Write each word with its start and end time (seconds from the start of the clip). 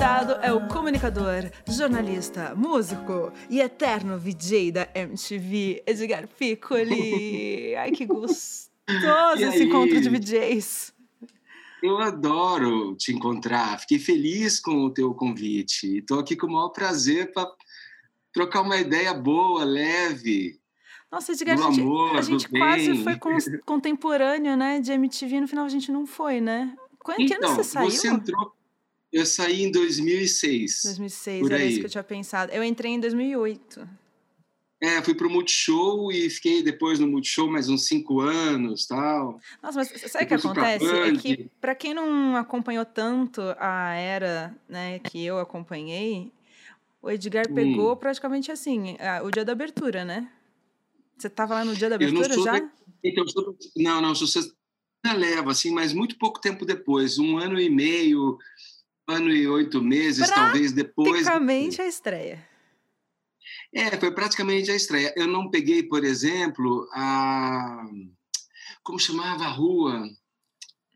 convidado 0.05 0.33
é 0.43 0.53
o 0.53 0.67
comunicador, 0.67 1.49
jornalista, 1.67 2.53
músico 2.55 3.33
e 3.49 3.59
eterno 3.59 4.19
VJ 4.19 4.71
da 4.71 4.87
MTV, 4.93 5.81
Edgar 5.87 6.27
Piccoli. 6.27 7.73
Ai, 7.75 7.89
que 7.91 8.05
gostoso 8.05 8.69
esse 9.39 9.63
encontro 9.63 9.99
de 9.99 10.07
VJs. 10.07 10.93
Eu 11.81 11.97
adoro 11.97 12.95
te 12.95 13.13
encontrar. 13.13 13.79
Fiquei 13.79 13.97
feliz 13.97 14.59
com 14.59 14.85
o 14.85 14.91
teu 14.91 15.11
convite. 15.15 15.97
Estou 15.97 16.19
aqui 16.19 16.35
com 16.35 16.45
o 16.45 16.51
maior 16.51 16.69
prazer 16.69 17.33
para 17.33 17.49
trocar 18.31 18.61
uma 18.61 18.77
ideia 18.77 19.11
boa, 19.11 19.63
leve. 19.63 20.59
Nossa, 21.11 21.31
Edgar, 21.31 21.57
a 21.57 21.61
gente, 21.71 21.81
amor, 21.81 22.15
a 22.15 22.21
gente 22.21 22.47
quase 22.47 23.03
foi 23.03 23.17
contemporâneo, 23.65 24.55
né? 24.55 24.79
De 24.79 24.91
MTV. 24.91 25.41
No 25.41 25.47
final 25.47 25.65
a 25.65 25.69
gente 25.69 25.91
não 25.91 26.05
foi, 26.05 26.39
né? 26.39 26.75
Quando 26.99 27.21
então, 27.21 27.39
que 27.39 27.45
ano 27.45 27.55
você 27.55 27.63
saiu? 27.63 27.89
Você 27.89 28.07
entrou 28.07 28.55
eu 29.15 29.25
saí 29.25 29.63
em 29.63 29.71
2006. 29.71 30.81
2006, 30.83 31.45
era 31.45 31.55
aí. 31.55 31.69
isso 31.69 31.79
que 31.79 31.85
eu 31.85 31.89
tinha 31.89 32.03
pensado. 32.03 32.51
Eu 32.51 32.61
entrei 32.61 32.91
em 32.91 32.99
2008. 32.99 33.87
É, 34.81 35.01
fui 35.01 35.15
pro 35.15 35.29
Multishow 35.29 36.11
e 36.11 36.29
fiquei 36.29 36.61
depois 36.61 36.99
no 36.99 37.07
Multishow 37.07 37.49
mais 37.49 37.69
uns 37.69 37.87
cinco 37.87 38.19
anos 38.19 38.85
tal. 38.85 39.39
Nossa, 39.63 39.77
mas 39.77 39.87
sabe 40.11 40.25
o 40.25 40.27
que 40.27 40.33
acontece? 40.33 40.85
É 40.85 41.13
que, 41.13 41.49
para 41.61 41.73
quem 41.73 41.93
não 41.93 42.35
acompanhou 42.35 42.83
tanto 42.83 43.41
a 43.57 43.93
era 43.93 44.53
né, 44.67 44.99
que 44.99 45.25
eu 45.25 45.39
acompanhei, 45.39 46.33
o 47.01 47.09
Edgar 47.09 47.47
pegou 47.53 47.93
hum. 47.93 47.95
praticamente 47.95 48.51
assim, 48.51 48.97
o 49.23 49.31
dia 49.31 49.45
da 49.45 49.53
abertura, 49.53 50.03
né? 50.03 50.29
Você 51.17 51.29
tava 51.29 51.53
lá 51.53 51.63
no 51.63 51.73
dia 51.73 51.87
da 51.87 51.95
abertura 51.95 52.35
já? 52.43 52.59
Da... 52.59 52.69
Então, 53.01 53.25
sou... 53.29 53.57
Não, 53.77 54.01
não, 54.01 54.13
sou 54.13 54.27
leva, 55.13 55.51
assim, 55.51 55.71
mas 55.71 55.93
muito 55.93 56.17
pouco 56.17 56.39
tempo 56.39 56.65
depois, 56.65 57.19
um 57.19 57.37
ano 57.37 57.59
e 57.59 57.69
meio, 57.69 58.37
ano 59.07 59.29
e 59.29 59.47
oito 59.47 59.81
meses, 59.81 60.29
talvez 60.29 60.71
depois. 60.71 61.09
Praticamente 61.09 61.81
a 61.81 61.87
estreia. 61.87 62.47
É, 63.73 63.97
foi 63.97 64.11
praticamente 64.11 64.71
a 64.71 64.75
estreia. 64.75 65.13
Eu 65.15 65.27
não 65.27 65.49
peguei, 65.49 65.83
por 65.83 66.03
exemplo, 66.03 66.87
a. 66.93 67.85
Como 68.83 68.99
chamava 68.99 69.45
a 69.45 69.49
rua? 69.49 70.07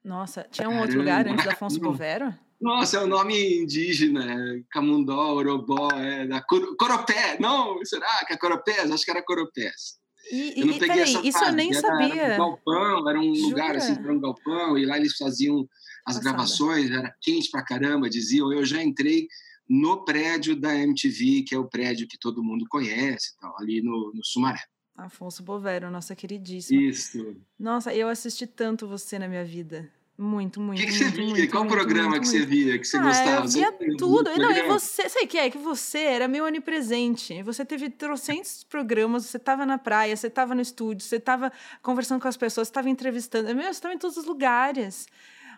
Nossa, 0.03 0.47
tinha 0.49 0.67
um 0.67 0.71
Caramba. 0.71 0.85
outro 0.85 0.99
lugar 0.99 1.27
antes 1.27 1.45
da 1.45 1.51
Afonso 1.51 1.79
Bovero? 1.81 2.33
Nossa, 2.59 2.97
é 2.97 2.99
o 2.99 3.03
um 3.03 3.07
nome 3.07 3.61
indígena, 3.61 4.61
Camundó, 4.69 5.33
Orobó, 5.33 5.89
é, 5.91 6.27
da 6.27 6.41
Cor 6.41 6.75
Coropé. 6.75 7.37
Não, 7.39 7.83
será 7.85 8.25
que 8.25 8.33
é 8.33 8.37
Coropés? 8.37 8.91
Acho 8.91 9.05
que 9.05 9.11
era 9.11 9.23
Coropés. 9.23 9.99
E, 10.31 10.59
eu 10.59 10.67
não 10.67 10.73
e, 10.73 10.79
peguei 10.79 10.97
peraí, 10.97 11.15
essa 11.15 11.27
isso 11.27 11.43
eu 11.43 11.51
nem 11.53 11.71
era, 11.71 11.81
sabia. 11.81 12.21
Era 12.21 12.35
um 12.35 12.37
galpão, 12.37 13.09
era 13.09 13.19
um 13.19 13.35
Jura? 13.35 13.49
lugar 13.49 13.75
assim, 13.77 13.95
para 13.95 14.13
um 14.13 14.19
galpão, 14.19 14.77
e 14.77 14.85
lá 14.85 14.97
eles 14.97 15.15
faziam 15.15 15.67
as 16.09 16.15
Passada. 16.15 16.23
gravações, 16.23 16.91
era 16.91 17.15
quente 17.21 17.49
pra 17.51 17.63
caramba, 17.63 18.09
diziam. 18.09 18.51
Eu 18.51 18.65
já 18.65 18.83
entrei 18.83 19.27
no 19.67 20.03
prédio 20.03 20.55
da 20.55 20.75
MTV, 20.75 21.43
que 21.43 21.53
é 21.53 21.57
o 21.59 21.69
prédio 21.69 22.07
que 22.07 22.17
todo 22.17 22.43
mundo 22.43 22.65
conhece, 22.67 23.37
tal, 23.39 23.55
ali 23.59 23.81
no, 23.81 24.11
no 24.13 24.25
Sumaré. 24.25 24.61
Afonso 24.97 25.43
Bovero, 25.43 25.89
nossa 25.89 26.15
queridíssima. 26.15 26.81
Isso. 26.81 27.37
Nossa, 27.57 27.93
eu 27.93 28.09
assisti 28.09 28.45
tanto 28.45 28.87
você 28.87 29.17
na 29.17 29.27
minha 29.27 29.45
vida. 29.45 29.89
Muito, 30.17 30.59
muito. 30.59 30.79
O 30.79 30.85
que, 30.85 30.91
que, 30.91 30.97
você 30.97 31.05
muito, 31.05 31.15
via? 31.15 31.27
Muito, 31.27 31.51
Qual 31.51 31.63
muito, 31.63 31.73
programa 31.73 32.19
que 32.19 32.27
você 32.27 32.45
via, 32.45 32.77
que 32.77 32.85
você 32.85 32.97
ah, 32.97 33.03
gostava? 33.03 33.45
Eu 33.45 33.49
via 33.49 33.71
você, 33.71 33.95
tudo. 33.95 34.37
Não, 34.37 34.51
e 34.51 34.63
você, 34.63 35.07
sei 35.07 35.25
que 35.25 35.37
é 35.37 35.49
que 35.49 35.57
você 35.57 35.99
era 35.99 36.27
meio 36.27 36.45
onipresente. 36.45 37.41
Você 37.43 37.63
teve 37.63 37.89
trocentos 37.89 38.65
programas, 38.65 39.27
você 39.27 39.37
estava 39.37 39.65
na 39.65 39.77
praia, 39.77 40.13
você 40.17 40.27
estava 40.27 40.53
no 40.53 40.59
estúdio, 40.59 41.05
você 41.05 41.15
estava 41.15 41.49
conversando 41.81 42.21
com 42.21 42.27
as 42.27 42.35
pessoas, 42.35 42.67
você 42.67 42.71
estava 42.71 42.89
entrevistando. 42.89 43.55
Meu, 43.55 43.63
você 43.63 43.69
estava 43.69 43.93
em 43.93 43.97
todos 43.97 44.17
os 44.17 44.25
lugares. 44.25 45.07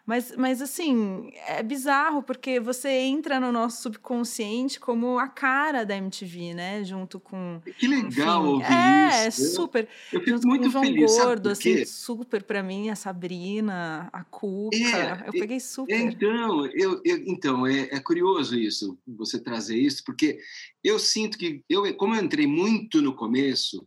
Mas, 0.06 0.36
mas 0.36 0.62
assim, 0.62 1.32
é 1.48 1.62
bizarro, 1.62 2.24
porque 2.24 2.60
você 2.60 2.90
entra 2.90 3.40
no 3.40 3.52
nosso 3.52 3.82
subconsciente 3.84 4.80
como 4.80 5.20
a 5.20 5.28
cara 5.28 5.86
da 5.86 5.96
MTV, 5.96 6.54
né? 6.54 6.84
Junto 6.84 7.20
com. 7.20 7.62
Que 7.78 7.88
legal 7.88 8.44
enfim, 8.44 8.54
ouvir 8.54 8.74
é, 8.74 9.28
isso. 9.28 9.42
É, 9.44 9.50
super. 9.50 9.88
Eu, 10.12 10.20
eu 10.20 10.26
fico 10.26 10.48
muito 10.48 10.64
com 10.64 10.68
o 10.68 10.72
João 10.72 10.84
feliz. 10.84 11.18
Gordo, 11.18 11.50
assim, 11.50 11.86
super 11.86 12.44
para 12.44 12.64
mim, 12.64 12.90
a 12.90 12.96
Sabrina, 12.96 14.10
a 14.12 14.24
Cuca. 14.24 14.76
É, 14.76 15.28
eu 15.28 15.32
peguei 15.32 15.60
super. 15.60 15.94
Então, 15.94 16.66
eu, 16.68 17.02
eu 17.06 17.18
então 17.28 17.66
é, 17.68 17.90
é 17.92 18.00
curioso 18.00 18.56
isso, 18.58 18.98
você 19.08 19.40
trazer 19.40 19.78
isso, 19.78 20.04
porque 20.04 20.40
eu 20.84 20.98
sinto 20.98 21.38
que, 21.38 21.64
eu, 21.70 21.96
como 21.96 22.16
eu 22.16 22.24
entrei 22.24 22.48
muito 22.48 23.02
no 23.02 23.16
começo, 23.16 23.86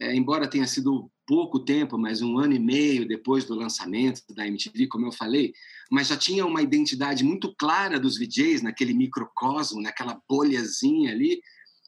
é, 0.00 0.14
embora 0.14 0.48
tenha 0.48 0.66
sido 0.66 1.10
pouco 1.26 1.58
tempo, 1.58 1.98
mas 1.98 2.22
um 2.22 2.38
ano 2.38 2.54
e 2.54 2.58
meio 2.58 3.06
depois 3.06 3.44
do 3.44 3.54
lançamento 3.54 4.22
da 4.34 4.46
MTV, 4.46 4.86
como 4.86 5.06
eu 5.06 5.12
falei, 5.12 5.52
mas 5.90 6.08
já 6.08 6.16
tinha 6.16 6.46
uma 6.46 6.62
identidade 6.62 7.24
muito 7.24 7.54
clara 7.56 7.98
dos 7.98 8.18
VJs 8.18 8.62
naquele 8.62 8.94
microcosmo, 8.94 9.82
naquela 9.82 10.20
bolhazinha 10.28 11.10
ali, 11.10 11.40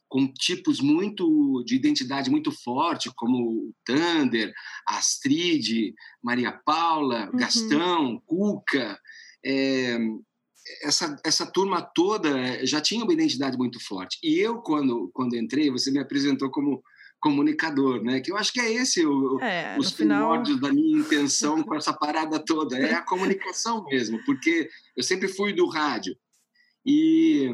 com 0.08 0.26
tipos 0.26 0.80
muito 0.80 1.62
de 1.66 1.76
identidade 1.76 2.30
muito 2.30 2.50
forte, 2.50 3.12
como 3.14 3.38
o 3.38 3.74
Thunder, 3.84 4.52
Astrid, 4.86 5.94
Maria 6.22 6.50
Paula, 6.50 7.26
uhum. 7.26 7.38
Gastão, 7.38 8.22
Cuca. 8.26 8.98
É, 9.44 9.98
essa, 10.82 11.16
essa 11.24 11.46
turma 11.46 11.82
toda 11.82 12.64
já 12.66 12.80
tinha 12.80 13.04
uma 13.04 13.12
identidade 13.12 13.56
muito 13.56 13.78
forte. 13.84 14.18
E 14.22 14.38
eu, 14.38 14.60
quando, 14.62 15.10
quando 15.12 15.36
entrei, 15.36 15.70
você 15.70 15.90
me 15.90 15.98
apresentou 15.98 16.50
como 16.50 16.82
comunicador, 17.20 18.02
né? 18.02 18.20
Que 18.20 18.30
eu 18.30 18.36
acho 18.36 18.52
que 18.52 18.60
é 18.60 18.72
esse 18.72 19.04
o, 19.04 19.40
é, 19.40 19.76
os 19.78 19.92
primórdios 19.92 20.56
final... 20.56 20.70
da 20.70 20.74
minha 20.74 20.98
intenção 20.98 21.62
com 21.62 21.74
essa 21.74 21.92
parada 21.98 22.38
toda, 22.38 22.78
é 22.78 22.94
a 22.94 23.02
comunicação 23.02 23.84
mesmo, 23.84 24.22
porque 24.24 24.68
eu 24.96 25.02
sempre 25.02 25.28
fui 25.28 25.52
do 25.52 25.66
rádio. 25.68 26.16
E, 26.86 27.50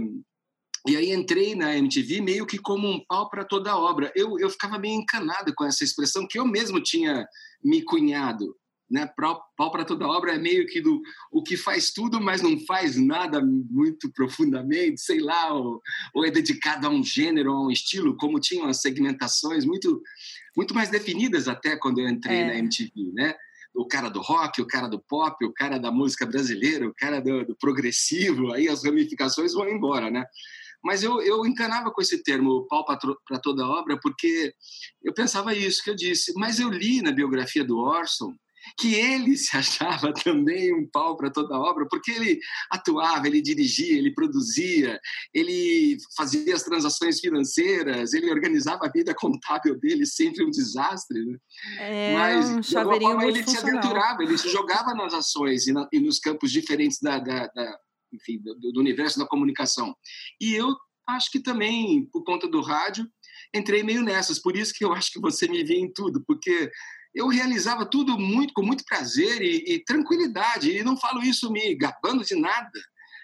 e 0.86 0.96
aí 0.96 1.12
entrei 1.12 1.54
na 1.54 1.76
MTV 1.76 2.20
meio 2.20 2.46
que 2.46 2.58
como 2.58 2.88
um 2.88 3.04
pau 3.04 3.28
para 3.28 3.44
toda 3.44 3.72
a 3.72 3.78
obra. 3.78 4.12
Eu, 4.14 4.38
eu 4.38 4.50
ficava 4.50 4.78
meio 4.78 4.94
encanado 4.94 5.52
com 5.56 5.64
essa 5.64 5.82
expressão 5.82 6.26
que 6.28 6.38
eu 6.38 6.46
mesmo 6.46 6.80
tinha 6.80 7.26
me 7.62 7.82
cunhado 7.82 8.54
né? 8.94 9.10
Pau 9.56 9.72
para 9.72 9.84
toda 9.84 10.06
obra 10.06 10.34
é 10.34 10.38
meio 10.38 10.68
que 10.68 10.80
do 10.80 11.02
o 11.32 11.42
que 11.42 11.56
faz 11.56 11.90
tudo, 11.90 12.20
mas 12.20 12.40
não 12.40 12.56
faz 12.60 12.96
nada 12.96 13.44
muito 13.44 14.08
profundamente, 14.12 15.00
sei 15.00 15.18
lá, 15.18 15.52
ou, 15.52 15.82
ou 16.14 16.24
é 16.24 16.30
dedicado 16.30 16.86
a 16.86 16.90
um 16.90 17.02
gênero, 17.02 17.50
a 17.50 17.66
um 17.66 17.72
estilo, 17.72 18.16
como 18.16 18.38
tinham 18.38 18.68
as 18.68 18.80
segmentações 18.80 19.64
muito 19.64 20.00
muito 20.56 20.72
mais 20.72 20.88
definidas 20.88 21.48
até 21.48 21.76
quando 21.76 21.98
eu 22.00 22.08
entrei 22.08 22.38
é. 22.38 22.46
na 22.46 22.54
MTV, 22.54 23.12
né? 23.12 23.34
O 23.74 23.84
cara 23.84 24.08
do 24.08 24.20
rock, 24.20 24.62
o 24.62 24.66
cara 24.68 24.86
do 24.86 25.00
pop, 25.00 25.44
o 25.44 25.52
cara 25.52 25.76
da 25.78 25.90
música 25.90 26.24
brasileira, 26.24 26.86
o 26.86 26.94
cara 26.94 27.20
do, 27.20 27.44
do 27.44 27.56
progressivo, 27.56 28.52
aí 28.52 28.68
as 28.68 28.84
ramificações 28.84 29.52
vão 29.52 29.68
embora, 29.68 30.08
né? 30.08 30.24
Mas 30.84 31.02
eu, 31.02 31.20
eu 31.20 31.44
encanava 31.44 31.90
com 31.90 32.00
esse 32.00 32.22
termo, 32.22 32.68
pau 32.68 32.84
para 32.84 33.40
toda 33.40 33.66
obra, 33.66 33.98
porque 34.00 34.54
eu 35.02 35.12
pensava 35.12 35.52
isso 35.52 35.82
que 35.82 35.90
eu 35.90 35.96
disse. 35.96 36.32
Mas 36.36 36.60
eu 36.60 36.68
li 36.68 37.02
na 37.02 37.10
biografia 37.10 37.64
do 37.64 37.78
Orson 37.78 38.32
que 38.78 38.94
ele 38.94 39.36
se 39.36 39.56
achava 39.56 40.12
também 40.24 40.74
um 40.74 40.88
pau 40.90 41.16
para 41.16 41.30
toda 41.30 41.54
a 41.54 41.60
obra, 41.60 41.86
porque 41.88 42.10
ele 42.10 42.38
atuava, 42.70 43.26
ele 43.26 43.40
dirigia, 43.40 43.96
ele 43.96 44.14
produzia, 44.14 44.98
ele 45.32 45.96
fazia 46.16 46.54
as 46.54 46.62
transações 46.62 47.20
financeiras, 47.20 48.12
ele 48.12 48.30
organizava 48.30 48.86
a 48.86 48.90
vida 48.90 49.14
contábil 49.14 49.78
dele, 49.78 50.06
sempre 50.06 50.44
um 50.44 50.50
desastre. 50.50 51.24
Né? 51.24 51.38
É 51.78 52.14
Mas, 52.14 52.50
um 52.50 52.60
de 52.60 52.76
alguma 52.76 53.00
forma, 53.00 53.26
ele 53.26 53.42
se 53.44 53.58
aventurava, 53.58 54.22
ele 54.22 54.38
se 54.38 54.48
jogava 54.48 54.94
nas 54.94 55.14
ações 55.14 55.66
e, 55.66 55.72
na, 55.72 55.88
e 55.92 56.00
nos 56.00 56.18
campos 56.18 56.50
diferentes 56.50 56.98
da, 57.00 57.18
da, 57.18 57.46
da 57.48 57.78
enfim, 58.12 58.40
do, 58.40 58.72
do 58.72 58.80
universo 58.80 59.18
da 59.18 59.26
comunicação. 59.26 59.94
E 60.40 60.54
eu 60.54 60.74
acho 61.08 61.30
que 61.30 61.40
também, 61.40 62.06
por 62.12 62.24
conta 62.24 62.48
do 62.48 62.60
rádio, 62.60 63.06
entrei 63.54 63.82
meio 63.82 64.02
nessas. 64.02 64.38
Por 64.38 64.56
isso 64.56 64.72
que 64.74 64.84
eu 64.84 64.92
acho 64.92 65.12
que 65.12 65.20
você 65.20 65.46
me 65.48 65.62
via 65.64 65.78
em 65.78 65.92
tudo, 65.92 66.22
porque 66.26 66.70
eu 67.14 67.28
realizava 67.28 67.86
tudo 67.86 68.18
muito 68.18 68.52
com 68.52 68.62
muito 68.62 68.84
prazer 68.84 69.40
e, 69.40 69.74
e, 69.74 69.84
tranquilidade. 69.84 70.70
E 70.70 70.82
não 70.82 70.96
falo 70.96 71.22
isso 71.22 71.50
me 71.50 71.74
gabando 71.74 72.24
de 72.24 72.34
nada. 72.34 72.80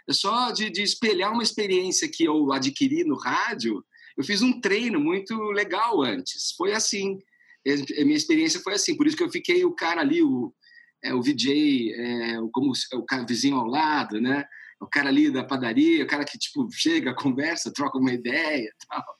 É 0.08 0.12
só 0.12 0.52
de, 0.52 0.70
de, 0.70 0.82
espelhar 0.82 1.32
uma 1.32 1.42
experiência 1.42 2.08
que 2.08 2.24
eu 2.24 2.52
adquiri 2.52 3.04
no 3.04 3.16
rádio. 3.16 3.84
Eu 4.16 4.24
fiz 4.24 4.42
um 4.42 4.60
treino 4.60 5.00
muito 5.00 5.34
legal 5.50 6.02
antes. 6.02 6.52
Foi 6.56 6.72
assim. 6.72 7.18
A 7.66 8.04
minha 8.04 8.16
experiência 8.16 8.60
foi 8.60 8.74
assim. 8.74 8.96
Por 8.96 9.06
isso 9.06 9.16
que 9.16 9.22
eu 9.22 9.30
fiquei 9.30 9.64
o 9.64 9.74
cara 9.74 10.00
ali, 10.00 10.22
o, 10.22 10.54
é, 11.02 11.12
o 11.12 11.20
VJ, 11.20 11.92
é, 11.92 12.36
como 12.52 12.72
o 12.72 13.26
vizinho 13.26 13.56
ao 13.56 13.66
lado, 13.66 14.20
né? 14.20 14.44
O 14.80 14.86
cara 14.86 15.08
ali 15.08 15.30
da 15.30 15.44
padaria, 15.44 16.04
o 16.04 16.06
cara 16.06 16.24
que 16.24 16.38
tipo 16.38 16.66
chega, 16.72 17.12
conversa, 17.16 17.72
troca 17.72 17.98
uma 17.98 18.12
ideia, 18.12 18.72
tal. 18.88 19.19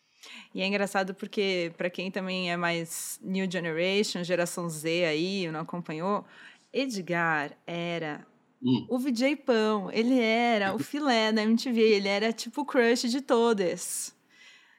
E 0.55 0.62
é 0.62 0.67
engraçado 0.67 1.14
porque, 1.14 1.73
para 1.76 1.88
quem 1.88 2.11
também 2.11 2.50
é 2.50 2.56
mais 2.56 3.20
New 3.23 3.49
Generation, 3.50 4.25
geração 4.25 4.69
Z 4.69 5.05
aí, 5.05 5.49
não 5.50 5.61
acompanhou, 5.61 6.25
Edgar 6.73 7.56
era 7.67 8.26
hum. 8.62 8.87
o 8.88 8.99
VJ 8.99 9.37
Pão, 9.37 9.91
ele 9.93 10.19
era 10.19 10.75
o 10.75 10.79
filé 10.79 11.32
da 11.32 11.43
MTV, 11.43 11.81
ele 11.81 12.08
era 12.08 12.32
tipo 12.32 12.62
o 12.62 12.64
crush 12.64 13.08
de 13.08 13.20
todas. 13.20 14.14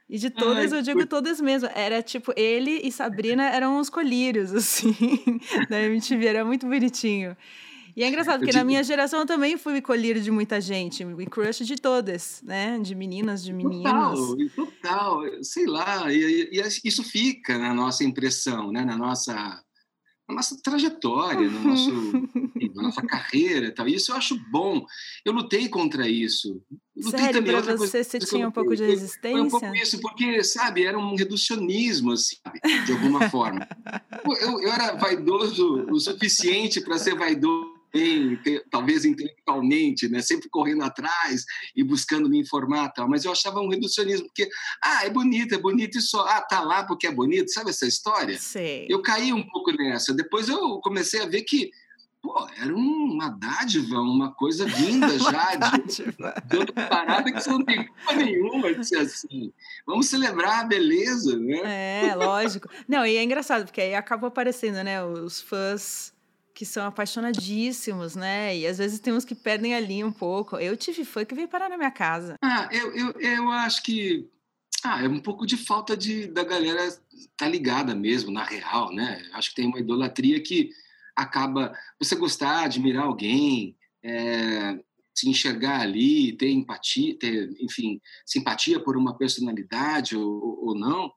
E 0.10 0.18
de 0.18 0.30
todas, 0.30 0.74
Ai, 0.74 0.80
eu 0.80 0.82
digo 0.82 1.00
foi... 1.00 1.08
todas 1.08 1.40
mesmo. 1.40 1.70
Era 1.74 2.02
tipo, 2.02 2.34
ele 2.36 2.82
e 2.84 2.92
Sabrina 2.92 3.46
eram 3.50 3.80
os 3.80 3.90
colírios, 3.90 4.52
assim, 4.54 4.94
da 5.70 5.82
MTV, 5.82 6.26
era 6.26 6.44
muito 6.44 6.68
bonitinho. 6.68 7.36
E 7.96 8.04
é 8.04 8.08
engraçado, 8.08 8.40
porque 8.40 8.56
na 8.56 8.64
minha 8.64 8.84
geração 8.84 9.22
eu 9.22 9.26
também 9.26 9.58
fui 9.58 9.82
colírio 9.82 10.22
de 10.22 10.32
muita 10.32 10.62
gente, 10.62 11.04
e 11.04 11.26
crush 11.26 11.66
de 11.66 11.76
todas, 11.76 12.42
né? 12.44 12.80
De 12.80 12.96
meninas, 12.96 13.44
de 13.44 13.54
meninos. 13.54 13.84
Total, 13.84 14.38
total. 14.56 15.44
Sei 15.44 15.66
lá, 15.66 16.12
e, 16.12 16.50
e, 16.52 16.62
isso 16.86 17.04
fica 17.04 17.58
na 17.58 17.74
nossa 17.74 18.04
impressão, 18.04 18.72
né? 18.72 18.86
Na 18.86 18.98
nossa, 18.98 19.34
na 20.28 20.36
nossa 20.36 20.58
trajetória, 20.64 21.50
no 21.50 21.60
nosso, 21.60 21.92
na 22.76 22.84
nossa 22.84 23.02
carreira 23.02 23.68
e 23.68 23.72
tal. 23.72 23.88
Isso 23.88 24.12
eu 24.12 24.16
acho 24.16 24.40
bom. 24.50 24.86
Eu 25.26 25.34
lutei 25.34 25.68
contra 25.68 26.08
isso. 26.08 26.62
Lutei 26.96 27.20
Sério, 27.20 27.40
também. 27.40 27.56
Outra 27.56 27.78
você, 27.78 27.92
coisa, 27.92 28.10
você 28.10 28.20
tinha 28.20 28.48
um 28.48 28.52
pouco 28.52 28.76
de 28.76 28.86
resistência? 28.86 29.38
Foi 29.38 29.42
um 29.42 29.50
pouco 29.50 29.76
isso, 29.76 30.00
porque, 30.00 30.44
sabe, 30.44 30.86
era 30.86 30.98
um 30.98 31.16
reducionismo, 31.16 32.14
assim, 32.14 32.38
de 32.86 32.92
alguma 32.92 33.30
forma. 33.30 33.68
Eu, 34.40 34.62
eu 34.62 34.72
era 34.72 34.94
vaidoso 34.96 35.88
o 35.90 36.00
suficiente 36.00 36.80
para 36.80 36.98
ser 37.00 37.16
vaidoso 37.16 37.71
bem, 37.94 38.40
talvez 38.70 39.06
intelectualmente, 39.06 40.08
né? 40.10 40.22
sempre 40.22 40.50
correndo 40.50 40.84
atrás 40.84 41.44
e 41.76 41.84
buscando 41.84 42.30
me 42.30 42.40
informar 42.40 42.90
tal, 42.90 43.08
mas 43.08 43.26
eu 43.26 43.32
achava 43.32 43.60
um 43.60 43.70
reducionismo, 43.70 44.28
porque, 44.28 44.50
ah, 44.84 45.06
é 45.06 45.10
bonito, 45.10 45.54
é 45.54 45.58
bonito 45.58 45.98
e 45.98 46.02
só, 46.02 46.26
ah, 46.28 46.42
tá 46.42 46.62
lá 46.62 46.84
porque 46.84 47.08
é 47.08 47.12
bonito, 47.12 47.52
sabe 47.52 47.70
essa 47.70 47.88
história? 47.88 48.38
Sim. 48.40 48.86
Eu 48.90 49.02
caí 49.02 49.34
um 49.34 49.44
pouco 49.48 49.72
nessa, 49.72 50.14
depois 50.14 50.48
eu 50.48 50.80
comecei 50.80 51.22
a 51.22 51.28
ver 51.28 51.42
que 51.42 51.72
Pô, 52.22 52.48
era 52.56 52.72
uma 52.72 53.30
dádiva, 53.30 54.00
uma 54.00 54.32
coisa 54.32 54.66
vinda 54.66 55.08
já 55.18 55.56
de, 55.56 55.88
de 55.88 56.58
outra 56.58 56.88
parada 56.88 57.32
que 57.32 57.42
você 57.42 57.50
não 57.50 57.66
tem 57.66 57.88
culpa 57.88 58.14
nenhuma 58.14 58.74
de 58.76 58.88
ser 58.88 58.98
assim. 58.98 59.52
Vamos 59.88 60.06
celebrar 60.06 60.60
a 60.60 60.64
beleza, 60.64 61.36
né? 61.40 62.12
É, 62.12 62.16
lógico. 62.16 62.70
Não, 62.88 63.04
e 63.04 63.18
é 63.18 63.24
engraçado, 63.24 63.66
porque 63.66 63.82
aí 63.82 63.96
acabou 63.96 64.28
aparecendo, 64.28 64.84
né, 64.84 65.04
os 65.04 65.42
fãs 65.42 66.14
que 66.54 66.66
são 66.66 66.86
apaixonadíssimos, 66.86 68.16
né? 68.16 68.58
E 68.58 68.68
às 68.68 68.78
vezes 68.78 69.00
tem 69.00 69.14
uns 69.14 69.26
que 69.26 69.36
perdem 69.36 69.76
a 69.76 69.80
linha 69.80 70.06
um 70.06 70.12
pouco. 70.12 70.58
Eu 70.58 70.76
tive 70.78 71.06
fã 71.06 71.26
que 71.26 71.36
veio 71.36 71.48
parar 71.48 71.70
na 71.70 71.78
minha 71.78 71.92
casa. 71.92 72.36
Ah, 72.42 72.70
eu, 72.72 72.94
eu, 72.94 73.12
eu 73.20 73.52
acho 73.52 73.84
que 73.84 74.30
ah, 74.84 75.04
é 75.04 75.08
um 75.08 75.20
pouco 75.20 75.46
de 75.46 75.58
falta 75.58 75.96
de 75.96 76.28
da 76.28 76.44
galera 76.44 76.86
estar 76.86 77.00
tá 77.38 77.48
ligada 77.48 77.96
mesmo, 77.96 78.32
na 78.32 78.44
real, 78.44 78.94
né? 78.94 79.22
Acho 79.34 79.50
que 79.50 79.56
tem 79.56 79.68
uma 79.68 79.80
idolatria 79.80 80.42
que 80.42 80.70
acaba 81.16 81.74
você 82.00 82.16
gostar, 82.16 82.64
admirar 82.64 83.06
alguém, 83.06 83.78
é, 84.04 84.80
se 85.14 85.30
enxergar 85.30 85.82
ali, 85.82 86.34
ter 86.34 86.50
empatia, 86.50 87.18
ter, 87.18 87.50
enfim, 87.60 88.02
simpatia 88.26 88.80
por 88.80 88.98
uma 88.98 89.18
personalidade 89.18 90.16
ou, 90.16 90.66
ou 90.66 90.76
não 90.76 91.12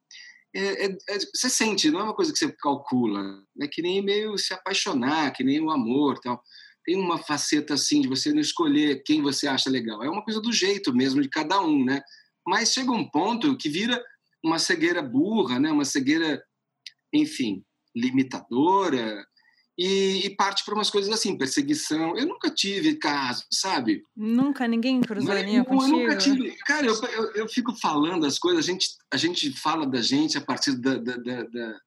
é, 0.55 0.87
é, 0.87 0.97
é, 1.09 1.19
você 1.35 1.51
sente, 1.51 1.91
não 1.91 2.01
é 2.01 2.05
uma 2.05 2.15
coisa 2.15 2.33
que 2.33 2.39
você 2.39 2.53
calcula. 2.53 3.43
É 3.61 3.67
que 3.67 3.83
nem 3.83 4.01
meio 4.01 4.39
se 4.39 4.55
apaixonar, 4.55 5.33
que 5.33 5.43
nem 5.43 5.61
o 5.61 5.71
amor 5.71 6.19
tal. 6.21 6.41
Tem 6.85 6.97
uma 6.97 7.19
faceta 7.19 7.75
assim 7.75 8.01
de 8.01 8.09
você 8.09 8.33
não 8.33 8.41
escolher 8.41 9.03
quem 9.05 9.21
você 9.21 9.49
acha 9.49 9.69
legal. 9.69 10.03
É 10.03 10.09
uma 10.09 10.23
coisa 10.23 10.41
do 10.41 10.53
jeito 10.53 10.95
mesmo 10.95 11.21
de 11.21 11.29
cada 11.29 11.61
um, 11.61 11.85
né? 11.85 12.01
Mas 12.47 12.73
chega 12.73 12.93
um 12.93 13.09
ponto 13.09 13.57
que 13.57 13.69
vira 13.69 14.03
uma 14.45 14.59
cegueira 14.59 15.03
burra, 15.03 15.59
né? 15.59 15.73
Uma 15.73 15.85
cegueira, 15.85 16.45
enfim, 17.13 17.65
limitadora, 17.97 19.27
e, 19.77 20.27
e 20.27 20.31
parte 20.31 20.65
para 20.65 20.75
umas 20.75 20.91
coisas 20.91 21.13
assim, 21.13 21.37
perseguição. 21.37 22.17
Eu 22.17 22.27
nunca 22.27 22.51
tive 22.51 22.95
caso, 22.97 23.45
sabe? 23.51 24.05
Nunca 24.17 24.69
ninguém 24.69 25.01
cruzou 25.01 25.35
linha 25.35 25.65
contigo? 25.65 25.97
Eu 25.97 26.03
nunca 26.03 26.17
tive. 26.17 26.57
Cara, 26.67 26.87
eu, 26.87 26.95
eu, 26.95 27.33
eu, 27.35 27.49
fico 27.49 27.75
falando 27.81 28.25
as 28.25 28.39
coisas, 28.39 28.65
a 28.65 28.67
gente, 28.67 28.89
a 29.13 29.17
gente 29.17 29.51
fala 29.53 29.87
da 29.87 30.01
gente 30.01 30.39
a 30.39 30.41
partir 30.41 30.77
da, 30.77 30.97
da, 30.97 31.17
da, 31.17 31.43
da, 31.43 31.81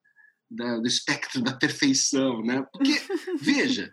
da 0.52 0.78
do 0.78 0.88
espectro 0.88 1.42
da 1.42 1.54
perfeição, 1.54 2.42
né? 2.42 2.66
Porque, 2.74 2.92
veja, 3.40 3.90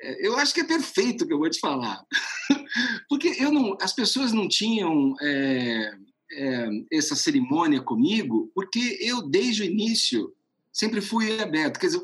é, 0.00 0.26
eu 0.26 0.36
acho 0.38 0.52
que 0.52 0.60
é 0.60 0.64
perfeito 0.64 1.24
o 1.24 1.26
que 1.26 1.32
eu 1.32 1.38
vou 1.38 1.50
te 1.50 1.58
falar. 1.58 2.04
Porque 3.08 3.34
eu 3.38 3.50
não, 3.50 3.76
as 3.80 3.92
pessoas 3.92 4.32
não 4.32 4.46
tinham 4.46 5.14
é, 5.20 5.92
é, 6.32 6.68
essa 6.92 7.16
cerimônia 7.16 7.80
comigo, 7.80 8.50
porque 8.54 8.98
eu, 9.00 9.22
desde 9.22 9.62
o 9.62 9.64
início, 9.64 10.32
sempre 10.78 11.00
fui 11.00 11.40
aberto, 11.40 11.80
quer 11.80 11.88
dizer, 11.88 12.00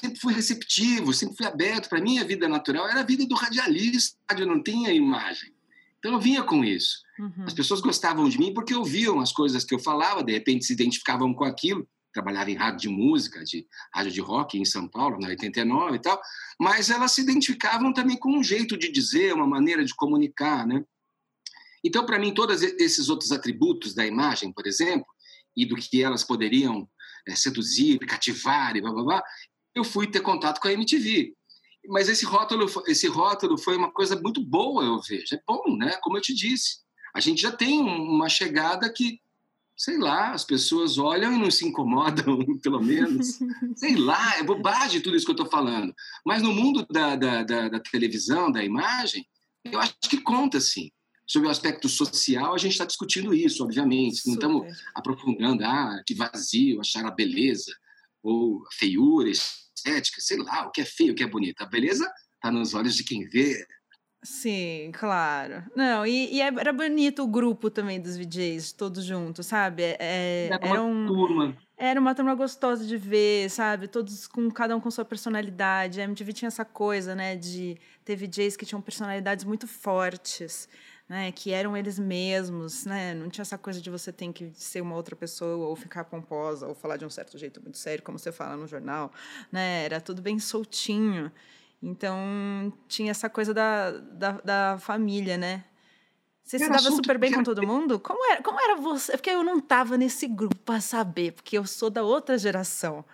sempre 0.00 0.20
fui 0.20 0.32
receptivo, 0.32 1.12
sempre 1.12 1.36
fui 1.36 1.46
aberto. 1.46 1.88
Para 1.88 2.00
mim, 2.00 2.18
a 2.18 2.24
vida 2.24 2.48
natural 2.48 2.88
era 2.88 3.00
a 3.00 3.04
vida 3.04 3.26
do 3.26 3.34
radialista, 3.34 4.16
rádio 4.30 4.46
não 4.46 4.62
tinha 4.62 4.92
imagem. 4.92 5.52
Então 5.98 6.12
eu 6.12 6.20
vinha 6.20 6.44
com 6.44 6.64
isso. 6.64 7.02
Uhum. 7.18 7.44
As 7.44 7.52
pessoas 7.52 7.80
gostavam 7.80 8.28
de 8.28 8.38
mim 8.38 8.54
porque 8.54 8.74
ouviam 8.74 9.18
as 9.18 9.32
coisas 9.32 9.64
que 9.64 9.74
eu 9.74 9.78
falava, 9.80 10.22
de 10.22 10.32
repente 10.32 10.64
se 10.64 10.72
identificavam 10.72 11.34
com 11.34 11.44
aquilo. 11.44 11.88
Trabalhava 12.12 12.50
em 12.50 12.54
rádio 12.54 12.80
de 12.80 12.88
música, 12.88 13.42
de 13.44 13.66
rádio 13.92 14.12
de 14.12 14.20
rock 14.20 14.56
em 14.56 14.64
São 14.64 14.88
Paulo, 14.88 15.18
na 15.18 15.28
89 15.28 15.96
e 15.96 15.98
tal, 15.98 16.18
mas 16.58 16.88
elas 16.88 17.12
se 17.12 17.20
identificavam 17.20 17.92
também 17.92 18.16
com 18.16 18.38
um 18.38 18.42
jeito 18.42 18.76
de 18.78 18.90
dizer, 18.90 19.34
uma 19.34 19.46
maneira 19.46 19.84
de 19.84 19.94
comunicar, 19.94 20.66
né? 20.66 20.82
Então, 21.84 22.06
para 22.06 22.18
mim, 22.18 22.32
todos 22.32 22.62
esses 22.62 23.08
outros 23.08 23.32
atributos 23.32 23.94
da 23.94 24.06
imagem, 24.06 24.50
por 24.52 24.66
exemplo, 24.66 25.06
e 25.56 25.66
do 25.66 25.76
que 25.76 26.02
elas 26.02 26.24
poderiam 26.24 26.88
seduzir, 27.34 27.98
cativar 27.98 28.76
e 28.76 28.80
blá, 28.80 28.92
blá, 28.92 29.02
blá, 29.02 29.24
eu 29.74 29.82
fui 29.82 30.06
ter 30.06 30.20
contato 30.20 30.60
com 30.60 30.68
a 30.68 30.72
MTV. 30.72 31.34
Mas 31.88 32.08
esse 32.08 32.24
rótulo, 32.24 32.66
esse 32.86 33.06
rótulo 33.06 33.56
foi 33.56 33.76
uma 33.76 33.90
coisa 33.90 34.16
muito 34.20 34.40
boa, 34.40 34.84
eu 34.84 35.00
vejo. 35.00 35.34
É 35.34 35.40
bom, 35.46 35.76
né? 35.76 35.96
Como 36.02 36.16
eu 36.16 36.22
te 36.22 36.34
disse. 36.34 36.78
A 37.14 37.20
gente 37.20 37.40
já 37.40 37.52
tem 37.52 37.80
uma 37.80 38.28
chegada 38.28 38.92
que, 38.92 39.20
sei 39.76 39.96
lá, 39.96 40.32
as 40.32 40.44
pessoas 40.44 40.98
olham 40.98 41.32
e 41.32 41.38
não 41.38 41.50
se 41.50 41.66
incomodam, 41.66 42.38
pelo 42.62 42.82
menos. 42.82 43.38
sei 43.76 43.96
lá, 43.96 44.36
é 44.38 44.42
bobagem 44.42 45.00
tudo 45.00 45.16
isso 45.16 45.24
que 45.24 45.30
eu 45.30 45.36
estou 45.36 45.50
falando. 45.50 45.94
Mas 46.24 46.42
no 46.42 46.52
mundo 46.52 46.86
da, 46.90 47.14
da, 47.14 47.42
da, 47.42 47.68
da 47.68 47.80
televisão, 47.80 48.50
da 48.50 48.64
imagem, 48.64 49.26
eu 49.64 49.78
acho 49.78 49.94
que 50.08 50.20
conta, 50.20 50.60
sim 50.60 50.90
sobre 51.26 51.48
o 51.48 51.50
aspecto 51.50 51.88
social, 51.88 52.54
a 52.54 52.58
gente 52.58 52.72
está 52.72 52.84
discutindo 52.84 53.34
isso, 53.34 53.64
obviamente. 53.64 54.18
Super. 54.18 54.28
Não 54.28 54.34
estamos 54.34 54.82
aprofundando, 54.94 55.64
ah, 55.64 56.02
que 56.06 56.14
vazio, 56.14 56.80
achar 56.80 57.04
a 57.04 57.10
beleza, 57.10 57.74
ou 58.22 58.62
a 58.64 58.74
feiura, 58.74 59.28
estética, 59.28 60.20
sei 60.20 60.38
lá, 60.38 60.66
o 60.66 60.70
que 60.70 60.80
é 60.80 60.84
feio, 60.84 61.12
o 61.12 61.14
que 61.16 61.24
é 61.24 61.28
bonito. 61.28 61.60
A 61.60 61.66
beleza 61.66 62.10
está 62.34 62.50
nos 62.50 62.74
olhos 62.74 62.94
de 62.94 63.02
quem 63.02 63.26
vê. 63.28 63.66
Sim, 64.22 64.90
claro. 64.92 65.62
Não, 65.76 66.04
e, 66.04 66.34
e, 66.34 66.40
era 66.40 66.72
bonito 66.72 67.22
o 67.22 67.28
grupo 67.28 67.70
também 67.70 68.00
dos 68.00 68.16
VJs, 68.16 68.72
todos 68.72 69.04
juntos, 69.04 69.46
sabe? 69.46 69.82
É, 70.00 70.48
era, 70.50 70.66
era 70.66 70.82
uma 70.82 71.06
turma. 71.06 71.56
Era 71.78 72.00
uma 72.00 72.14
turma 72.14 72.34
gostosa 72.34 72.84
de 72.84 72.96
ver, 72.96 73.50
sabe? 73.50 73.86
Todos 73.86 74.26
com 74.26 74.50
cada 74.50 74.74
um 74.74 74.80
com 74.80 74.90
sua 74.90 75.04
personalidade. 75.04 76.00
A 76.00 76.04
MTV 76.04 76.32
tinha 76.32 76.48
essa 76.48 76.64
coisa, 76.64 77.14
né, 77.14 77.36
de 77.36 77.76
ter 78.04 78.16
VJs 78.16 78.56
que 78.56 78.64
tinham 78.64 78.80
personalidades 78.80 79.44
muito 79.44 79.68
fortes 79.68 80.68
né, 81.08 81.30
que 81.30 81.52
eram 81.52 81.76
eles 81.76 81.98
mesmos, 81.98 82.84
né? 82.84 83.14
Não 83.14 83.28
tinha 83.28 83.42
essa 83.42 83.56
coisa 83.56 83.80
de 83.80 83.88
você 83.88 84.12
ter 84.12 84.32
que 84.32 84.50
ser 84.54 84.80
uma 84.80 84.96
outra 84.96 85.14
pessoa 85.14 85.68
ou 85.68 85.76
ficar 85.76 86.04
pomposa 86.04 86.66
ou 86.66 86.74
falar 86.74 86.96
de 86.96 87.04
um 87.04 87.10
certo 87.10 87.38
jeito 87.38 87.62
muito 87.62 87.78
sério, 87.78 88.02
como 88.02 88.18
você 88.18 88.32
fala 88.32 88.56
no 88.56 88.66
jornal, 88.66 89.12
né? 89.52 89.84
Era 89.84 90.00
tudo 90.00 90.20
bem 90.20 90.38
soltinho. 90.38 91.30
Então, 91.80 92.72
tinha 92.88 93.10
essa 93.10 93.28
coisa 93.28 93.54
da, 93.54 93.92
da, 93.92 94.32
da 94.32 94.78
família, 94.78 95.36
né? 95.36 95.64
Você 96.42 96.58
se 96.58 96.68
dava 96.68 96.90
super 96.90 97.18
bem 97.18 97.32
com 97.32 97.42
todo 97.42 97.66
mundo? 97.66 97.98
Como 97.98 98.24
era, 98.32 98.42
como 98.42 98.60
era 98.60 98.76
você? 98.76 99.12
Porque 99.12 99.30
eu 99.30 99.42
não 99.42 99.58
estava 99.58 99.96
nesse 99.96 100.28
grupo 100.28 100.56
para 100.58 100.80
saber, 100.80 101.32
porque 101.32 101.58
eu 101.58 101.66
sou 101.66 101.90
da 101.90 102.02
outra 102.02 102.38
geração. 102.38 103.04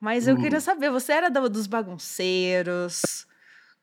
Mas 0.00 0.28
eu 0.28 0.36
hum. 0.36 0.40
queria 0.40 0.60
saber, 0.60 0.90
você 0.90 1.12
era 1.12 1.30
dos 1.30 1.66
bagunceiros? 1.66 3.26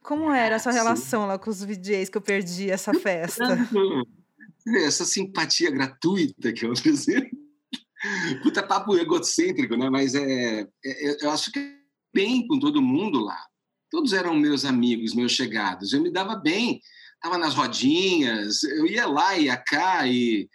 Como 0.06 0.32
era 0.32 0.56
essa 0.56 0.72
relação 0.72 1.26
lá 1.26 1.40
com 1.40 1.50
os 1.50 1.64
VJs 1.64 2.10
que 2.10 2.18
eu 2.18 2.22
perdi 2.22 2.70
essa 2.70 2.94
festa? 2.94 3.44
Essa 4.86 5.04
simpatia 5.04 5.72
gratuita 5.72 6.54
que 6.54 6.64
eu 6.64 6.74
apresento. 6.78 7.36
Puta 8.44 8.62
papo 8.62 8.96
egocêntrico, 8.96 9.76
né? 9.76 9.90
Mas 9.90 10.14
é, 10.14 10.62
é, 10.62 11.26
eu 11.26 11.32
acho 11.32 11.52
que 11.52 11.76
bem 12.14 12.48
com 12.48 12.60
todo 12.60 12.82
mundo 12.82 13.20
lá. 13.20 13.40
Todos 13.90 14.14
eram 14.14 14.36
meus 14.36 14.64
amigos, 14.64 15.16
meus 15.16 15.32
chegados. 15.32 15.92
Eu 15.92 16.02
me 16.02 16.12
dava 16.12 16.36
bem. 16.36 16.80
Tava 17.20 17.40
nas 17.40 17.56
rodinhas, 17.56 18.62
eu 18.64 18.86
ia 18.86 19.08
lá, 19.08 19.36
ia 19.36 19.58
cá, 19.58 20.06
e 20.08 20.48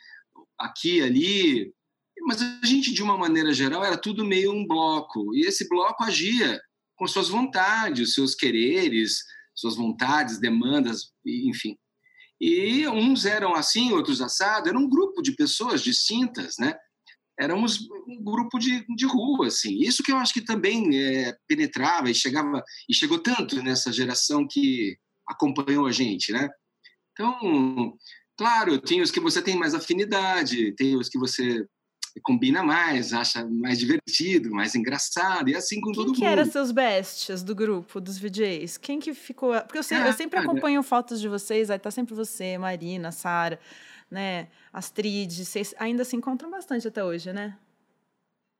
aqui, 0.56 1.02
ali. 1.02 1.72
Mas 2.20 2.40
a 2.40 2.60
gente, 2.64 2.92
de 2.92 3.02
uma 3.02 3.16
maneira 3.16 3.52
geral, 3.52 3.84
era 3.84 3.96
tudo 3.96 4.24
meio 4.24 4.52
um 4.52 4.64
bloco. 4.64 5.34
E 5.34 5.40
esse 5.40 5.68
bloco 5.68 6.04
agia 6.04 6.60
com 6.94 7.08
suas 7.08 7.28
vontades, 7.28 8.14
seus 8.14 8.34
quereres, 8.34 9.24
suas 9.60 9.76
vontades, 9.76 10.40
demandas, 10.40 11.12
enfim. 11.24 11.76
E 12.40 12.88
uns 12.88 13.26
eram 13.26 13.54
assim, 13.54 13.92
outros 13.92 14.22
assado. 14.22 14.68
Era 14.68 14.78
um 14.78 14.88
grupo 14.88 15.20
de 15.20 15.32
pessoas 15.32 15.82
distintas, 15.82 16.54
né? 16.58 16.74
Éramos 17.38 17.80
um 18.06 18.22
grupo 18.22 18.58
de, 18.58 18.84
de 18.94 19.06
rua, 19.06 19.46
assim. 19.46 19.78
Isso 19.78 20.02
que 20.02 20.12
eu 20.12 20.16
acho 20.16 20.32
que 20.32 20.44
também 20.44 20.98
é, 20.98 21.36
penetrava 21.46 22.10
e 22.10 22.14
chegava 22.14 22.62
e 22.88 22.94
chegou 22.94 23.18
tanto 23.18 23.62
nessa 23.62 23.92
geração 23.92 24.46
que 24.48 24.96
acompanhou 25.28 25.86
a 25.86 25.92
gente, 25.92 26.32
né? 26.32 26.48
Então, 27.12 27.96
claro, 28.36 28.80
tem 28.80 29.02
os 29.02 29.10
que 29.10 29.20
você 29.20 29.42
tem 29.42 29.56
mais 29.56 29.74
afinidade, 29.74 30.74
tem 30.74 30.96
os 30.96 31.08
que 31.08 31.18
você 31.18 31.66
combina 32.22 32.62
mais, 32.62 33.12
acha 33.12 33.44
mais 33.44 33.78
divertido, 33.78 34.50
mais 34.50 34.74
engraçado, 34.74 35.48
e 35.48 35.54
assim 35.54 35.80
com 35.80 35.86
Quem 35.86 35.94
todo 35.94 36.06
mundo. 36.08 36.16
Quem 36.16 36.24
que 36.24 36.32
eram 36.32 36.50
seus 36.50 36.70
bestes 36.70 37.42
do 37.42 37.54
grupo, 37.54 38.00
dos 38.00 38.18
VJs? 38.18 38.78
Quem 38.78 38.98
que 38.98 39.14
ficou... 39.14 39.52
Porque 39.62 39.78
eu, 39.78 39.82
sempre, 39.82 40.04
ah, 40.04 40.10
eu 40.10 40.14
sempre 40.14 40.38
acompanho 40.38 40.82
fotos 40.82 41.20
de 41.20 41.28
vocês, 41.28 41.70
aí 41.70 41.78
tá 41.78 41.90
sempre 41.90 42.14
você, 42.14 42.58
Marina, 42.58 43.12
Sara, 43.12 43.60
né, 44.10 44.48
Astrid, 44.72 45.44
vocês 45.44 45.74
ainda 45.78 46.04
se 46.04 46.16
encontram 46.16 46.50
bastante 46.50 46.88
até 46.88 47.04
hoje, 47.04 47.32
né? 47.32 47.56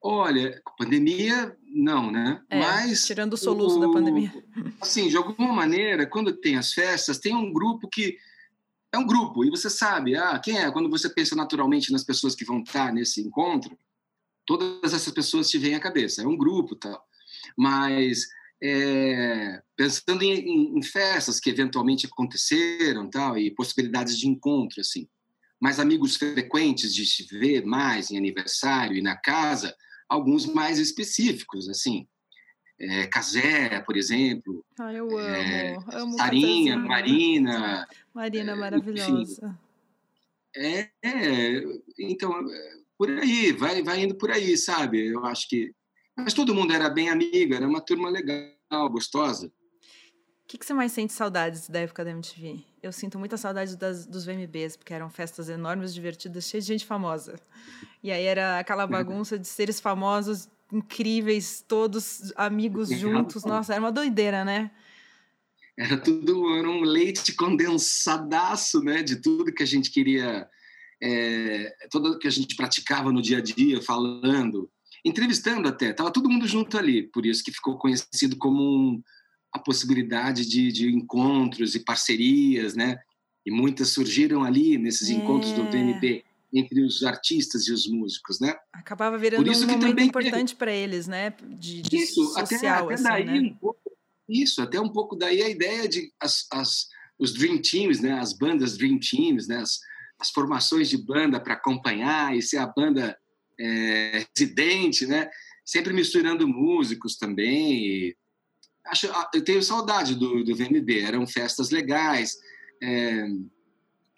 Olha, 0.02 0.62
pandemia, 0.78 1.54
não, 1.66 2.10
né? 2.10 2.40
É, 2.48 2.58
Mas. 2.58 3.04
Tirando 3.04 3.34
o 3.34 3.36
soluço 3.36 3.76
o, 3.76 3.80
da 3.80 3.88
pandemia. 3.88 4.32
Assim, 4.80 5.08
de 5.08 5.16
alguma 5.16 5.52
maneira, 5.52 6.06
quando 6.06 6.32
tem 6.32 6.56
as 6.56 6.72
festas, 6.72 7.18
tem 7.18 7.34
um 7.36 7.52
grupo 7.52 7.86
que. 7.88 8.16
É 8.92 8.98
um 8.98 9.06
grupo, 9.06 9.44
e 9.44 9.50
você 9.50 9.70
sabe, 9.70 10.16
ah, 10.16 10.38
quem 10.38 10.58
é? 10.58 10.70
Quando 10.70 10.90
você 10.90 11.08
pensa 11.08 11.36
naturalmente 11.36 11.92
nas 11.92 12.02
pessoas 12.02 12.34
que 12.34 12.44
vão 12.44 12.60
estar 12.60 12.92
nesse 12.92 13.20
encontro, 13.20 13.78
todas 14.44 14.92
essas 14.92 15.12
pessoas 15.12 15.48
te 15.48 15.58
vêm 15.58 15.74
à 15.74 15.80
cabeça. 15.80 16.22
É 16.22 16.26
um 16.26 16.36
grupo 16.36 16.74
tal. 16.76 17.02
Mas. 17.56 18.26
É, 18.62 19.62
pensando 19.74 20.22
em, 20.22 20.32
em, 20.32 20.78
em 20.78 20.82
festas 20.82 21.40
que 21.40 21.48
eventualmente 21.48 22.04
aconteceram 22.04 23.08
tal 23.08 23.38
e 23.38 23.50
possibilidades 23.50 24.18
de 24.18 24.28
encontro 24.28 24.82
assim 24.82 25.08
mas 25.60 25.78
amigos 25.78 26.16
frequentes 26.16 26.94
de 26.94 27.04
se 27.04 27.22
ver 27.24 27.66
mais 27.66 28.10
em 28.10 28.16
aniversário 28.16 28.96
e 28.96 29.02
na 29.02 29.14
casa 29.14 29.76
alguns 30.08 30.46
mais 30.46 30.78
específicos, 30.78 31.68
assim. 31.68 32.08
É, 32.80 33.06
Casé, 33.08 33.78
por 33.80 33.94
exemplo. 33.94 34.64
Ah, 34.78 34.90
eu 34.90 35.18
amo. 35.18 35.36
É, 35.36 35.76
amo 35.92 36.16
Sarinha, 36.16 36.78
Marina. 36.78 37.86
Marina, 38.14 38.52
é, 38.52 38.54
maravilhosa. 38.54 39.58
É, 40.56 40.88
é, 41.02 41.62
então, 41.98 42.32
por 42.96 43.10
aí, 43.10 43.52
vai, 43.52 43.82
vai 43.82 44.02
indo 44.02 44.14
por 44.14 44.30
aí, 44.30 44.56
sabe? 44.56 45.08
Eu 45.08 45.26
acho 45.26 45.46
que. 45.46 45.74
Mas 46.16 46.32
todo 46.32 46.54
mundo 46.54 46.72
era 46.72 46.88
bem 46.88 47.10
amigo, 47.10 47.54
era 47.54 47.68
uma 47.68 47.82
turma 47.82 48.08
legal, 48.08 48.88
gostosa. 48.88 49.48
O 49.48 50.48
que, 50.48 50.56
que 50.56 50.64
você 50.64 50.72
mais 50.72 50.90
sente 50.90 51.12
saudades 51.12 51.68
da 51.68 51.80
época 51.80 52.02
da 52.02 52.10
MTV? 52.10 52.64
Eu 52.82 52.92
sinto 52.92 53.18
muita 53.18 53.36
saudade 53.36 53.76
das, 53.76 54.06
dos 54.06 54.24
VMBs, 54.24 54.76
porque 54.76 54.94
eram 54.94 55.10
festas 55.10 55.50
enormes, 55.50 55.94
divertidas, 55.94 56.46
cheias 56.46 56.64
de 56.64 56.72
gente 56.72 56.86
famosa. 56.86 57.38
E 58.02 58.10
aí 58.10 58.24
era 58.24 58.58
aquela 58.58 58.86
bagunça 58.88 59.38
de 59.38 59.46
seres 59.46 59.78
famosos 59.78 60.48
incríveis, 60.72 61.64
todos 61.66 62.32
amigos 62.36 62.88
juntos. 62.90 63.44
Nossa, 63.44 63.72
era 63.72 63.82
uma 63.82 63.92
doideira, 63.92 64.44
né? 64.44 64.70
Era 65.78 65.96
tudo, 65.96 66.54
era 66.56 66.68
um 66.68 66.82
leite 66.82 67.32
condensadaço, 67.32 68.82
né? 68.82 69.02
De 69.02 69.16
tudo 69.16 69.52
que 69.52 69.62
a 69.62 69.66
gente 69.66 69.90
queria, 69.90 70.48
é, 71.02 71.74
tudo 71.90 72.18
que 72.18 72.28
a 72.28 72.30
gente 72.30 72.54
praticava 72.54 73.12
no 73.12 73.22
dia 73.22 73.38
a 73.38 73.40
dia, 73.40 73.80
falando, 73.82 74.70
entrevistando 75.04 75.68
até. 75.68 75.92
Tava 75.92 76.12
todo 76.12 76.28
mundo 76.28 76.46
junto 76.46 76.76
ali, 76.76 77.04
por 77.04 77.24
isso 77.24 77.42
que 77.42 77.52
ficou 77.52 77.78
conhecido 77.78 78.36
como 78.36 78.62
um, 78.62 79.02
a 79.52 79.58
possibilidade 79.58 80.48
de, 80.48 80.70
de 80.70 80.94
encontros 80.94 81.74
e 81.74 81.80
parcerias, 81.80 82.74
né? 82.74 82.98
E 83.44 83.50
muitas 83.50 83.88
surgiram 83.88 84.44
ali 84.44 84.76
nesses 84.76 85.08
é. 85.08 85.14
encontros 85.14 85.52
do 85.52 85.64
VMB 85.64 86.29
entre 86.52 86.82
os 86.82 87.02
artistas 87.04 87.68
e 87.68 87.72
os 87.72 87.86
músicos, 87.86 88.40
né? 88.40 88.54
Acabava 88.72 89.16
virando 89.16 89.50
um 89.50 89.66
momento 89.66 90.00
importante 90.00 90.54
para 90.56 90.72
eles, 90.72 91.06
né? 91.06 91.34
De, 91.48 91.82
de 91.82 91.96
isso, 91.96 92.24
social, 92.24 92.44
até, 92.44 92.66
até 92.66 92.94
assim, 92.94 93.02
daí 93.04 93.24
né? 93.24 93.40
um 93.40 93.54
pouco, 93.54 93.80
isso, 94.28 94.62
até 94.62 94.80
um 94.80 94.88
pouco 94.88 95.16
daí 95.16 95.42
a 95.42 95.48
ideia 95.48 95.88
de 95.88 96.12
as, 96.20 96.46
as, 96.52 96.88
os 97.18 97.32
Dream 97.32 97.60
Teams, 97.60 98.00
né? 98.00 98.12
As 98.18 98.32
bandas 98.32 98.76
Dream 98.76 98.98
Teams, 98.98 99.46
né? 99.46 99.58
As, 99.58 99.78
as 100.18 100.30
formações 100.30 100.88
de 100.88 100.98
banda 100.98 101.40
para 101.40 101.54
acompanhar 101.54 102.36
e 102.36 102.42
ser 102.42 102.58
a 102.58 102.66
banda 102.66 103.16
é, 103.58 104.26
residente, 104.36 105.06
né? 105.06 105.30
Sempre 105.64 105.92
misturando 105.92 106.48
músicos 106.48 107.16
também. 107.16 108.14
Acho, 108.86 109.10
ah, 109.12 109.30
eu 109.32 109.44
tenho 109.44 109.62
saudade 109.62 110.16
do, 110.16 110.42
do 110.42 110.56
VMB. 110.56 111.00
Eram 111.00 111.26
festas 111.26 111.70
legais. 111.70 112.36
É, 112.82 113.26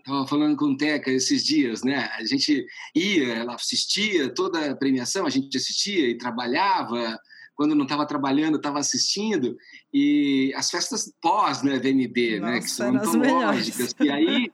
Estava 0.05 0.27
falando 0.27 0.57
com 0.57 0.73
o 0.73 0.77
Teca 0.77 1.13
esses 1.13 1.45
dias, 1.45 1.85
né? 1.85 2.11
A 2.19 2.25
gente 2.25 2.67
ia, 2.93 3.35
ela 3.35 3.55
assistia 3.55 4.29
toda 4.35 4.73
a 4.73 4.77
premiação, 4.77 5.25
a 5.25 5.31
gente 5.31 5.57
assistia 5.57 6.09
e 6.09 6.19
trabalhava. 6.19 7.17
Quando 7.55 7.77
não 7.77 7.85
estava 7.85 8.05
trabalhando, 8.05 8.57
estava 8.57 8.81
assistindo. 8.81 9.57
E 9.95 10.53
as 10.57 10.71
festas 10.71 11.13
pós, 11.21 11.63
né, 11.63 11.79
VMB, 11.79 12.41
Nossa, 12.41 12.51
né? 12.51 12.61
Que 12.61 12.71
são 12.71 12.97
antológicas. 12.97 13.95
E 14.01 14.11
aí, 14.11 14.51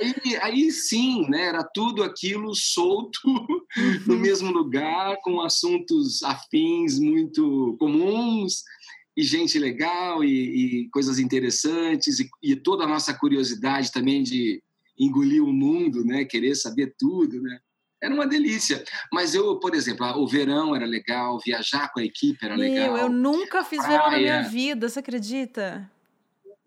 aí, 0.00 0.36
aí 0.40 0.70
sim, 0.72 1.28
né? 1.28 1.42
Era 1.44 1.62
tudo 1.62 2.02
aquilo 2.02 2.52
solto 2.52 3.20
no 4.04 4.18
mesmo 4.18 4.50
lugar, 4.50 5.16
com 5.22 5.40
assuntos 5.40 6.24
afins 6.24 6.98
muito 6.98 7.76
comuns 7.78 8.64
e 9.16 9.22
gente 9.22 9.58
legal 9.58 10.24
e, 10.24 10.84
e 10.84 10.88
coisas 10.88 11.18
interessantes 11.18 12.18
e, 12.18 12.28
e, 12.42 12.56
toda 12.56 12.84
a 12.84 12.88
nossa 12.88 13.12
curiosidade 13.12 13.92
também 13.92 14.22
de 14.22 14.62
engolir 15.04 15.42
o 15.42 15.52
mundo, 15.52 16.04
né? 16.04 16.24
Querer 16.24 16.54
saber 16.54 16.94
tudo, 16.98 17.40
né? 17.42 17.58
Era 18.02 18.12
uma 18.12 18.26
delícia. 18.26 18.82
Mas 19.12 19.34
eu, 19.34 19.60
por 19.60 19.74
exemplo, 19.74 20.04
o 20.18 20.26
verão 20.26 20.74
era 20.74 20.84
legal, 20.84 21.38
viajar 21.38 21.88
com 21.92 22.00
a 22.00 22.04
equipe 22.04 22.44
era 22.44 22.56
legal. 22.56 22.96
eu 22.96 23.08
nunca 23.08 23.62
fiz 23.62 23.86
verão 23.86 24.10
na 24.10 24.18
minha 24.18 24.42
vida, 24.42 24.88
você 24.88 24.98
acredita? 24.98 25.88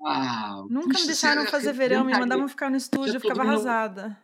Ah, 0.06 0.63
nunca 0.70 0.89
puxa, 0.89 1.01
me 1.01 1.08
deixaram 1.08 1.46
fazer 1.48 1.74
verão, 1.74 2.06
me 2.06 2.13
mandavam 2.13 2.48
ficar 2.48 2.70
no 2.70 2.77
estúdio, 2.77 3.15
eu 3.15 3.20
ficava 3.20 3.42
arrasada. 3.42 4.18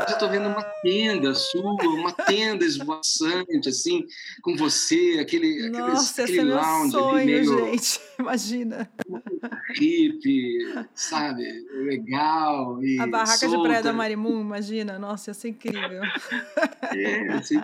Eu 0.00 0.12
estou 0.12 0.28
vendo 0.28 0.48
uma 0.48 0.62
tenda 0.82 1.34
sua, 1.34 1.72
uma 1.84 2.12
tenda 2.12 2.64
esvoaçante, 2.64 3.68
assim, 3.68 4.04
com 4.42 4.54
você, 4.54 5.18
aquele, 5.20 5.70
Nossa, 5.70 6.24
aquele, 6.24 6.40
aquele 6.40 6.54
lounge 6.54 6.90
sonho, 6.90 7.16
ali 7.16 7.26
meio... 7.26 7.66
gente, 7.66 8.00
imagina. 8.20 8.88
Hippie, 9.78 10.58
sabe, 10.94 11.44
legal 11.84 12.82
e 12.82 12.98
A 13.00 13.06
barraca 13.06 13.38
solta. 13.38 13.56
de 13.56 13.62
praia 13.62 13.82
da 13.82 13.92
Marimun, 13.92 14.40
imagina, 14.40 14.98
nossa, 14.98 15.30
ia 15.30 15.34
ser 15.34 15.48
incrível. 15.48 16.02
É, 16.94 17.28
assim, 17.36 17.60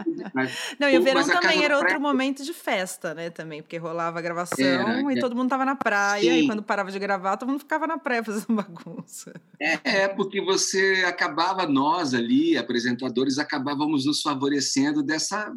Não, 0.78 0.88
e 0.88 0.99
o 0.99 1.02
verão 1.02 1.25
também 1.25 1.64
era 1.64 1.78
outro 1.78 2.00
momento 2.00 2.44
de 2.44 2.52
festa, 2.52 3.14
né, 3.14 3.30
também, 3.30 3.62
porque 3.62 3.76
rolava 3.76 4.18
a 4.18 4.23
gravação 4.23 4.64
era, 4.64 5.12
e 5.12 5.18
é. 5.18 5.21
todo 5.21 5.35
mundo 5.35 5.49
tava 5.49 5.64
na 5.64 5.76
praia, 5.76 6.32
Sim. 6.32 6.40
e 6.40 6.47
quando 6.47 6.62
parava 6.62 6.90
de 6.90 6.99
gravar, 6.99 7.37
todo 7.37 7.49
mundo 7.49 7.61
ficava 7.61 7.87
na 7.87 7.99
praia 7.99 8.23
fazendo 8.23 8.47
bagunça. 8.54 9.32
É, 9.61 10.02
é 10.02 10.09
porque 10.09 10.40
você 10.40 11.04
acabava 11.06 11.66
nós 11.66 12.14
ali, 12.14 12.56
apresentadores, 12.56 13.38
acabávamos 13.38 14.04
nos 14.04 14.21
favorecendo 14.21 15.02
dessa, 15.02 15.52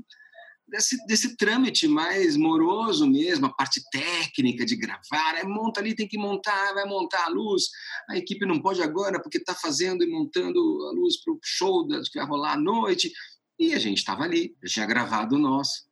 desse, 0.75 1.05
desse 1.05 1.38
trâmite 1.38 1.88
mais 1.88 2.36
moroso 2.36 3.10
mesmo, 3.10 3.46
a 3.46 3.53
parte 3.53 3.82
técnica 3.89 4.65
de 4.65 4.75
gravar, 4.75 5.38
é 5.38 5.44
monta 5.44 5.79
ali, 5.79 5.96
tem 5.96 6.08
que 6.08 6.17
montar, 6.17 6.74
vai 6.74 6.86
montar 6.86 7.25
a 7.25 7.29
luz, 7.29 7.70
a 8.10 8.17
equipe 8.17 8.46
não 8.46 8.62
pode 8.62 8.82
agora 8.82 9.22
porque 9.22 9.38
está 9.38 9.55
fazendo 9.55 10.03
e 10.03 10.08
montando 10.08 10.60
a 10.60 10.91
luz 10.91 11.24
para 11.24 11.34
o 11.34 11.39
show 11.41 11.88
que 11.88 12.20
vai 12.20 12.27
rolar 12.27 12.53
à 12.53 12.58
noite, 12.58 13.12
e 13.58 13.74
a 13.74 13.79
gente 13.79 14.00
estava 14.00 14.24
ali, 14.24 14.55
já 14.63 14.74
tinha 14.74 14.86
gravado 14.86 15.36
o 15.36 15.39
nosso, 15.39 15.86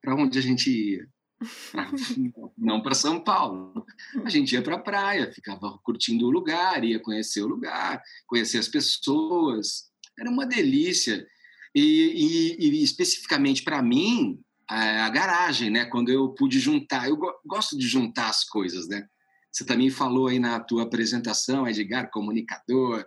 para 0.00 0.14
onde 0.14 0.38
a 0.38 0.42
gente 0.42 0.70
ia? 0.70 1.06
não 2.56 2.82
para 2.82 2.94
São 2.94 3.22
Paulo. 3.22 3.84
A 4.24 4.28
gente 4.28 4.52
ia 4.52 4.62
para 4.62 4.76
a 4.76 4.80
praia, 4.80 5.32
ficava 5.32 5.78
curtindo 5.82 6.26
o 6.26 6.30
lugar, 6.30 6.84
ia 6.84 7.00
conhecer 7.00 7.42
o 7.42 7.46
lugar, 7.46 8.02
conhecer 8.26 8.58
as 8.58 8.68
pessoas, 8.68 9.90
era 10.18 10.30
uma 10.30 10.46
delícia. 10.46 11.26
E, 11.74 12.56
e, 12.58 12.68
e 12.68 12.82
especificamente 12.82 13.62
para 13.62 13.82
mim, 13.82 14.40
a, 14.68 15.06
a, 15.06 15.08
garagem, 15.08 15.70
né? 15.70 15.84
Quando 15.84 16.10
eu 16.10 16.30
pude 16.30 16.58
juntar, 16.58 17.08
eu 17.08 17.16
go 17.16 17.32
gosto 17.46 17.76
de 17.78 17.86
juntar 17.86 18.28
as 18.28 18.44
coisas, 18.44 18.88
né? 18.88 19.06
Você 19.50 19.64
também 19.64 19.90
falou 19.90 20.28
aí 20.28 20.38
na 20.38 20.60
tua 20.60 20.84
apresentação, 20.84 21.68
Edgar, 21.68 22.10
comunicador, 22.10 23.04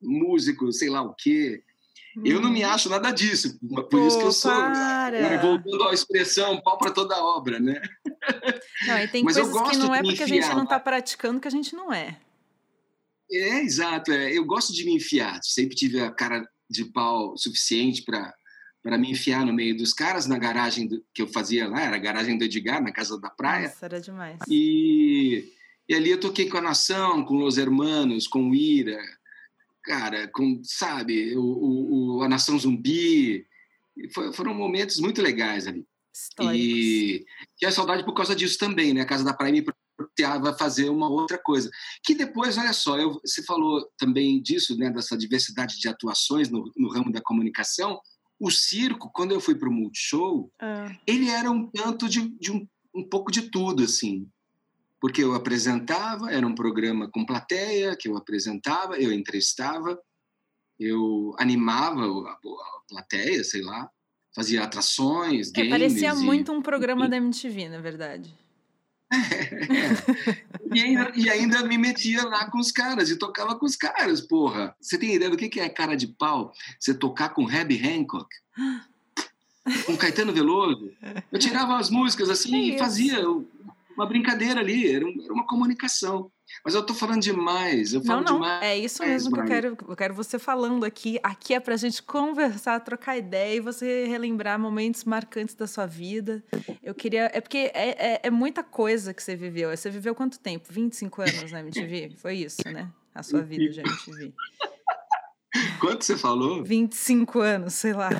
músico, 0.00 0.70
sei 0.72 0.90
lá 0.90 1.02
o 1.02 1.14
quê. 1.14 1.62
Hum. 2.16 2.22
Eu 2.24 2.40
não 2.40 2.50
me 2.50 2.64
uhum. 2.64 2.70
acho 2.70 2.88
nada 2.88 3.10
disso, 3.10 3.58
por 3.68 3.88
Pô, 3.88 4.06
isso 4.06 4.18
que 4.18 4.24
eu 4.24 4.32
sou. 4.32 4.50
Para. 4.50 5.40
Voltando 5.40 5.88
à 5.88 5.94
expressão, 5.94 6.60
pau 6.62 6.78
para 6.78 6.90
toda 6.90 7.22
obra, 7.22 7.58
né? 7.58 7.80
Não, 8.86 8.98
e 8.98 9.08
tem 9.08 9.24
Mas 9.24 9.36
coisas 9.36 9.70
que 9.70 9.76
não 9.76 9.94
é 9.94 10.02
porque 10.02 10.22
a 10.22 10.26
gente 10.26 10.48
não 10.48 10.64
está 10.64 10.80
praticando 10.80 11.40
que 11.40 11.48
a 11.48 11.50
gente 11.50 11.74
não 11.74 11.92
é. 11.92 12.18
É, 13.30 13.60
exato. 13.60 14.12
É. 14.12 14.32
Eu 14.32 14.44
gosto 14.44 14.72
de 14.72 14.84
me 14.84 14.94
enfiar. 14.94 15.40
Sempre 15.42 15.74
tive 15.74 16.00
a 16.00 16.10
cara 16.10 16.46
de 16.68 16.84
pau 16.84 17.36
suficiente 17.36 18.02
para 18.02 18.34
para 18.82 18.96
me 18.96 19.10
enfiar 19.10 19.44
no 19.44 19.52
meio 19.52 19.76
dos 19.76 19.92
caras 19.92 20.28
na 20.28 20.38
garagem 20.38 20.86
do, 20.86 21.04
que 21.12 21.20
eu 21.20 21.26
fazia 21.26 21.66
lá, 21.68 21.80
era 21.80 21.96
a 21.96 21.98
garagem 21.98 22.38
do 22.38 22.44
Edgar, 22.44 22.80
na 22.80 22.92
casa 22.92 23.20
da 23.20 23.28
praia. 23.28 23.66
Nossa, 23.66 23.84
era 23.84 24.00
demais. 24.00 24.38
E, 24.48 25.52
e 25.88 25.94
ali 25.94 26.10
eu 26.10 26.20
toquei 26.20 26.48
com 26.48 26.58
a 26.58 26.62
Nação, 26.62 27.24
com 27.24 27.34
Los 27.34 27.58
Hermanos, 27.58 28.28
com 28.28 28.48
o 28.48 28.54
Ira, 28.54 29.02
cara, 29.82 30.28
com, 30.28 30.60
sabe, 30.62 31.36
o, 31.36 32.18
o 32.18 32.22
a 32.22 32.28
Nação 32.28 32.56
Zumbi. 32.56 33.44
Foi, 34.14 34.32
foram 34.32 34.54
momentos 34.54 35.00
muito 35.00 35.20
legais 35.20 35.66
ali. 35.66 35.84
E 36.54 37.26
tinha 37.56 37.72
saudade 37.72 38.04
por 38.04 38.14
causa 38.14 38.36
disso 38.36 38.56
também, 38.56 38.94
né? 38.94 39.00
A 39.00 39.06
Casa 39.06 39.24
da 39.24 39.34
Praia 39.34 39.52
me 39.52 39.64
propiava 40.16 40.56
fazer 40.56 40.88
uma 40.88 41.08
outra 41.08 41.38
coisa. 41.38 41.70
Que 42.02 42.14
depois, 42.14 42.56
olha 42.56 42.72
só, 42.72 42.98
eu, 42.98 43.20
você 43.24 43.42
falou 43.42 43.86
também 43.98 44.40
disso, 44.40 44.76
né? 44.76 44.90
Dessa 44.90 45.16
diversidade 45.16 45.78
de 45.78 45.88
atuações 45.88 46.48
no, 46.48 46.72
no 46.76 46.88
ramo 46.88 47.12
da 47.12 47.20
comunicação. 47.20 48.00
O 48.40 48.50
circo, 48.50 49.10
quando 49.12 49.32
eu 49.32 49.40
fui 49.40 49.54
para 49.54 49.68
o 49.68 49.72
Multishow, 49.72 50.50
ah. 50.60 50.90
ele 51.06 51.28
era 51.28 51.50
um 51.50 51.70
tanto 51.70 52.08
de, 52.08 52.28
de 52.38 52.50
um, 52.50 52.66
um 52.94 53.06
pouco 53.08 53.30
de 53.30 53.50
tudo, 53.50 53.82
assim 53.82 54.26
porque 54.98 55.22
eu 55.22 55.34
apresentava, 55.34 56.32
era 56.32 56.44
um 56.44 56.54
programa 56.54 57.08
com 57.10 57.24
plateia 57.24 57.94
que 57.94 58.08
eu 58.08 58.16
apresentava, 58.16 58.98
eu 58.98 59.12
entrevistava, 59.12 60.00
eu 60.80 61.34
animava 61.38 62.02
a, 62.02 62.38
plateia, 62.88 63.44
sei 63.44 63.60
lá, 63.60 63.88
fazia 64.34 64.64
atrações, 64.64 65.50
é, 65.50 65.52
games. 65.52 65.70
Parecia 65.70 66.08
e, 66.08 66.14
muito 66.16 66.50
um 66.50 66.62
programa 66.62 67.08
da 67.08 67.18
MTV, 67.18 67.68
na 67.68 67.78
verdade. 67.78 68.34
E, 70.74 70.82
ainda, 70.82 71.12
e, 71.14 71.30
ainda, 71.30 71.64
me 71.64 71.78
metia 71.78 72.24
lá 72.24 72.50
com 72.50 72.58
os 72.58 72.72
caras 72.72 73.08
e 73.08 73.16
tocava 73.16 73.54
com 73.54 73.64
os 73.64 73.76
caras, 73.76 74.20
porra. 74.20 74.74
Você 74.80 74.98
tem 74.98 75.14
ideia 75.14 75.30
do 75.30 75.36
que 75.36 75.60
é 75.60 75.68
cara 75.68 75.96
de 75.96 76.08
pau? 76.08 76.52
Você 76.78 76.92
tocar 76.92 77.28
com 77.30 77.48
Herbie 77.48 77.80
Hancock? 77.80 78.28
com 79.86 79.96
Caetano 79.96 80.32
Veloso? 80.32 80.92
Eu 81.30 81.38
tirava 81.38 81.78
as 81.78 81.88
músicas 81.88 82.28
assim 82.28 82.74
e 82.74 82.78
fazia 82.78 83.22
uma 83.96 84.06
brincadeira 84.06 84.60
ali, 84.60 84.92
era 84.92 85.06
uma 85.30 85.46
comunicação. 85.46 86.30
Mas 86.64 86.74
eu 86.74 86.80
estou 86.80 86.94
falando 86.94 87.20
demais, 87.20 87.92
eu 87.92 88.02
falo 88.02 88.20
não, 88.22 88.32
não, 88.32 88.34
demais. 88.40 88.62
É 88.64 88.76
isso 88.76 89.02
mesmo 89.02 89.32
que 89.32 89.40
eu 89.40 89.44
quero, 89.44 89.76
eu 89.88 89.96
quero 89.96 90.14
você 90.14 90.38
falando 90.38 90.84
aqui. 90.84 91.18
Aqui 91.22 91.54
é 91.54 91.60
para 91.60 91.74
a 91.74 91.76
gente 91.76 92.02
conversar, 92.02 92.80
trocar 92.80 93.16
ideia 93.16 93.56
e 93.56 93.60
você 93.60 94.06
relembrar 94.06 94.58
momentos 94.58 95.04
marcantes 95.04 95.54
da 95.54 95.66
sua 95.66 95.86
vida. 95.86 96.44
Eu 96.82 96.94
queria. 96.94 97.30
É 97.32 97.40
porque 97.40 97.70
é, 97.74 98.14
é, 98.14 98.20
é 98.24 98.30
muita 98.30 98.62
coisa 98.62 99.12
que 99.12 99.22
você 99.22 99.34
viveu. 99.36 99.76
Você 99.76 99.90
viveu 99.90 100.14
quanto 100.14 100.38
tempo? 100.38 100.66
25 100.70 101.22
anos 101.22 101.52
na 101.52 101.60
MTV? 101.60 102.12
Foi 102.18 102.34
isso, 102.34 102.62
né? 102.66 102.90
A 103.14 103.22
sua 103.22 103.42
vida 103.42 103.72
já 103.72 103.82
MTV. 103.82 104.32
Quanto 105.80 106.04
você 106.04 106.16
falou? 106.16 106.62
25 106.62 107.40
anos, 107.40 107.74
sei 107.74 107.92
lá. 107.92 108.10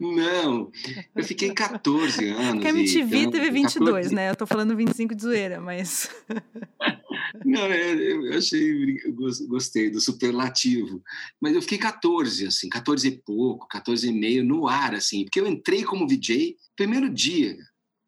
Não, 0.00 0.70
eu 1.14 1.24
fiquei 1.24 1.52
14 1.52 2.28
anos. 2.28 2.52
Porque 2.52 2.66
a 2.68 2.70
MTV 2.70 3.16
então, 3.18 3.32
teve 3.32 3.50
22, 3.50 3.78
14... 3.78 4.14
né? 4.14 4.30
Eu 4.30 4.36
tô 4.36 4.46
falando 4.46 4.76
25 4.76 5.14
de 5.14 5.22
zoeira, 5.22 5.60
mas. 5.60 6.10
Não, 7.44 7.66
eu, 7.66 8.26
eu 8.26 8.38
achei, 8.38 9.00
eu 9.04 9.14
gostei 9.48 9.90
do 9.90 10.00
superlativo. 10.00 11.02
Mas 11.40 11.54
eu 11.54 11.62
fiquei 11.62 11.78
14, 11.78 12.46
assim, 12.46 12.68
14 12.68 13.08
e 13.08 13.10
pouco, 13.10 13.66
14 13.68 14.08
e 14.08 14.12
meio 14.12 14.44
no 14.44 14.66
ar, 14.66 14.94
assim, 14.94 15.24
porque 15.24 15.40
eu 15.40 15.46
entrei 15.46 15.84
como 15.84 16.06
VJ 16.06 16.56
primeiro 16.76 17.08
dia. 17.08 17.56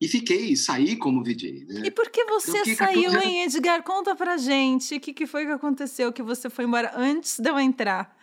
E 0.00 0.08
fiquei, 0.08 0.56
saí 0.56 0.96
como 0.96 1.22
VJ. 1.22 1.66
Né? 1.68 1.82
E 1.84 1.90
por 1.90 2.08
que 2.08 2.24
você 2.24 2.74
saiu, 2.74 3.10
14... 3.10 3.26
hein, 3.26 3.42
Edgar? 3.42 3.82
Conta 3.82 4.16
pra 4.16 4.38
gente 4.38 4.94
o 4.94 5.00
que, 5.00 5.12
que 5.12 5.26
foi 5.26 5.44
que 5.44 5.52
aconteceu 5.52 6.10
que 6.10 6.22
você 6.22 6.48
foi 6.48 6.64
embora 6.64 6.92
antes 6.96 7.38
de 7.38 7.50
eu 7.50 7.60
entrar. 7.60 8.16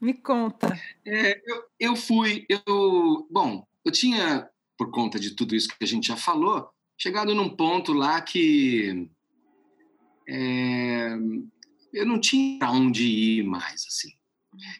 Me 0.00 0.14
conta. 0.14 0.78
É, 1.06 1.40
eu, 1.44 1.64
eu 1.78 1.96
fui, 1.96 2.46
eu, 2.48 3.28
bom, 3.30 3.66
eu 3.84 3.92
tinha, 3.92 4.48
por 4.78 4.90
conta 4.90 5.20
de 5.20 5.32
tudo 5.32 5.54
isso 5.54 5.68
que 5.68 5.84
a 5.84 5.86
gente 5.86 6.08
já 6.08 6.16
falou, 6.16 6.70
chegado 6.96 7.34
num 7.34 7.54
ponto 7.54 7.92
lá 7.92 8.20
que 8.20 9.08
é, 10.26 11.16
eu 11.92 12.06
não 12.06 12.18
tinha 12.18 12.58
para 12.58 12.70
onde 12.70 13.04
ir 13.04 13.44
mais, 13.44 13.84
assim. 13.86 14.10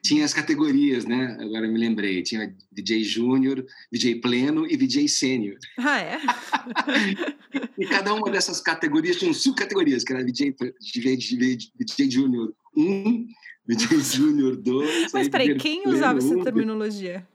Tinha 0.03 0.25
as 0.25 0.35
categorias, 0.35 1.05
né? 1.05 1.37
Agora 1.41 1.67
eu 1.67 1.73
me 1.73 1.79
lembrei. 1.79 2.23
Tinha 2.23 2.55
DJ 2.73 3.05
Júnior, 3.05 3.65
DJ 3.91 4.17
Pleno 4.17 4.67
e 4.67 4.77
DJ 4.77 5.07
Sênior. 5.07 5.59
Ah, 5.79 6.01
é? 6.01 6.19
e 7.79 7.87
cada 7.87 8.13
uma 8.13 8.31
dessas 8.31 8.61
categorias 8.61 9.17
tinha 9.17 9.33
subcategorias, 9.33 10.03
que 10.03 10.13
era 10.13 10.25
DJ, 10.25 10.57
DJ, 10.81 11.17
DJ, 11.17 11.59
DJ 11.77 12.11
Júnior 12.11 12.53
1, 12.77 13.27
DJ 13.67 14.01
Júnior 14.01 14.57
2. 14.57 15.13
Mas 15.13 15.29
peraí, 15.29 15.57
quem 15.57 15.89
usava 15.89 16.19
essa 16.19 16.43
terminologia? 16.43 17.27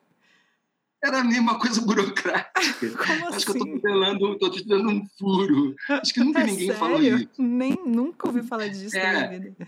Era 1.03 1.19
a 1.19 1.23
mesma 1.23 1.59
coisa 1.59 1.81
burocrática. 1.81 2.89
Como 2.97 3.27
Acho 3.27 3.37
assim? 3.37 3.45
que 3.45 3.51
eu 3.51 3.59
tô 3.59 3.65
tutelando, 3.73 4.37
tô 4.39 4.49
tutelando 4.49 4.89
um 4.89 5.07
furo. 5.19 5.75
Acho 5.89 6.13
que 6.13 6.19
nunca 6.19 6.41
é 6.41 6.45
ninguém 6.45 6.67
sério? 6.67 6.79
falou 6.79 7.01
isso. 7.01 7.29
Nem, 7.37 7.77
nunca 7.85 8.27
ouvi 8.27 8.41
falar 8.41 8.69
disso 8.69 8.97
é, 8.97 9.13
na 9.13 9.27
minha 9.27 9.39
vida. 9.39 9.67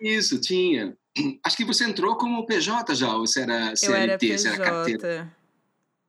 Isso, 0.00 0.38
tinha. 0.38 0.94
Acho 1.42 1.56
que 1.56 1.64
você 1.64 1.84
entrou 1.84 2.16
como 2.16 2.44
PJ 2.44 2.94
já, 2.94 3.14
ou 3.14 3.26
você 3.26 3.40
era 3.40 3.74
CLT, 3.74 4.26
eu 4.26 4.38
você 4.38 4.48
era 4.48 4.58
carteira? 4.58 5.36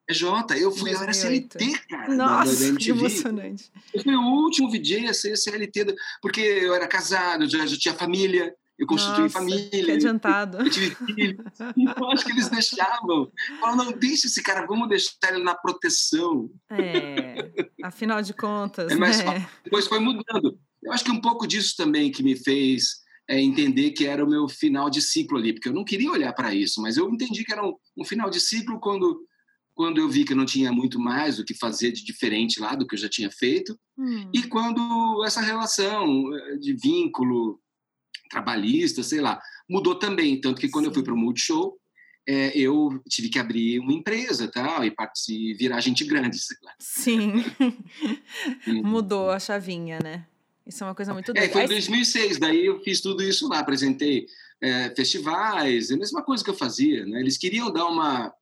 PJ, 0.05 0.57
eu 0.57 0.71
fui, 0.71 0.91
2008. 0.91 0.95
eu 0.95 1.03
era 1.03 1.13
CLT, 1.13 1.87
cara. 1.87 2.15
Nossa, 2.15 2.65
da, 2.65 2.71
da 2.71 2.77
que 2.77 2.89
emocionante. 2.89 3.71
Eu 3.93 4.03
fui 4.03 4.15
o 4.15 4.21
último 4.21 4.69
VJ 4.69 5.07
a 5.07 5.13
ser 5.13 5.37
CLT, 5.37 5.95
porque 6.21 6.41
eu 6.41 6.73
era 6.73 6.87
casado, 6.87 7.47
já, 7.49 7.65
já 7.65 7.77
tinha 7.77 7.93
família, 7.93 8.53
eu 8.77 8.85
constituí 8.85 9.23
Nossa, 9.23 9.39
família. 9.39 9.95
Adiantado. 9.95 10.59
Eu 10.59 10.69
tive 10.69 10.93
filho. 10.93 11.43
Então, 11.75 12.11
acho 12.11 12.23
que 12.23 12.31
eles 12.31 12.49
deixavam. 12.49 13.31
Falaram, 13.59 13.85
não, 13.85 13.91
deixa 13.91 14.27
esse 14.27 14.43
cara, 14.43 14.67
vamos 14.67 14.87
deixar 14.87 15.15
ele 15.29 15.43
na 15.43 15.55
proteção. 15.55 16.49
É, 16.69 17.69
afinal 17.83 18.21
de 18.21 18.33
contas, 18.33 18.91
é, 18.91 18.95
mas 18.95 19.23
né? 19.23 19.49
Depois 19.63 19.87
foi 19.87 19.99
mudando. 19.99 20.59
Eu 20.83 20.91
acho 20.91 21.03
que 21.03 21.11
um 21.11 21.21
pouco 21.21 21.47
disso 21.47 21.75
também 21.75 22.11
que 22.11 22.21
me 22.21 22.35
fez 22.35 22.97
é, 23.27 23.41
entender 23.41 23.91
que 23.91 24.05
era 24.05 24.23
o 24.23 24.29
meu 24.29 24.47
final 24.47 24.89
de 24.89 25.01
ciclo 25.01 25.37
ali, 25.37 25.53
porque 25.53 25.69
eu 25.69 25.73
não 25.73 25.83
queria 25.83 26.11
olhar 26.11 26.31
para 26.33 26.53
isso, 26.53 26.79
mas 26.81 26.97
eu 26.97 27.09
entendi 27.09 27.43
que 27.43 27.51
era 27.51 27.65
um, 27.65 27.73
um 27.97 28.05
final 28.05 28.29
de 28.29 28.39
ciclo 28.39 28.79
quando 28.79 29.25
quando 29.73 29.99
eu 29.99 30.09
vi 30.09 30.25
que 30.25 30.33
não 30.33 30.43
tinha 30.43 30.71
muito 30.71 30.99
mais 30.99 31.37
o 31.37 31.45
que 31.45 31.53
fazer 31.53 31.91
de 31.91 32.03
diferente 32.03 32.59
lá 32.59 32.73
do 32.73 32.87
que 32.87 32.95
eu 32.95 32.99
já 32.99 33.07
tinha 33.07 33.29
feito, 33.29 33.77
hum. 33.95 34.27
e 34.33 34.41
quando 34.41 35.23
essa 35.23 35.39
relação 35.39 36.35
eh, 36.35 36.57
de 36.57 36.73
vínculo 36.73 37.61
trabalhista, 38.27 39.03
sei 39.03 39.21
lá, 39.21 39.41
mudou 39.69 39.95
também. 39.95 40.39
Tanto 40.39 40.61
que 40.61 40.69
quando 40.69 40.85
Sim. 40.85 40.89
eu 40.89 40.93
fui 40.93 41.03
para 41.03 41.13
o 41.13 41.17
Multishow, 41.17 41.77
é, 42.27 42.57
eu 42.57 43.01
tive 43.07 43.29
que 43.29 43.39
abrir 43.39 43.79
uma 43.79 43.93
empresa 43.93 44.49
tal, 44.49 44.83
e, 44.83 44.93
e 45.29 45.53
virar 45.53 45.79
gente 45.79 46.03
grande. 46.03 46.37
Sei 46.37 46.57
lá. 46.61 46.73
Sim. 46.79 47.43
mudou 48.83 49.31
a 49.31 49.39
chavinha, 49.39 49.99
né? 50.03 50.25
Isso 50.65 50.83
é 50.83 50.87
uma 50.87 50.95
coisa 50.95 51.13
muito 51.13 51.31
É, 51.35 51.47
foi 51.47 51.63
em 51.63 51.67
2006, 51.67 52.39
daí 52.39 52.65
eu 52.65 52.81
fiz 52.81 52.99
tudo 52.99 53.23
isso 53.23 53.47
lá, 53.47 53.59
apresentei 53.59 54.25
é, 54.61 54.93
festivais, 54.93 55.89
é 55.89 55.93
a 55.93 55.97
mesma 55.97 56.21
coisa 56.21 56.43
que 56.43 56.49
eu 56.49 56.53
fazia, 56.53 57.05
né? 57.05 57.21
Eles 57.21 57.37
queriam 57.37 57.71
dar 57.71 57.85
uma, 57.85 58.33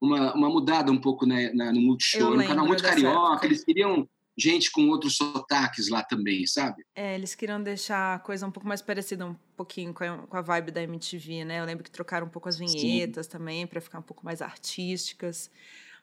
uma, 0.00 0.34
uma 0.34 0.48
mudada 0.48 0.90
um 0.90 1.00
pouco 1.00 1.24
né, 1.24 1.52
na, 1.54 1.72
no 1.72 1.80
Multishow, 1.80 2.34
era 2.34 2.42
um 2.42 2.46
canal 2.48 2.66
muito 2.66 2.82
carioca, 2.82 3.32
época. 3.32 3.46
eles 3.46 3.62
queriam 3.62 4.08
gente 4.38 4.70
com 4.70 4.88
outros 4.88 5.16
sotaques 5.16 5.88
lá 5.88 6.02
também, 6.02 6.46
sabe? 6.46 6.84
É, 6.94 7.14
eles 7.14 7.34
queriam 7.34 7.60
deixar 7.60 8.14
a 8.14 8.18
coisa 8.18 8.46
um 8.46 8.50
pouco 8.50 8.68
mais 8.68 8.80
parecida 8.80 9.26
um 9.26 9.34
pouquinho 9.56 9.92
com 9.92 10.04
a, 10.04 10.18
com 10.18 10.36
a 10.36 10.40
vibe 10.40 10.70
da 10.70 10.82
MTV, 10.82 11.44
né? 11.44 11.60
Eu 11.60 11.64
lembro 11.64 11.82
que 11.82 11.90
trocaram 11.90 12.26
um 12.26 12.30
pouco 12.30 12.48
as 12.48 12.56
vinhetas 12.56 13.26
Sim. 13.26 13.32
também 13.32 13.66
para 13.66 13.80
ficar 13.80 13.98
um 13.98 14.02
pouco 14.02 14.24
mais 14.24 14.40
artísticas. 14.40 15.50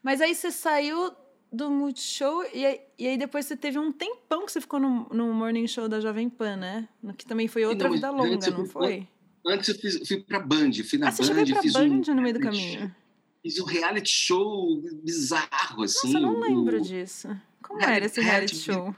Mas 0.04 0.20
aí 0.20 0.36
você 0.36 0.52
saiu 0.52 1.16
do 1.52 1.72
Multishow 1.72 2.44
e, 2.54 2.66
aí, 2.66 2.82
e 3.00 3.08
aí 3.08 3.18
depois 3.18 3.46
você 3.46 3.56
teve 3.56 3.80
um 3.80 3.92
tempão 3.92 4.46
que 4.46 4.52
você 4.52 4.60
ficou 4.60 4.80
no, 4.80 5.08
no 5.12 5.34
Morning 5.34 5.68
Show 5.68 5.88
da 5.88 6.02
Jovem 6.02 6.30
Pan, 6.30 6.58
né? 6.58 6.90
Que 7.18 7.26
também 7.26 7.48
foi 7.48 7.66
outra 7.66 7.88
não, 7.88 7.96
vida 7.96 8.12
longa, 8.12 8.52
não 8.52 8.66
foi? 8.66 9.08
Antes 9.48 9.70
eu 9.70 9.76
fiz, 9.76 10.08
fui 10.08 10.20
pra 10.20 10.40
Band, 10.40 10.72
fui 10.88 10.98
na 10.98 11.08
ah, 11.08 11.12
Band. 11.12 11.16
Você 11.16 11.34
pra 11.54 11.62
fiz 11.62 11.74
Band 11.74 12.02
um, 12.10 12.16
no 12.16 12.22
meio 12.22 12.34
do 12.34 12.40
caminho? 12.40 12.94
Fiz 13.42 13.60
um 13.60 13.66
reality 13.66 14.10
show 14.10 14.82
bizarro, 15.04 15.84
assim. 15.84 16.14
Nossa, 16.14 16.18
eu 16.18 16.34
não 16.34 16.40
lembro 16.40 16.82
disso. 16.82 17.30
Como 17.68 17.82
era 17.82 18.06
esse 18.06 18.22
reality 18.22 18.56
show? 18.56 18.96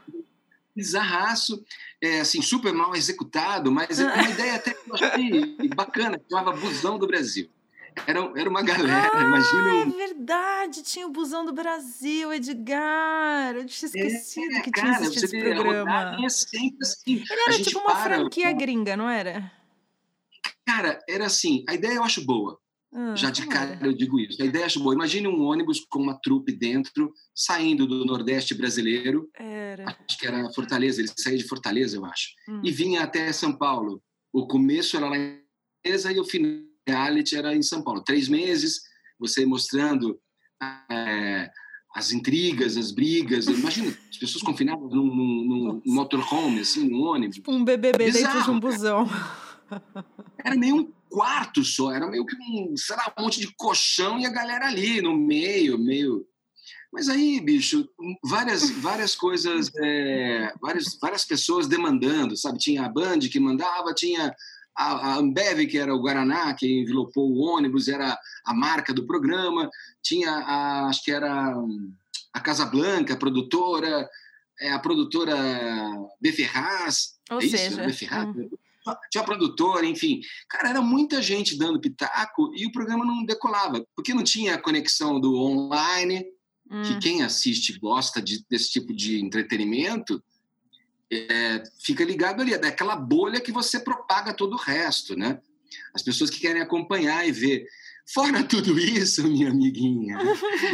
Bizarraço, 0.74 1.64
é, 2.00 2.20
assim, 2.20 2.40
super 2.40 2.72
mal 2.72 2.94
executado, 2.94 3.72
mas 3.72 3.98
é 3.98 4.04
uma 4.04 4.28
ideia 4.28 4.54
até 4.54 4.72
que 4.74 4.90
eu 4.90 4.94
achei 4.94 5.68
bacana, 5.74 6.20
chamava 6.30 6.52
Busão 6.52 6.98
do 6.98 7.06
Brasil. 7.06 7.48
Era, 8.06 8.20
era 8.36 8.48
uma 8.48 8.62
galera, 8.62 9.10
ah, 9.12 9.22
imagina. 9.22 9.70
É 9.70 10.06
verdade, 10.06 10.82
tinha 10.82 11.06
o 11.06 11.10
Busão 11.10 11.44
do 11.44 11.52
Brasil, 11.52 12.32
Edgar. 12.32 13.56
Eu 13.56 13.66
tinha 13.66 13.88
esquecido 13.88 14.54
é, 14.54 14.60
que 14.60 14.70
cara, 14.70 14.86
tinha 14.86 15.00
existido 15.00 15.26
esse 15.26 15.54
programa. 15.54 16.16
É 16.24 16.28
sempre 16.28 16.78
assim. 16.82 17.24
Ele 17.28 17.42
era 17.48 17.60
tipo 17.60 17.80
uma 17.80 17.96
para, 17.96 18.16
franquia 18.16 18.52
gringa, 18.52 18.96
não 18.96 19.08
era? 19.08 19.50
Cara, 20.64 21.02
era 21.08 21.26
assim, 21.26 21.64
a 21.68 21.74
ideia 21.74 21.94
eu 21.94 22.04
acho 22.04 22.24
boa. 22.24 22.60
Ah, 22.98 23.14
Já 23.14 23.30
de 23.30 23.46
cara 23.46 23.78
eu 23.80 23.92
digo 23.92 24.18
isso. 24.18 24.42
A 24.42 24.44
ideia 24.44 24.64
é 24.64 24.78
boa. 24.80 24.92
Imagine 24.92 25.28
um 25.28 25.42
ônibus 25.42 25.86
com 25.88 26.02
uma 26.02 26.18
trupe 26.20 26.50
dentro, 26.50 27.12
saindo 27.32 27.86
do 27.86 28.04
Nordeste 28.04 28.54
brasileiro. 28.54 29.30
Era. 29.38 29.84
Acho 29.86 30.18
que 30.18 30.26
era 30.26 30.52
Fortaleza, 30.52 31.00
ele 31.00 31.08
saía 31.16 31.38
de 31.38 31.46
Fortaleza, 31.46 31.96
eu 31.96 32.04
acho. 32.04 32.30
Hum. 32.48 32.60
E 32.64 32.72
vinha 32.72 33.04
até 33.04 33.32
São 33.32 33.56
Paulo. 33.56 34.02
O 34.32 34.48
começo 34.48 34.96
era 34.96 35.08
lá 35.08 35.16
em 35.16 35.40
Fortaleza 35.80 36.12
e 36.12 36.18
o 36.18 36.24
final 36.24 36.60
reality 36.88 37.36
era 37.36 37.54
em 37.54 37.62
São 37.62 37.82
Paulo. 37.82 38.02
Três 38.02 38.28
meses, 38.28 38.80
você 39.16 39.46
mostrando 39.46 40.18
é, 40.90 41.48
as 41.94 42.10
intrigas, 42.10 42.76
as 42.76 42.90
brigas. 42.90 43.46
Imagina, 43.46 43.96
as 44.10 44.16
pessoas 44.16 44.42
confinadas 44.42 44.90
num, 44.90 45.06
num, 45.06 45.82
num 45.86 45.94
motorhome, 45.94 46.60
assim, 46.60 46.88
num 46.88 47.02
ônibus. 47.02 47.36
Tipo 47.36 47.52
um 47.52 47.64
BBB 47.64 48.06
Bizarro, 48.06 48.34
dentro 48.34 48.44
de 48.44 48.50
um 48.50 48.58
busão. 48.60 49.08
Era 50.44 50.56
meio 50.56 50.76
um 50.76 50.97
quarto 51.08 51.64
só, 51.64 51.92
era 51.92 52.06
meio 52.06 52.24
que 52.26 52.36
um, 52.36 52.76
sei 52.76 52.96
lá, 52.96 53.12
um 53.18 53.22
monte 53.22 53.40
de 53.40 53.52
colchão 53.54 54.18
e 54.18 54.26
a 54.26 54.30
galera 54.30 54.66
ali 54.66 55.00
no 55.00 55.16
meio, 55.16 55.78
meio. 55.78 56.26
Mas 56.92 57.08
aí, 57.08 57.40
bicho, 57.40 57.88
várias, 58.24 58.70
várias 58.70 59.14
coisas, 59.14 59.70
é, 59.82 60.52
várias, 60.60 60.98
várias 61.00 61.24
pessoas 61.24 61.66
demandando, 61.66 62.36
sabe? 62.36 62.58
Tinha 62.58 62.84
a 62.84 62.88
Band 62.88 63.20
que 63.20 63.40
mandava, 63.40 63.94
tinha 63.94 64.34
a, 64.74 65.16
Ambev, 65.16 65.66
que 65.66 65.76
era 65.76 65.94
o 65.94 66.00
Guaraná, 66.00 66.54
que 66.54 66.80
envelopou 66.80 67.30
o 67.30 67.40
ônibus, 67.40 67.88
era 67.88 68.16
a 68.44 68.54
marca 68.54 68.94
do 68.94 69.06
programa, 69.06 69.68
tinha 70.02 70.30
a, 70.30 70.86
acho 70.86 71.04
que 71.04 71.10
era 71.10 71.54
a 72.32 72.40
Casa 72.40 72.64
Blanca, 72.64 73.14
a 73.14 73.18
produtora, 73.18 74.08
é, 74.60 74.70
a 74.70 74.78
produtora 74.78 75.36
B. 76.20 76.32
Ferraz, 76.32 77.18
Ou 77.30 77.38
é 77.38 77.48
seja, 77.48 77.86
isso? 77.86 77.98
Ferraz, 77.98 78.28
hum. 78.28 78.48
Tinha 79.10 79.24
produtora, 79.24 79.84
enfim. 79.86 80.20
Cara, 80.48 80.70
era 80.70 80.82
muita 80.82 81.22
gente 81.22 81.56
dando 81.56 81.80
pitaco 81.80 82.52
e 82.54 82.66
o 82.66 82.72
programa 82.72 83.04
não 83.04 83.24
decolava, 83.24 83.84
porque 83.94 84.14
não 84.14 84.22
tinha 84.22 84.54
a 84.54 84.62
conexão 84.62 85.20
do 85.20 85.34
online, 85.36 86.26
hum. 86.70 86.82
que 86.82 86.98
quem 86.98 87.22
assiste 87.22 87.78
gosta 87.78 88.20
de, 88.20 88.44
desse 88.48 88.70
tipo 88.70 88.94
de 88.94 89.20
entretenimento, 89.20 90.22
é, 91.10 91.62
fica 91.80 92.04
ligado 92.04 92.42
ali, 92.42 92.52
é 92.52 92.58
daquela 92.58 92.94
bolha 92.94 93.40
que 93.40 93.52
você 93.52 93.80
propaga 93.80 94.34
todo 94.34 94.54
o 94.54 94.58
resto, 94.58 95.16
né? 95.16 95.40
As 95.94 96.02
pessoas 96.02 96.30
que 96.30 96.40
querem 96.40 96.62
acompanhar 96.62 97.26
e 97.26 97.32
ver. 97.32 97.66
Fora 98.14 98.42
tudo 98.42 98.78
isso, 98.78 99.22
minha 99.28 99.50
amiguinha, 99.50 100.16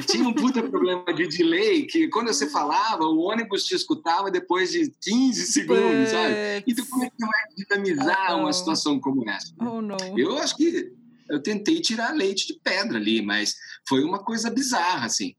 tinha 0.07 0.29
um 0.29 0.33
puta 0.33 0.63
problema 0.63 1.05
de 1.13 1.27
delay 1.27 1.85
que 1.85 2.07
quando 2.07 2.29
você 2.29 2.49
falava, 2.49 3.03
o 3.05 3.19
ônibus 3.19 3.65
te 3.65 3.75
escutava 3.75 4.31
depois 4.31 4.71
de 4.71 4.93
15 5.01 5.47
segundos, 5.49 6.11
sabe? 6.11 6.63
Então, 6.65 6.87
como 6.87 7.03
é 7.03 7.11
que 7.11 7.27
vai 7.27 7.43
dinamizar 7.57 8.37
oh, 8.37 8.43
uma 8.43 8.53
situação 8.53 9.01
como 9.01 9.29
essa? 9.29 9.53
Né? 9.59 9.69
Oh, 9.69 9.83
não. 9.83 9.97
Eu 10.17 10.39
acho 10.39 10.57
que 10.57 10.93
eu 11.29 11.43
tentei 11.43 11.81
tirar 11.81 12.15
leite 12.15 12.47
de 12.47 12.55
pedra 12.63 12.99
ali, 12.99 13.21
mas 13.21 13.57
foi 13.89 14.05
uma 14.05 14.21
coisa 14.21 14.49
bizarra, 14.49 15.07
assim. 15.07 15.35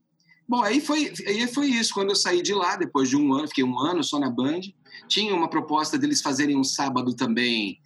Bom, 0.48 0.62
aí 0.62 0.82
foi, 0.82 1.14
aí 1.26 1.48
foi 1.48 1.68
isso. 1.68 1.94
Quando 1.94 2.10
eu 2.10 2.16
saí 2.16 2.42
de 2.42 2.54
lá, 2.54 2.76
depois 2.76 3.10
de 3.10 3.16
um 3.16 3.34
ano, 3.34 3.48
fiquei 3.48 3.64
um 3.64 3.80
ano 3.80 4.04
só 4.04 4.20
na 4.20 4.30
Band, 4.30 4.62
tinha 5.08 5.34
uma 5.34 5.50
proposta 5.50 5.98
deles 5.98 6.22
fazerem 6.22 6.58
um 6.58 6.64
sábado 6.64 7.16
também, 7.16 7.80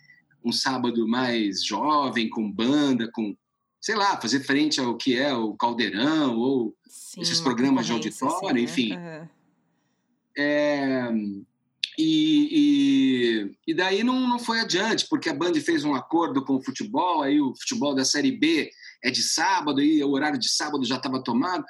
um 0.44 0.52
sábado 0.52 1.08
mais 1.08 1.64
jovem, 1.64 2.28
com 2.28 2.52
banda, 2.52 3.08
com 3.14 3.36
sei 3.82 3.96
lá, 3.96 4.20
fazer 4.20 4.42
frente 4.42 4.80
ao 4.80 4.98
que 4.98 5.18
é 5.18 5.34
o 5.34 5.56
Caldeirão 5.56 6.38
ou 6.38 6.76
Sim, 6.88 7.22
esses 7.22 7.40
programas 7.40 7.86
de 7.86 7.92
auditório, 7.92 8.64
assim, 8.64 8.64
enfim. 8.64 8.96
Uhum. 8.96 9.28
É, 10.38 11.10
e, 11.98 12.48
e, 12.52 13.52
e, 13.68 13.74
daí 13.74 14.04
não, 14.04 14.28
não 14.28 14.40
foi 14.40 14.62
adiante, 14.62 15.06
porque 15.10 15.30
a 15.30 15.34
Band 15.34 15.54
fez 15.56 15.84
um 15.84 15.94
acordo 15.94 16.46
com 16.46 16.56
o 16.56 16.64
futebol, 16.64 17.22
aí 17.22 17.42
o 17.42 17.54
futebol 17.56 17.94
da 17.94 18.06
Série 18.06 18.32
B 18.32 18.72
é 19.04 19.12
de 19.12 19.22
sábado, 19.22 19.82
e 19.82 20.02
o 20.02 20.12
horário 20.12 20.40
de 20.40 20.50
sábado 20.50 20.86
já 20.86 20.96
estava 20.96 21.22
tomado. 21.22 21.66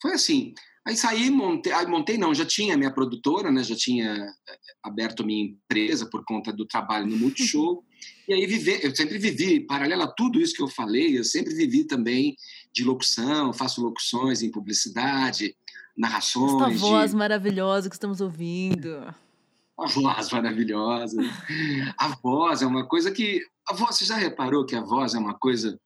Foi 0.00 0.12
assim. 0.12 0.54
Aí 0.86 0.96
saí, 0.96 1.30
montei, 1.30 1.72
aí 1.72 1.86
montei 1.86 2.18
não, 2.18 2.34
já 2.34 2.44
tinha 2.44 2.76
minha 2.76 2.92
produtora, 2.92 3.50
né, 3.50 3.64
já 3.64 3.74
tinha 3.74 4.12
eh, 4.14 4.58
aberto 4.82 5.24
minha 5.24 5.42
empresa 5.42 6.06
por 6.10 6.24
conta 6.24 6.52
do 6.52 6.66
trabalho 6.66 7.06
no 7.06 7.16
Multishow. 7.18 7.82
E 8.26 8.32
aí 8.32 8.46
viver, 8.46 8.84
eu 8.84 8.94
sempre 8.94 9.18
vivi, 9.18 9.60
paralelo 9.60 10.02
a 10.02 10.06
tudo 10.06 10.40
isso 10.40 10.54
que 10.54 10.62
eu 10.62 10.68
falei, 10.68 11.18
eu 11.18 11.24
sempre 11.24 11.54
vivi 11.54 11.84
também 11.84 12.36
de 12.72 12.82
locução, 12.82 13.52
faço 13.52 13.82
locuções 13.82 14.42
em 14.42 14.50
publicidade, 14.50 15.54
narrações. 15.96 16.72
Esta 16.72 16.86
voz 16.86 17.10
de... 17.10 17.16
maravilhosa 17.16 17.88
que 17.88 17.96
estamos 17.96 18.20
ouvindo. 18.20 19.14
A 19.78 19.86
voz 19.88 20.30
maravilhosa. 20.32 21.20
A 21.98 22.08
voz 22.22 22.62
é 22.62 22.66
uma 22.66 22.86
coisa 22.86 23.10
que. 23.10 23.40
A 23.68 23.74
voz, 23.74 23.96
você 23.96 24.04
já 24.04 24.16
reparou 24.16 24.64
que 24.64 24.76
a 24.76 24.80
voz 24.80 25.14
é 25.14 25.18
uma 25.18 25.34
coisa 25.34 25.78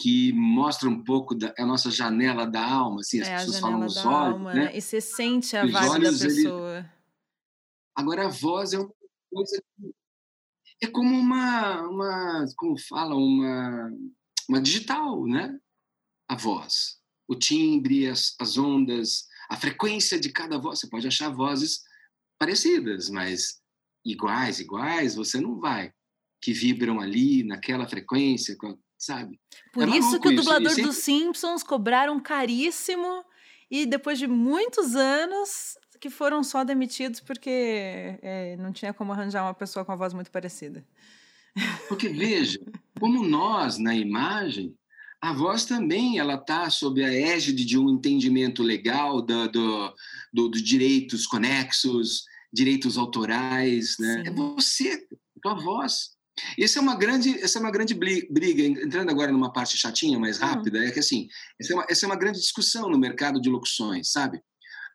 que 0.00 0.32
mostra 0.32 0.88
um 0.88 1.04
pouco 1.04 1.34
da 1.34 1.52
a 1.58 1.66
nossa 1.66 1.90
janela 1.90 2.46
da 2.46 2.64
alma, 2.64 3.00
assim, 3.00 3.20
as 3.20 3.28
é, 3.28 3.36
pessoas 3.36 3.60
falam 3.60 3.84
os 3.84 3.96
olhos, 3.98 4.06
alma, 4.06 4.54
né? 4.54 4.70
E 4.74 4.80
você 4.80 5.00
sente 5.00 5.54
a 5.56 5.64
os 5.64 5.72
vibe 5.72 5.88
olhos, 5.90 6.18
da 6.18 6.26
pessoa. 6.26 6.78
Ele... 6.78 6.88
Agora 7.94 8.26
a 8.26 8.28
voz 8.28 8.72
é 8.72 8.78
uma 8.78 8.90
coisa 9.30 9.62
que 9.76 9.94
é 10.80 10.86
como 10.86 11.14
uma, 11.14 11.82
uma 11.82 12.44
como 12.56 12.78
fala, 12.78 13.14
uma, 13.14 13.90
uma 14.48 14.60
digital, 14.60 15.26
né? 15.26 15.58
A 16.28 16.34
voz, 16.34 16.98
o 17.28 17.34
timbre, 17.34 18.08
as, 18.08 18.34
as 18.40 18.56
ondas, 18.56 19.26
a 19.48 19.56
frequência 19.56 20.18
de 20.18 20.32
cada 20.32 20.58
voz. 20.58 20.78
Você 20.78 20.88
pode 20.88 21.06
achar 21.06 21.28
vozes 21.28 21.82
parecidas, 22.38 23.10
mas 23.10 23.60
iguais, 24.04 24.60
iguais, 24.60 25.14
você 25.14 25.40
não 25.40 25.58
vai. 25.58 25.92
Que 26.40 26.52
vibram 26.52 27.00
ali 27.00 27.42
naquela 27.42 27.86
frequência, 27.86 28.56
sabe? 28.96 29.38
Por 29.72 29.88
é 29.88 29.98
isso 29.98 30.18
que 30.18 30.28
o 30.28 30.36
dublador 30.36 30.70
sempre... 30.70 30.84
dos 30.84 30.96
Simpsons 30.96 31.62
cobraram 31.62 32.18
caríssimo 32.20 33.24
e 33.70 33.84
depois 33.84 34.18
de 34.18 34.26
muitos 34.26 34.94
anos 34.94 35.76
que 36.00 36.08
foram 36.08 36.42
só 36.42 36.64
demitidos 36.64 37.20
porque 37.20 38.18
é, 38.22 38.56
não 38.58 38.72
tinha 38.72 38.92
como 38.94 39.12
arranjar 39.12 39.44
uma 39.44 39.54
pessoa 39.54 39.84
com 39.84 39.92
a 39.92 39.96
voz 39.96 40.14
muito 40.14 40.30
parecida. 40.30 40.84
Porque 41.88 42.08
veja, 42.08 42.58
como 42.98 43.22
nós 43.26 43.76
na 43.76 43.94
imagem, 43.94 44.74
a 45.20 45.32
voz 45.34 45.66
também 45.66 46.18
ela 46.18 46.34
está 46.34 46.70
sob 46.70 47.04
a 47.04 47.12
égide 47.12 47.64
de 47.66 47.78
um 47.78 47.90
entendimento 47.90 48.62
legal 48.62 49.20
do, 49.20 49.48
do, 49.48 49.94
do, 50.32 50.48
do 50.48 50.62
direitos 50.62 51.26
conexos, 51.26 52.24
direitos 52.50 52.96
autorais, 52.96 53.96
né? 53.98 54.22
É 54.26 54.30
você, 54.30 55.06
a 55.36 55.40
tua 55.42 55.54
voz. 55.54 56.12
Essa 56.58 56.78
é 56.78 56.82
uma 56.82 56.96
grande, 56.96 57.38
essa 57.42 57.58
é 57.58 57.60
uma 57.60 57.70
grande 57.70 57.92
briga, 57.92 58.62
entrando 58.62 59.10
agora 59.10 59.30
numa 59.30 59.52
parte 59.52 59.76
chatinha, 59.76 60.18
mais 60.18 60.38
rápida, 60.38 60.78
uhum. 60.78 60.84
é 60.84 60.90
que 60.90 61.00
assim, 61.00 61.28
essa 61.60 61.72
é, 61.72 61.76
uma, 61.76 61.86
essa 61.90 62.06
é 62.06 62.08
uma 62.08 62.16
grande 62.16 62.38
discussão 62.38 62.88
no 62.88 62.98
mercado 62.98 63.38
de 63.40 63.50
locuções, 63.50 64.10
sabe? 64.10 64.40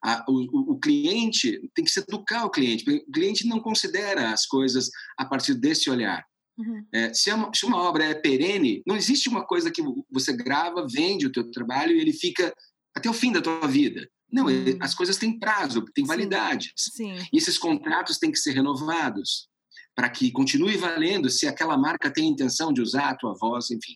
A, 0.08 0.24
o, 0.28 0.74
o, 0.74 0.80
cliente 0.80 1.68
tem 1.74 1.84
que 1.84 1.90
se 1.90 2.00
educar 2.00 2.46
o 2.46 2.52
cliente, 2.52 2.88
o 2.88 3.12
cliente 3.12 3.48
não 3.48 3.60
considera 3.60 4.30
as 4.32 4.46
coisas 4.46 4.92
a 5.18 5.26
partir 5.26 5.56
desse 5.56 5.90
olhar. 5.90 6.24
Uhum. 6.56 6.86
É, 6.94 7.12
se, 7.12 7.32
é 7.32 7.34
uma, 7.34 7.52
se, 7.52 7.66
uma, 7.66 7.78
obra 7.78 8.06
é 8.06 8.14
perene, 8.14 8.84
não 8.86 8.96
existe 8.96 9.28
uma 9.28 9.44
coisa 9.44 9.72
que 9.72 9.82
você 10.12 10.32
grava, 10.32 10.86
vende 10.88 11.26
o 11.26 11.32
teu 11.32 11.50
trabalho 11.50 11.96
e 11.96 12.00
ele 12.00 12.14
fica 12.14 12.54
até 12.96 13.10
o 13.10 13.14
fim 13.14 13.32
da 13.32 13.42
tua 13.42 13.68
vida. 13.68 14.08
Não, 14.32 14.46
uhum. 14.46 14.78
as 14.80 14.94
coisas 14.94 15.18
têm 15.18 15.40
prazo, 15.40 15.84
têm 15.94 16.06
validades. 16.06 16.72
Sim. 16.76 17.16
E 17.34 17.38
esses 17.38 17.58
contratos 17.58 18.20
têm 18.20 18.32
que 18.32 18.38
ser 18.38 18.52
renovados 18.52 19.50
para 19.96 20.10
que 20.10 20.32
continue 20.32 20.78
valendo 20.78 21.32
se 21.32 21.48
aquela 21.48 21.78
marca 21.78 22.12
tem 22.12 22.28
intenção 22.28 22.72
de 22.72 22.82
usar 22.82 23.10
a 23.10 23.16
tua 23.16 23.34
voz, 23.34 23.72
enfim. 23.72 23.96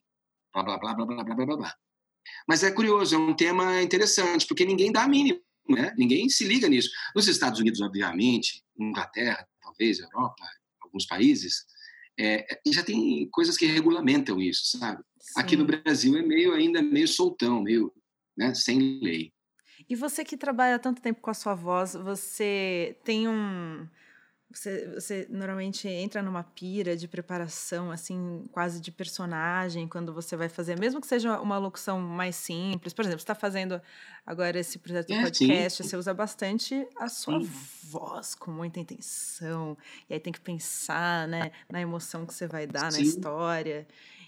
Blá, 0.53 0.63
blá, 0.63 0.77
blá, 0.79 0.93
blá, 0.95 1.05
blá, 1.05 1.23
blá, 1.23 1.35
blá, 1.35 1.57
blá. 1.57 1.75
Mas 2.47 2.63
é 2.63 2.71
curioso, 2.71 3.15
é 3.15 3.17
um 3.17 3.35
tema 3.35 3.81
interessante, 3.81 4.47
porque 4.47 4.65
ninguém 4.65 4.91
dá 4.91 5.03
a 5.03 5.07
mínima, 5.07 5.39
né? 5.69 5.93
Ninguém 5.97 6.29
se 6.29 6.43
liga 6.45 6.67
nisso. 6.67 6.89
Nos 7.15 7.27
Estados 7.27 7.59
Unidos, 7.59 7.81
obviamente, 7.81 8.63
Inglaterra, 8.77 9.47
talvez, 9.61 9.99
Europa, 9.99 10.43
alguns 10.81 11.05
países, 11.05 11.65
é, 12.19 12.45
já 12.67 12.83
tem 12.83 13.29
coisas 13.31 13.57
que 13.57 13.65
regulamentam 13.65 14.41
isso, 14.41 14.77
sabe? 14.77 15.01
Sim. 15.19 15.39
Aqui 15.39 15.55
no 15.55 15.65
Brasil 15.65 16.17
é 16.17 16.21
meio 16.21 16.53
ainda 16.53 16.81
meio 16.81 17.07
soltão, 17.07 17.61
meio 17.61 17.93
né, 18.37 18.53
sem 18.53 18.99
lei. 19.01 19.31
E 19.87 19.95
você 19.95 20.25
que 20.25 20.37
trabalha 20.37 20.79
tanto 20.79 21.01
tempo 21.01 21.21
com 21.21 21.29
a 21.29 21.33
sua 21.33 21.55
voz, 21.55 21.93
você 21.93 22.97
tem 23.03 23.27
um 23.27 23.87
você, 24.51 24.87
você 24.95 25.27
normalmente 25.29 25.87
entra 25.87 26.23
numa 26.23 26.43
pira 26.43 26.97
de 26.97 27.07
preparação, 27.07 27.91
assim, 27.91 28.47
quase 28.51 28.81
de 28.81 28.91
personagem, 28.91 29.87
quando 29.87 30.11
você 30.11 30.35
vai 30.35 30.49
fazer, 30.49 30.79
mesmo 30.79 30.99
que 30.99 31.05
seja 31.05 31.39
uma 31.39 31.59
locução 31.59 32.01
mais 32.01 32.35
simples. 32.35 32.91
Por 32.91 33.03
exemplo, 33.03 33.19
você 33.19 33.23
está 33.23 33.35
fazendo 33.35 33.79
agora 34.25 34.57
esse 34.59 34.79
projeto 34.79 35.07
do 35.07 35.13
é, 35.13 35.21
podcast, 35.21 35.83
você 35.83 35.95
usa 35.95 36.13
bastante 36.15 36.87
a 36.97 37.07
sua 37.07 37.39
sim. 37.39 37.51
voz 37.83 38.33
com 38.33 38.49
muita 38.49 38.79
intenção, 38.79 39.77
e 40.09 40.15
aí 40.15 40.19
tem 40.19 40.33
que 40.33 40.41
pensar 40.41 41.27
né, 41.27 41.51
na 41.69 41.79
emoção 41.79 42.25
que 42.25 42.33
você 42.33 42.47
vai 42.47 42.65
dar 42.65 42.91
sim. 42.91 42.97
na 42.97 43.07
história. 43.07 43.87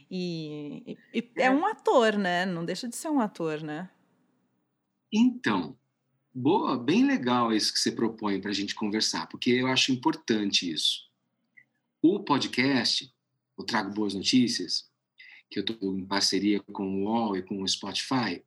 E, 0.09 0.83
e, 0.85 1.19
e 1.19 1.31
é. 1.37 1.45
é 1.45 1.51
um 1.51 1.65
ator, 1.65 2.15
né? 2.15 2.45
Não 2.45 2.63
deixa 2.63 2.87
de 2.87 2.95
ser 2.95 3.09
um 3.09 3.19
ator, 3.19 3.63
né? 3.63 3.89
Então, 5.11 5.75
Boa, 6.33 6.77
bem 6.77 7.05
legal 7.05 7.51
isso 7.51 7.73
que 7.73 7.79
você 7.79 7.91
propõe 7.91 8.39
para 8.39 8.51
a 8.51 8.53
gente 8.53 8.73
conversar, 8.73 9.27
porque 9.27 9.49
eu 9.49 9.67
acho 9.67 9.91
importante 9.91 10.71
isso. 10.71 11.01
O 12.01 12.23
podcast, 12.23 13.13
o 13.57 13.65
Trago 13.65 13.93
Boas 13.93 14.13
Notícias, 14.13 14.89
que 15.49 15.59
eu 15.59 15.65
estou 15.65 15.97
em 15.97 16.05
parceria 16.05 16.61
com 16.71 16.87
o 16.87 17.03
UOL 17.03 17.35
e 17.35 17.43
com 17.43 17.61
o 17.61 17.67
Spotify, 17.67 18.41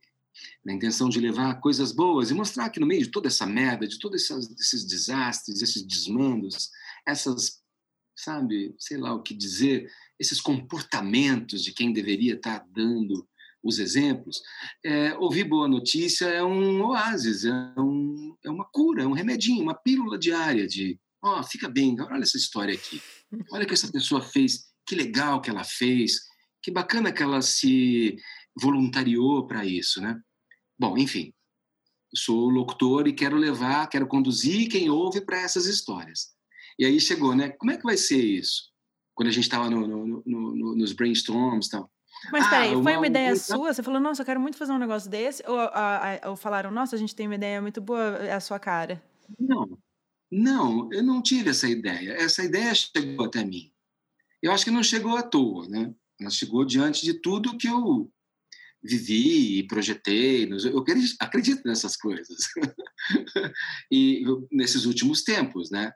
na 0.64 0.72
intenção 0.72 1.10
de 1.10 1.20
levar 1.20 1.60
coisas 1.60 1.92
boas 1.92 2.30
e 2.30 2.34
mostrar 2.34 2.70
que 2.70 2.80
no 2.80 2.86
meio 2.86 3.02
de 3.02 3.10
toda 3.10 3.28
essa 3.28 3.44
merda, 3.44 3.86
de 3.86 3.98
todos 3.98 4.30
esses, 4.30 4.84
desastres, 4.86 5.60
esses 5.60 5.82
desmandos, 5.82 6.70
essas, 7.06 7.62
sabe, 8.16 8.74
sei 8.78 8.96
lá 8.96 9.12
o 9.12 9.22
que 9.22 9.34
dizer, 9.34 9.92
esses 10.18 10.40
comportamentos 10.40 11.62
de 11.62 11.70
quem 11.70 11.92
deveria 11.92 12.34
estar 12.34 12.60
tá 12.60 12.66
dando 12.70 13.28
os 13.64 13.78
exemplos, 13.78 14.42
é, 14.84 15.16
ouvir 15.16 15.44
boa 15.44 15.66
notícia 15.66 16.26
é 16.26 16.44
um 16.44 16.82
oásis, 16.82 17.46
é, 17.46 17.52
um, 17.78 18.36
é 18.44 18.50
uma 18.50 18.66
cura, 18.70 19.04
é 19.04 19.06
um 19.06 19.12
remedinho, 19.12 19.62
uma 19.62 19.74
pílula 19.74 20.18
diária 20.18 20.66
de, 20.66 21.00
ó, 21.22 21.40
oh, 21.40 21.42
fica 21.42 21.68
bem, 21.68 21.96
olha 21.98 22.22
essa 22.22 22.36
história 22.36 22.74
aqui, 22.74 23.00
olha 23.50 23.64
o 23.64 23.66
que 23.66 23.72
essa 23.72 23.90
pessoa 23.90 24.20
fez, 24.20 24.66
que 24.86 24.94
legal 24.94 25.40
que 25.40 25.48
ela 25.48 25.64
fez, 25.64 26.20
que 26.62 26.70
bacana 26.70 27.10
que 27.10 27.22
ela 27.22 27.40
se 27.40 28.16
voluntariou 28.60 29.46
para 29.46 29.64
isso, 29.64 30.00
né? 30.00 30.20
Bom, 30.78 30.98
enfim, 30.98 31.32
sou 32.14 32.50
locutor 32.50 33.08
e 33.08 33.14
quero 33.14 33.36
levar, 33.36 33.88
quero 33.88 34.06
conduzir 34.06 34.68
quem 34.68 34.90
ouve 34.90 35.24
para 35.24 35.40
essas 35.40 35.66
histórias. 35.66 36.34
E 36.78 36.84
aí 36.84 37.00
chegou, 37.00 37.34
né? 37.34 37.50
Como 37.50 37.72
é 37.72 37.76
que 37.76 37.84
vai 37.84 37.96
ser 37.96 38.22
isso? 38.22 38.70
Quando 39.14 39.28
a 39.28 39.32
gente 39.32 39.44
estava 39.44 39.70
no, 39.70 39.86
no, 39.86 40.22
no, 40.26 40.76
nos 40.76 40.92
brainstorms 40.92 41.68
tal. 41.68 41.90
Mas 42.32 42.46
ah, 42.46 42.50
peraí, 42.50 42.82
foi 42.82 42.96
uma 42.96 43.06
ideia 43.06 43.36
sua? 43.36 43.72
Você 43.72 43.82
falou, 43.82 44.00
nossa, 44.00 44.22
eu 44.22 44.26
quero 44.26 44.40
muito 44.40 44.56
fazer 44.56 44.72
um 44.72 44.78
negócio 44.78 45.10
desse? 45.10 45.42
Ou, 45.46 45.58
ou 46.30 46.36
falaram, 46.36 46.70
nossa, 46.70 46.96
a 46.96 46.98
gente 46.98 47.14
tem 47.14 47.26
uma 47.26 47.34
ideia 47.34 47.60
muito 47.60 47.80
boa, 47.80 48.18
é 48.18 48.32
a 48.32 48.40
sua 48.40 48.58
cara? 48.58 49.02
Não, 49.38 49.78
não, 50.30 50.92
eu 50.92 51.02
não 51.02 51.22
tive 51.22 51.50
essa 51.50 51.68
ideia. 51.68 52.12
Essa 52.12 52.42
ideia 52.42 52.74
chegou 52.74 53.26
até 53.26 53.44
mim. 53.44 53.70
Eu 54.42 54.52
acho 54.52 54.64
que 54.64 54.70
não 54.70 54.82
chegou 54.82 55.16
à 55.16 55.22
toa, 55.22 55.68
né? 55.68 55.94
Ela 56.20 56.30
chegou 56.30 56.64
diante 56.64 57.04
de 57.04 57.14
tudo 57.14 57.56
que 57.56 57.68
eu 57.68 58.10
vivi 58.82 59.58
e 59.58 59.66
projetei. 59.66 60.48
Eu 60.52 60.84
acredito 61.20 61.62
nessas 61.64 61.96
coisas. 61.96 62.36
e 63.90 64.24
nesses 64.50 64.84
últimos 64.84 65.22
tempos, 65.22 65.70
né? 65.70 65.92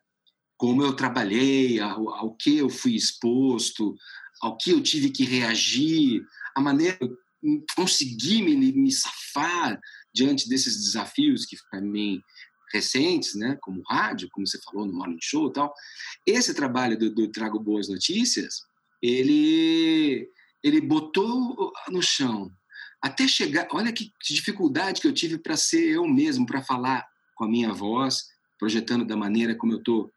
Como 0.56 0.82
eu 0.82 0.94
trabalhei, 0.94 1.78
ao, 1.78 2.08
ao 2.08 2.34
que 2.34 2.58
eu 2.58 2.68
fui 2.68 2.94
exposto, 2.94 3.94
ao 4.40 4.56
que 4.56 4.70
eu 4.70 4.82
tive 4.82 5.10
que 5.10 5.24
reagir, 5.24 6.22
a 6.56 6.60
maneira 6.60 6.96
que 6.96 7.04
eu 7.04 7.16
consegui 7.76 8.42
me, 8.42 8.56
me 8.56 8.92
safar 8.92 9.78
diante 10.12 10.48
desses 10.48 10.76
desafios 10.76 11.44
que 11.46 11.56
para 11.70 11.80
mim 11.80 12.20
recentes, 12.72 13.34
né, 13.34 13.56
como 13.62 13.82
rádio, 13.88 14.28
como 14.30 14.46
você 14.46 14.58
falou 14.62 14.86
no 14.86 14.92
Morning 14.92 15.18
Show 15.20 15.48
e 15.48 15.52
tal. 15.52 15.72
Esse 16.26 16.52
trabalho 16.52 16.98
do, 16.98 17.14
do 17.14 17.28
Trago 17.30 17.58
Boas 17.58 17.88
Notícias, 17.88 18.60
ele 19.02 20.28
ele 20.62 20.80
botou 20.80 21.72
no 21.88 22.02
chão 22.02 22.50
até 23.00 23.28
chegar. 23.28 23.68
Olha 23.70 23.92
que 23.92 24.12
dificuldade 24.22 25.00
que 25.00 25.06
eu 25.06 25.14
tive 25.14 25.38
para 25.38 25.56
ser 25.56 25.88
eu 25.88 26.06
mesmo, 26.06 26.44
para 26.44 26.62
falar 26.62 27.06
com 27.34 27.44
a 27.44 27.48
minha 27.48 27.72
voz, 27.72 28.24
projetando 28.58 29.04
da 29.04 29.16
maneira 29.16 29.54
como 29.54 29.72
eu 29.72 29.78
estou, 29.78 30.10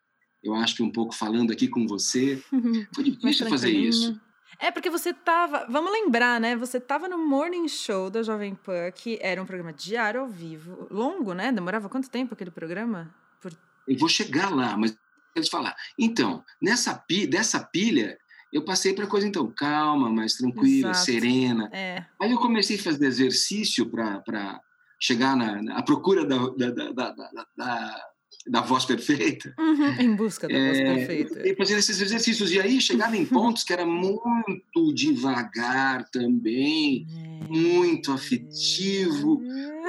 eu 0.44 0.56
acho 0.56 0.76
que 0.76 0.84
um 0.84 0.92
pouco 0.92 1.14
falando 1.14 1.52
aqui 1.52 1.68
com 1.68 1.88
você. 1.88 2.42
Foi 2.94 3.04
difícil 3.04 3.48
fazer 3.50 3.72
isso. 3.72 4.20
É, 4.60 4.70
porque 4.70 4.90
você 4.90 5.14
tava. 5.14 5.66
Vamos 5.70 5.92
lembrar, 5.92 6.40
né? 6.40 6.56
Você 6.56 6.80
tava 6.80 7.08
no 7.08 7.18
Morning 7.18 7.68
Show 7.68 8.10
da 8.10 8.22
Jovem 8.22 8.54
Pan, 8.54 8.92
que 8.92 9.18
era 9.22 9.42
um 9.42 9.46
programa 9.46 9.74
diário 9.74 10.22
ao 10.22 10.28
vivo. 10.28 10.88
Longo, 10.92 11.34
né? 11.34 11.52
Demorava 11.52 11.90
quanto 11.90 12.10
tempo 12.10 12.34
aquele 12.34 12.52
programa? 12.52 13.14
Por... 13.42 13.52
Eu 13.88 13.98
vou 13.98 14.08
chegar 14.08 14.54
lá, 14.54 14.78
mas 14.78 14.96
eles 15.36 15.50
falar. 15.50 15.76
Então, 15.98 16.44
nessa 16.62 17.04
dessa 17.28 17.60
pilha, 17.60 18.18
eu 18.52 18.64
passei 18.64 18.94
para 18.94 19.08
coisa, 19.08 19.26
então, 19.26 19.52
calma, 19.52 20.12
mais 20.12 20.36
tranquila, 20.36 20.92
Exato. 20.92 21.06
serena. 21.06 21.70
É. 21.72 22.06
Aí 22.22 22.32
eu 22.32 22.40
comecei 22.40 22.78
a 22.78 22.84
fazer 22.84 23.06
exercício 23.06 23.90
para 23.90 24.62
chegar 25.00 25.36
na, 25.36 25.62
na 25.62 25.82
procura 25.82 26.26
da, 26.26 26.38
da, 26.38 26.92
da, 26.92 27.12
da, 27.58 28.11
da 28.48 28.62
voz 28.62 28.86
perfeita. 28.86 29.54
Uhum, 29.60 29.94
em 30.00 30.16
busca 30.16 30.48
da 30.48 30.54
é, 30.54 30.68
voz 30.68 30.78
perfeita. 30.80 31.48
E 31.48 31.56
fazer 31.56 31.78
esses 31.78 32.02
exercícios. 32.02 32.52
E 32.52 32.60
aí 32.60 32.82
chegar 32.82 33.14
em 33.14 33.26
pontos 33.28 33.64
que 33.64 33.74
era 33.74 33.86
muito 33.86 34.94
devagar 34.94 36.10
também, 36.10 37.06
é. 37.10 37.48
muito 37.48 38.12
afetivo, 38.12 39.42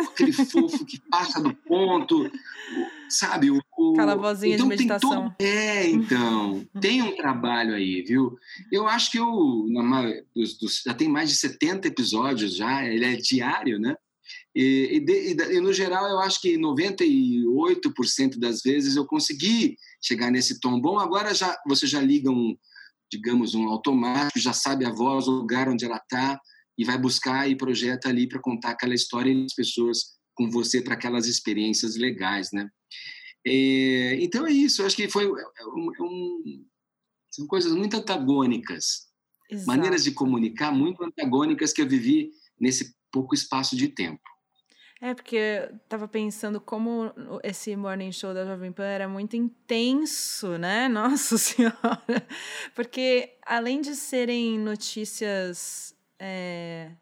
aquele 0.07 0.33
fofo 0.33 0.85
que 0.85 1.01
passa 1.11 1.41
do 1.41 1.55
ponto, 1.55 2.31
sabe? 3.09 3.51
O, 3.51 3.61
o... 3.77 3.93
Aquela 3.93 4.17
vozinha 4.17 4.55
então, 4.55 4.69
de 4.69 4.77
meditação. 4.77 5.31
Todo... 5.31 5.35
É, 5.39 5.89
então, 5.89 6.67
tem 6.81 7.03
um 7.03 7.17
trabalho 7.17 7.75
aí, 7.75 8.03
viu? 8.03 8.37
Eu 8.71 8.87
acho 8.87 9.11
que 9.11 9.19
eu, 9.19 9.67
na, 9.69 10.13
já 10.85 10.95
tem 10.95 11.09
mais 11.09 11.31
de 11.31 11.37
70 11.37 11.89
episódios 11.89 12.57
já, 12.57 12.85
ele 12.85 13.05
é 13.05 13.17
diário, 13.17 13.79
né? 13.79 13.97
E, 14.55 14.97
e, 14.97 15.01
de, 15.01 15.35
e, 15.55 15.61
no 15.61 15.73
geral, 15.73 16.07
eu 16.09 16.19
acho 16.19 16.41
que 16.41 16.59
98% 16.59 18.39
das 18.39 18.61
vezes 18.63 18.97
eu 18.97 19.07
consegui 19.07 19.77
chegar 20.03 20.31
nesse 20.31 20.61
tom 20.61 20.81
bom. 20.81 20.99
Agora 20.99 21.35
já 21.35 21.57
você 21.67 21.87
já 21.87 22.01
liga 22.01 22.31
um, 22.31 22.57
digamos, 23.11 23.55
um 23.55 23.69
automático, 23.69 24.39
já 24.39 24.53
sabe 24.53 24.85
a 24.85 24.91
voz, 24.91 25.27
o 25.27 25.33
lugar 25.33 25.69
onde 25.69 25.85
ela 25.85 25.97
está 25.97 26.41
e 26.77 26.85
vai 26.85 26.99
buscar 26.99 27.49
e 27.49 27.57
projeta 27.57 28.09
ali 28.09 28.29
para 28.29 28.41
contar 28.41 28.71
aquela 28.71 28.95
história 28.95 29.31
e 29.31 29.45
as 29.45 29.55
pessoas 29.55 30.17
com 30.35 30.51
você 30.51 30.81
para 30.81 30.95
aquelas 30.95 31.27
experiências 31.27 31.97
legais, 31.97 32.51
né? 32.53 32.69
É, 33.47 34.17
então 34.23 34.47
é 34.47 34.53
isso. 34.53 34.83
Eu 34.83 34.87
acho 34.87 34.97
que 34.97 35.09
foi 35.09 35.25
é, 35.25 35.29
é 35.29 35.67
um, 35.67 35.95
é 35.95 36.03
um, 36.03 36.65
são 37.31 37.47
coisas 37.47 37.73
muito 37.73 37.97
antagônicas, 37.97 39.09
Exato. 39.51 39.67
maneiras 39.67 40.05
de 40.05 40.13
comunicar 40.13 40.73
muito 40.73 41.03
antagônicas 41.03 41.73
que 41.73 41.83
eu 41.83 41.89
vivi 41.89 42.31
nesse 42.61 42.95
pouco 43.11 43.35
espaço 43.35 43.77
de 43.77 43.89
tempo. 43.89 44.23
É, 45.05 45.15
porque 45.15 45.35
eu 45.35 45.77
tava 45.89 46.07
pensando 46.07 46.61
como 46.61 47.13
esse 47.43 47.75
morning 47.75 48.13
show 48.13 48.33
da 48.33 48.47
Jovem 48.47 48.71
Pan 48.71 48.85
era 48.85 49.09
muito 49.09 49.35
intenso, 49.35 50.57
né? 50.59 50.87
Nossa 50.89 51.37
Senhora! 51.37 51.75
Porque 52.73 53.37
além 53.45 53.81
de 53.81 53.97
serem 53.97 54.61
notícias 54.61 55.93
é, 56.21 56.93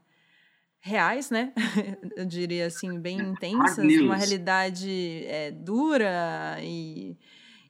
reais, 0.81 1.31
né? 1.31 1.53
Eu 2.17 2.25
diria 2.25 2.69
assim, 2.69 2.99
bem 2.99 3.21
intensas, 3.21 3.85
uma 3.85 4.17
realidade 4.17 5.27
é, 5.27 5.51
dura 5.51 6.57
e, 6.63 7.19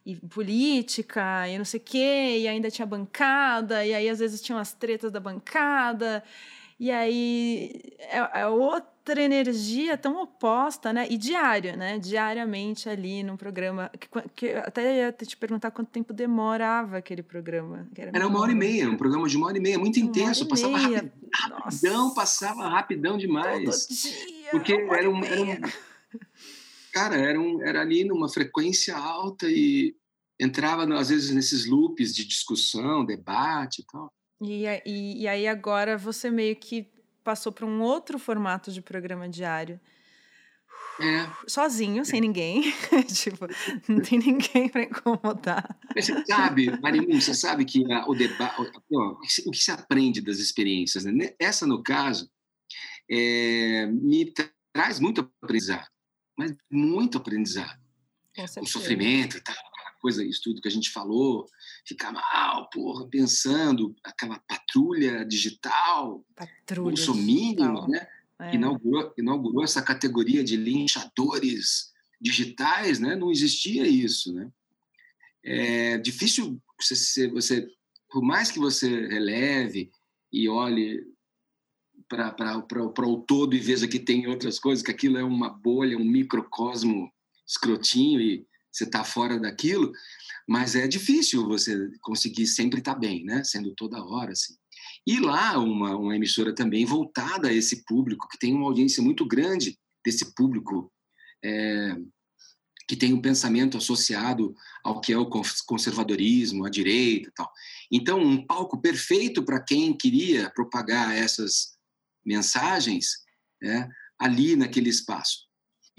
e, 0.06 0.14
política 0.14 1.48
e 1.48 1.58
não 1.58 1.64
sei 1.64 1.80
o 1.80 1.82
quê, 1.82 2.36
e 2.38 2.46
ainda 2.46 2.70
tinha 2.70 2.86
bancada, 2.86 3.84
e 3.84 3.92
aí 3.92 4.08
às 4.08 4.20
vezes 4.20 4.40
tinham 4.40 4.60
as 4.60 4.72
tretas 4.72 5.10
da 5.10 5.18
bancada. 5.18 6.22
E 6.78 6.90
aí 6.90 7.82
é, 7.98 8.40
é, 8.42 8.46
outra 9.00 9.22
energia 9.22 9.96
tão 9.96 10.22
oposta, 10.22 10.92
né? 10.92 11.06
E 11.10 11.16
diário, 11.16 11.76
né? 11.76 11.98
Diariamente 11.98 12.88
ali 12.88 13.22
num 13.22 13.36
programa. 13.36 13.90
Que, 13.98 14.08
que 14.34 14.48
até 14.52 14.98
ia 14.98 15.12
te 15.12 15.36
perguntar 15.36 15.70
quanto 15.70 15.90
tempo 15.90 16.12
demorava 16.12 16.98
aquele 16.98 17.22
programa. 17.22 17.88
Era, 17.96 18.10
era 18.14 18.26
uma 18.26 18.40
hora 18.40 18.52
e 18.52 18.54
meia, 18.54 18.88
um 18.88 18.96
programa 18.96 19.26
de 19.28 19.36
uma 19.36 19.46
hora 19.46 19.56
e 19.56 19.60
meia, 19.60 19.78
muito 19.78 19.98
uma 19.98 20.08
intenso. 20.08 20.46
Passava 20.46 20.76
rapidão, 20.76 21.10
rapidão 21.52 22.14
passava 22.14 22.68
rapidão 22.68 23.18
demais. 23.18 23.88
Dia, 23.88 24.50
porque 24.50 24.72
era 24.72 25.10
um, 25.10 25.24
era 25.24 25.42
um. 25.42 25.60
Cara, 26.92 27.16
era, 27.16 27.40
um, 27.40 27.62
era 27.62 27.80
ali 27.80 28.04
numa 28.04 28.28
frequência 28.28 28.96
alta 28.96 29.46
e 29.48 29.94
entrava, 30.38 30.84
às 30.94 31.08
vezes, 31.08 31.30
nesses 31.30 31.66
loops 31.66 32.14
de 32.14 32.24
discussão, 32.24 33.04
debate 33.04 33.80
e 33.80 33.84
tal. 33.86 34.12
E, 34.42 34.64
e, 34.86 35.22
e 35.22 35.28
aí 35.28 35.46
agora 35.46 35.96
você 35.98 36.30
meio 36.30 36.56
que 36.56 36.90
passou 37.22 37.52
para 37.52 37.66
um 37.66 37.80
outro 37.80 38.18
formato 38.18 38.72
de 38.72 38.80
programa 38.80 39.28
diário. 39.28 39.80
É. 41.00 41.30
Sozinho, 41.48 42.04
sem 42.04 42.20
ninguém. 42.20 42.72
tipo, 43.14 43.46
não 43.88 44.00
tem 44.00 44.18
ninguém 44.18 44.68
para 44.68 44.82
incomodar. 44.82 45.78
Mas 45.94 46.06
você 46.06 46.24
sabe, 46.26 46.78
Marimun, 46.80 47.20
você 47.20 47.34
sabe 47.34 47.64
que 47.64 47.90
a, 47.90 48.06
o 48.06 48.14
debate. 48.14 48.60
O 48.90 49.50
que 49.50 49.58
se 49.58 49.70
aprende 49.70 50.20
das 50.20 50.38
experiências? 50.38 51.04
Né? 51.04 51.34
Essa, 51.38 51.66
no 51.66 51.82
caso, 51.82 52.30
é, 53.10 53.86
me 53.86 54.32
traz 54.72 55.00
muito 55.00 55.30
aprendizado. 55.42 55.88
Mas 56.38 56.54
muito 56.70 57.18
aprendizado. 57.18 57.80
O 58.60 58.66
sofrimento 58.66 59.36
e 59.36 59.40
tal 59.40 59.69
coisa, 60.00 60.24
isso 60.24 60.40
tudo 60.42 60.60
que 60.60 60.68
a 60.68 60.70
gente 60.70 60.90
falou, 60.90 61.46
ficar 61.86 62.12
mal, 62.12 62.68
porra, 62.70 63.06
pensando, 63.08 63.94
aquela 64.02 64.38
patrulha 64.40 65.24
digital, 65.24 66.24
patrulha 66.34 66.90
bolsominion, 66.90 67.86
né? 67.88 68.06
É. 68.40 68.54
Inaugurou, 68.54 69.12
inaugurou 69.18 69.62
essa 69.62 69.82
categoria 69.82 70.42
de 70.42 70.56
linchadores 70.56 71.92
digitais, 72.20 72.98
né? 72.98 73.14
Não 73.14 73.30
existia 73.30 73.86
isso, 73.86 74.32
né? 74.32 74.50
É 75.44 75.98
difícil 75.98 76.60
você, 76.78 77.28
você 77.28 77.68
por 78.10 78.22
mais 78.22 78.50
que 78.50 78.58
você 78.58 79.06
releve 79.06 79.90
e 80.32 80.48
olhe 80.48 81.00
para 82.08 83.06
o 83.06 83.20
todo 83.20 83.54
e 83.54 83.60
veja 83.60 83.86
que 83.86 83.98
tem 83.98 84.26
outras 84.26 84.58
coisas, 84.58 84.84
que 84.84 84.90
aquilo 84.90 85.16
é 85.16 85.22
uma 85.22 85.48
bolha, 85.48 85.96
um 85.96 86.04
microcosmo 86.04 87.10
escrotinho 87.46 88.20
e 88.20 88.46
você 88.72 88.84
está 88.84 89.04
fora 89.04 89.38
daquilo, 89.38 89.92
mas 90.48 90.74
é 90.74 90.86
difícil 90.86 91.46
você 91.46 91.90
conseguir 92.00 92.46
sempre 92.46 92.80
estar 92.80 92.94
tá 92.94 93.00
bem, 93.00 93.24
né? 93.24 93.42
Sendo 93.44 93.74
toda 93.74 94.04
hora 94.04 94.32
assim. 94.32 94.54
E 95.06 95.18
lá 95.18 95.58
uma, 95.58 95.96
uma 95.96 96.16
emissora 96.16 96.54
também 96.54 96.84
voltada 96.84 97.48
a 97.48 97.52
esse 97.52 97.84
público 97.84 98.28
que 98.28 98.38
tem 98.38 98.54
uma 98.54 98.66
audiência 98.66 99.02
muito 99.02 99.26
grande 99.26 99.78
desse 100.04 100.34
público 100.34 100.92
é, 101.44 101.96
que 102.86 102.96
tem 102.96 103.14
um 103.14 103.22
pensamento 103.22 103.76
associado 103.76 104.54
ao 104.82 105.00
que 105.00 105.12
é 105.12 105.18
o 105.18 105.30
conservadorismo, 105.66 106.64
a 106.64 106.70
direita, 106.70 107.28
e 107.28 107.32
tal. 107.32 107.52
Então 107.90 108.20
um 108.20 108.44
palco 108.44 108.80
perfeito 108.80 109.44
para 109.44 109.60
quem 109.60 109.96
queria 109.96 110.50
propagar 110.50 111.16
essas 111.16 111.78
mensagens, 112.24 113.24
é, 113.62 113.88
ali 114.18 114.56
naquele 114.56 114.90
espaço. 114.90 115.49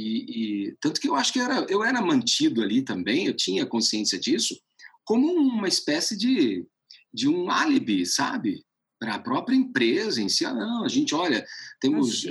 E, 0.02 0.68
e, 0.68 0.76
tanto 0.80 1.00
que 1.00 1.08
eu 1.08 1.16
acho 1.16 1.32
que 1.32 1.40
eu 1.40 1.46
era, 1.46 1.66
eu 1.70 1.84
era 1.84 2.02
mantido 2.02 2.62
ali 2.62 2.82
também, 2.82 3.26
eu 3.26 3.36
tinha 3.36 3.66
consciência 3.66 4.20
disso, 4.20 4.60
como 5.04 5.32
uma 5.32 5.68
espécie 5.68 6.18
de, 6.18 6.66
de 7.14 7.28
um 7.28 7.50
álibi, 7.50 8.06
sabe? 8.06 8.66
para 9.02 9.16
a 9.16 9.20
própria 9.20 9.56
empresa 9.56 10.22
em 10.22 10.30
si. 10.30 10.46
Ah, 10.46 10.54
não, 10.54 10.86
a 10.86 10.88
gente, 10.88 11.16
olha, 11.16 11.44
temos 11.80 12.24
é, 12.24 12.30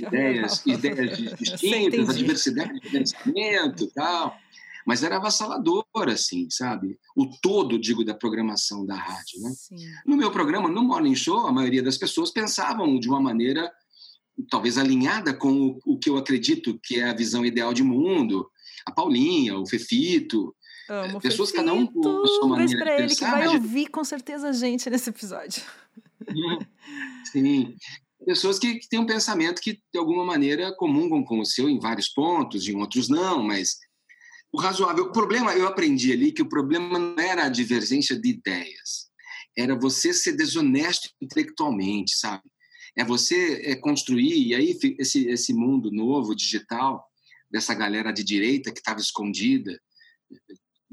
ideias, 0.00 0.62
ideias 0.66 1.38
distintas, 1.38 2.10
a 2.10 2.12
diversidade 2.12 2.80
de 2.80 2.90
pensamento 2.90 3.84
e 3.84 3.90
tal. 3.92 4.36
Mas 4.84 5.04
era 5.04 5.16
avassalador, 5.16 5.86
assim, 6.08 6.48
sabe? 6.50 6.98
O 7.16 7.26
todo, 7.40 7.78
digo, 7.78 8.04
da 8.04 8.12
programação 8.12 8.84
da 8.84 8.96
rádio, 8.96 9.40
né? 9.40 9.52
Sim. 9.56 9.76
No 10.04 10.16
meu 10.16 10.32
programa, 10.32 10.68
no 10.68 10.82
Morning 10.82 11.14
Show, 11.14 11.46
a 11.46 11.52
maioria 11.52 11.82
das 11.82 11.96
pessoas 11.96 12.32
pensavam 12.32 12.98
de 12.98 13.08
uma 13.08 13.20
maneira 13.20 13.72
talvez 14.50 14.78
alinhada 14.78 15.34
com 15.34 15.52
o, 15.52 15.78
o 15.84 15.98
que 15.98 16.08
eu 16.10 16.16
acredito 16.16 16.78
que 16.82 17.00
é 17.00 17.10
a 17.10 17.14
visão 17.14 17.44
ideal 17.44 17.72
de 17.72 17.82
mundo. 17.82 18.50
A 18.86 18.92
Paulinha, 18.92 19.58
o 19.58 19.66
Fefito, 19.66 20.54
Amo 20.88 21.20
pessoas 21.20 21.50
Fefito. 21.50 21.66
cada 21.66 21.78
um 21.78 21.86
com 21.86 22.22
a 22.22 22.26
sua 22.26 22.48
maneira 22.48 22.84
de 22.84 22.90
ele, 22.90 23.08
pensar. 23.08 23.26
Que 23.26 23.46
vai 23.46 23.48
ouvir 23.48 23.86
com 23.86 24.04
certeza 24.04 24.48
a 24.48 24.52
gente 24.52 24.90
nesse 24.90 25.10
episódio. 25.10 25.62
Sim. 27.32 27.74
Pessoas 28.24 28.58
que, 28.58 28.76
que 28.76 28.88
têm 28.88 29.00
um 29.00 29.06
pensamento 29.06 29.60
que, 29.60 29.74
de 29.92 29.98
alguma 29.98 30.24
maneira, 30.24 30.74
comungam 30.76 31.22
com 31.22 31.40
o 31.40 31.44
seu 31.44 31.68
em 31.68 31.78
vários 31.78 32.08
pontos, 32.08 32.66
em 32.66 32.76
outros 32.76 33.08
não, 33.08 33.42
mas 33.42 33.78
o 34.52 34.58
razoável. 34.58 35.04
O 35.04 35.12
problema, 35.12 35.54
eu 35.54 35.66
aprendi 35.66 36.12
ali 36.12 36.32
que 36.32 36.42
o 36.42 36.48
problema 36.48 36.98
não 36.98 37.22
era 37.22 37.44
a 37.44 37.50
divergência 37.50 38.18
de 38.18 38.30
ideias, 38.30 39.10
era 39.56 39.78
você 39.78 40.12
ser 40.12 40.32
desonesto 40.32 41.10
intelectualmente, 41.20 42.16
sabe? 42.16 42.42
É 42.96 43.04
você 43.04 43.62
é, 43.64 43.74
construir, 43.74 44.48
e 44.48 44.54
aí 44.54 44.78
esse, 44.98 45.26
esse 45.26 45.52
mundo 45.52 45.90
novo, 45.90 46.34
digital, 46.34 47.04
dessa 47.50 47.74
galera 47.74 48.12
de 48.12 48.24
direita 48.24 48.72
que 48.72 48.78
estava 48.78 49.00
escondida 49.00 49.80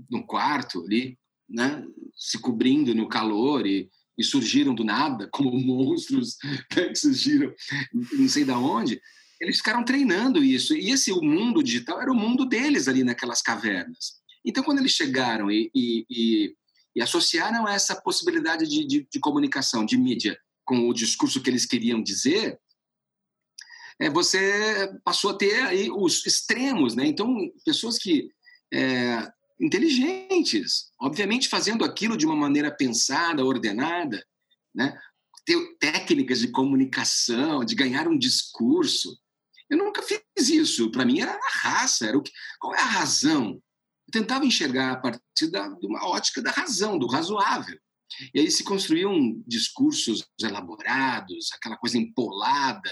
no 0.10 0.26
quarto 0.26 0.84
ali, 0.86 1.18
né? 1.50 1.84
se 2.16 2.40
cobrindo 2.40 2.94
no 2.94 3.08
calor 3.08 3.66
e, 3.66 3.90
e 4.18 4.24
surgiram 4.24 4.74
do 4.74 4.84
nada, 4.84 5.28
como 5.32 5.52
monstros 5.60 6.38
né, 6.76 6.90
que 6.90 6.96
surgiram 6.96 7.54
não 7.94 8.30
sei 8.30 8.44
de 8.44 8.52
onde, 8.52 9.02
eles 9.40 9.58
ficaram 9.58 9.84
treinando 9.84 10.44
isso. 10.44 10.76
E 10.76 10.92
esse 10.92 11.12
o 11.12 11.22
mundo 11.22 11.64
digital 11.64 12.00
era 12.00 12.12
o 12.12 12.16
mundo 12.16 12.46
deles 12.46 12.88
ali 12.88 13.04
naquelas 13.04 13.42
cavernas. 13.42 14.22
Então, 14.46 14.64
quando 14.64 14.80
eles 14.80 14.92
chegaram 14.92 15.50
e, 15.50 15.72
e, 15.74 16.06
e, 16.10 16.56
e 16.96 17.02
associaram 17.02 17.68
essa 17.68 18.00
possibilidade 18.00 18.68
de, 18.68 18.86
de, 18.86 19.08
de, 19.12 19.20
comunicação, 19.20 19.84
de 19.84 19.98
mídia, 19.98 20.38
com 20.72 20.88
o 20.88 20.94
discurso 20.94 21.42
que 21.42 21.50
eles 21.50 21.66
queriam 21.66 22.02
dizer, 22.02 22.58
é, 24.00 24.10
você 24.10 24.90
passou 25.04 25.32
a 25.32 25.38
ter 25.38 25.64
aí 25.64 25.92
os 25.92 26.26
extremos. 26.26 26.96
Né? 26.96 27.06
Então, 27.08 27.36
pessoas 27.66 27.98
que 27.98 28.30
é, 28.74 29.30
inteligentes, 29.60 30.90
obviamente 30.98 31.50
fazendo 31.50 31.84
aquilo 31.84 32.16
de 32.16 32.26
uma 32.26 32.38
maneira 32.38 32.72
pensada, 32.72 33.44
ordenada, 33.44 34.26
né? 34.74 34.98
ter 35.46 35.58
técnicas 35.78 36.40
de 36.40 36.48
comunicação, 36.48 37.66
de 37.66 37.76
ganhar 37.76 38.08
um 38.08 38.18
discurso. 38.18 39.20
Eu 39.70 39.78
nunca 39.78 40.02
fiz 40.02 40.22
isso. 40.38 40.90
Para 40.90 41.04
mim 41.04 41.20
era 41.20 41.34
a 41.34 41.50
raça, 41.52 42.08
era 42.08 42.18
o 42.18 42.24
que, 42.24 42.32
qual 42.62 42.74
é 42.74 42.80
a 42.80 42.86
razão? 42.86 43.62
Eu 44.08 44.12
tentava 44.14 44.46
enxergar 44.46 44.94
a 44.94 44.98
partir 44.98 45.52
da, 45.52 45.68
de 45.68 45.86
uma 45.86 46.08
ótica 46.08 46.42
da 46.42 46.52
razão, 46.52 46.98
do 46.98 47.08
razoável. 47.08 47.78
E 48.34 48.40
aí 48.40 48.52
se 48.52 48.64
construíam 48.64 49.42
discursos 49.48 50.28
elaborados, 50.40 51.50
aquela 51.54 51.78
coisa 51.78 51.98
empolada, 51.98 52.92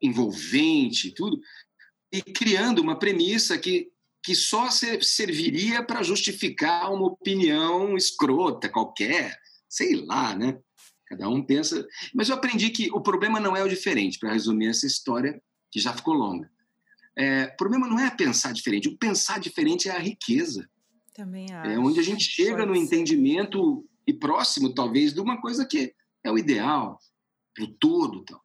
envolvente, 0.00 1.14
tudo, 1.14 1.40
e 2.12 2.22
criando 2.22 2.80
uma 2.80 2.98
premissa 2.98 3.58
que 3.58 3.90
que 4.22 4.34
só 4.34 4.68
serviria 4.70 5.82
para 5.82 6.02
justificar 6.02 6.92
uma 6.92 7.06
opinião 7.06 7.96
escrota 7.96 8.68
qualquer, 8.68 9.38
sei 9.68 9.94
lá, 10.04 10.36
né? 10.36 10.58
Cada 11.06 11.28
um 11.28 11.42
pensa. 11.42 11.86
Mas 12.14 12.28
eu 12.28 12.36
aprendi 12.36 12.70
que 12.70 12.90
o 12.92 13.00
problema 13.00 13.40
não 13.40 13.56
é 13.56 13.64
o 13.64 13.68
diferente, 13.68 14.18
para 14.18 14.32
resumir 14.32 14.68
essa 14.68 14.86
história 14.86 15.42
que 15.70 15.80
já 15.80 15.92
ficou 15.92 16.14
longa. 16.14 16.50
É, 17.16 17.46
o 17.46 17.56
problema 17.56 17.88
não 17.88 17.98
é 17.98 18.10
pensar 18.10 18.52
diferente, 18.52 18.88
o 18.88 18.96
pensar 18.96 19.40
diferente 19.40 19.88
é 19.88 19.92
a 19.92 19.98
riqueza. 19.98 20.68
Também 21.14 21.46
acho. 21.52 21.70
É 21.70 21.78
onde 21.78 21.98
a 21.98 22.02
gente 22.02 22.24
chega 22.24 22.64
no 22.64 22.76
entendimento 22.76 23.84
e 24.10 24.14
próximo, 24.14 24.74
talvez, 24.74 25.12
de 25.12 25.20
uma 25.20 25.40
coisa 25.40 25.64
que 25.64 25.94
é 26.24 26.30
o 26.30 26.38
ideal, 26.38 26.98
para 27.54 27.64
o 27.64 27.68
todo. 27.68 28.40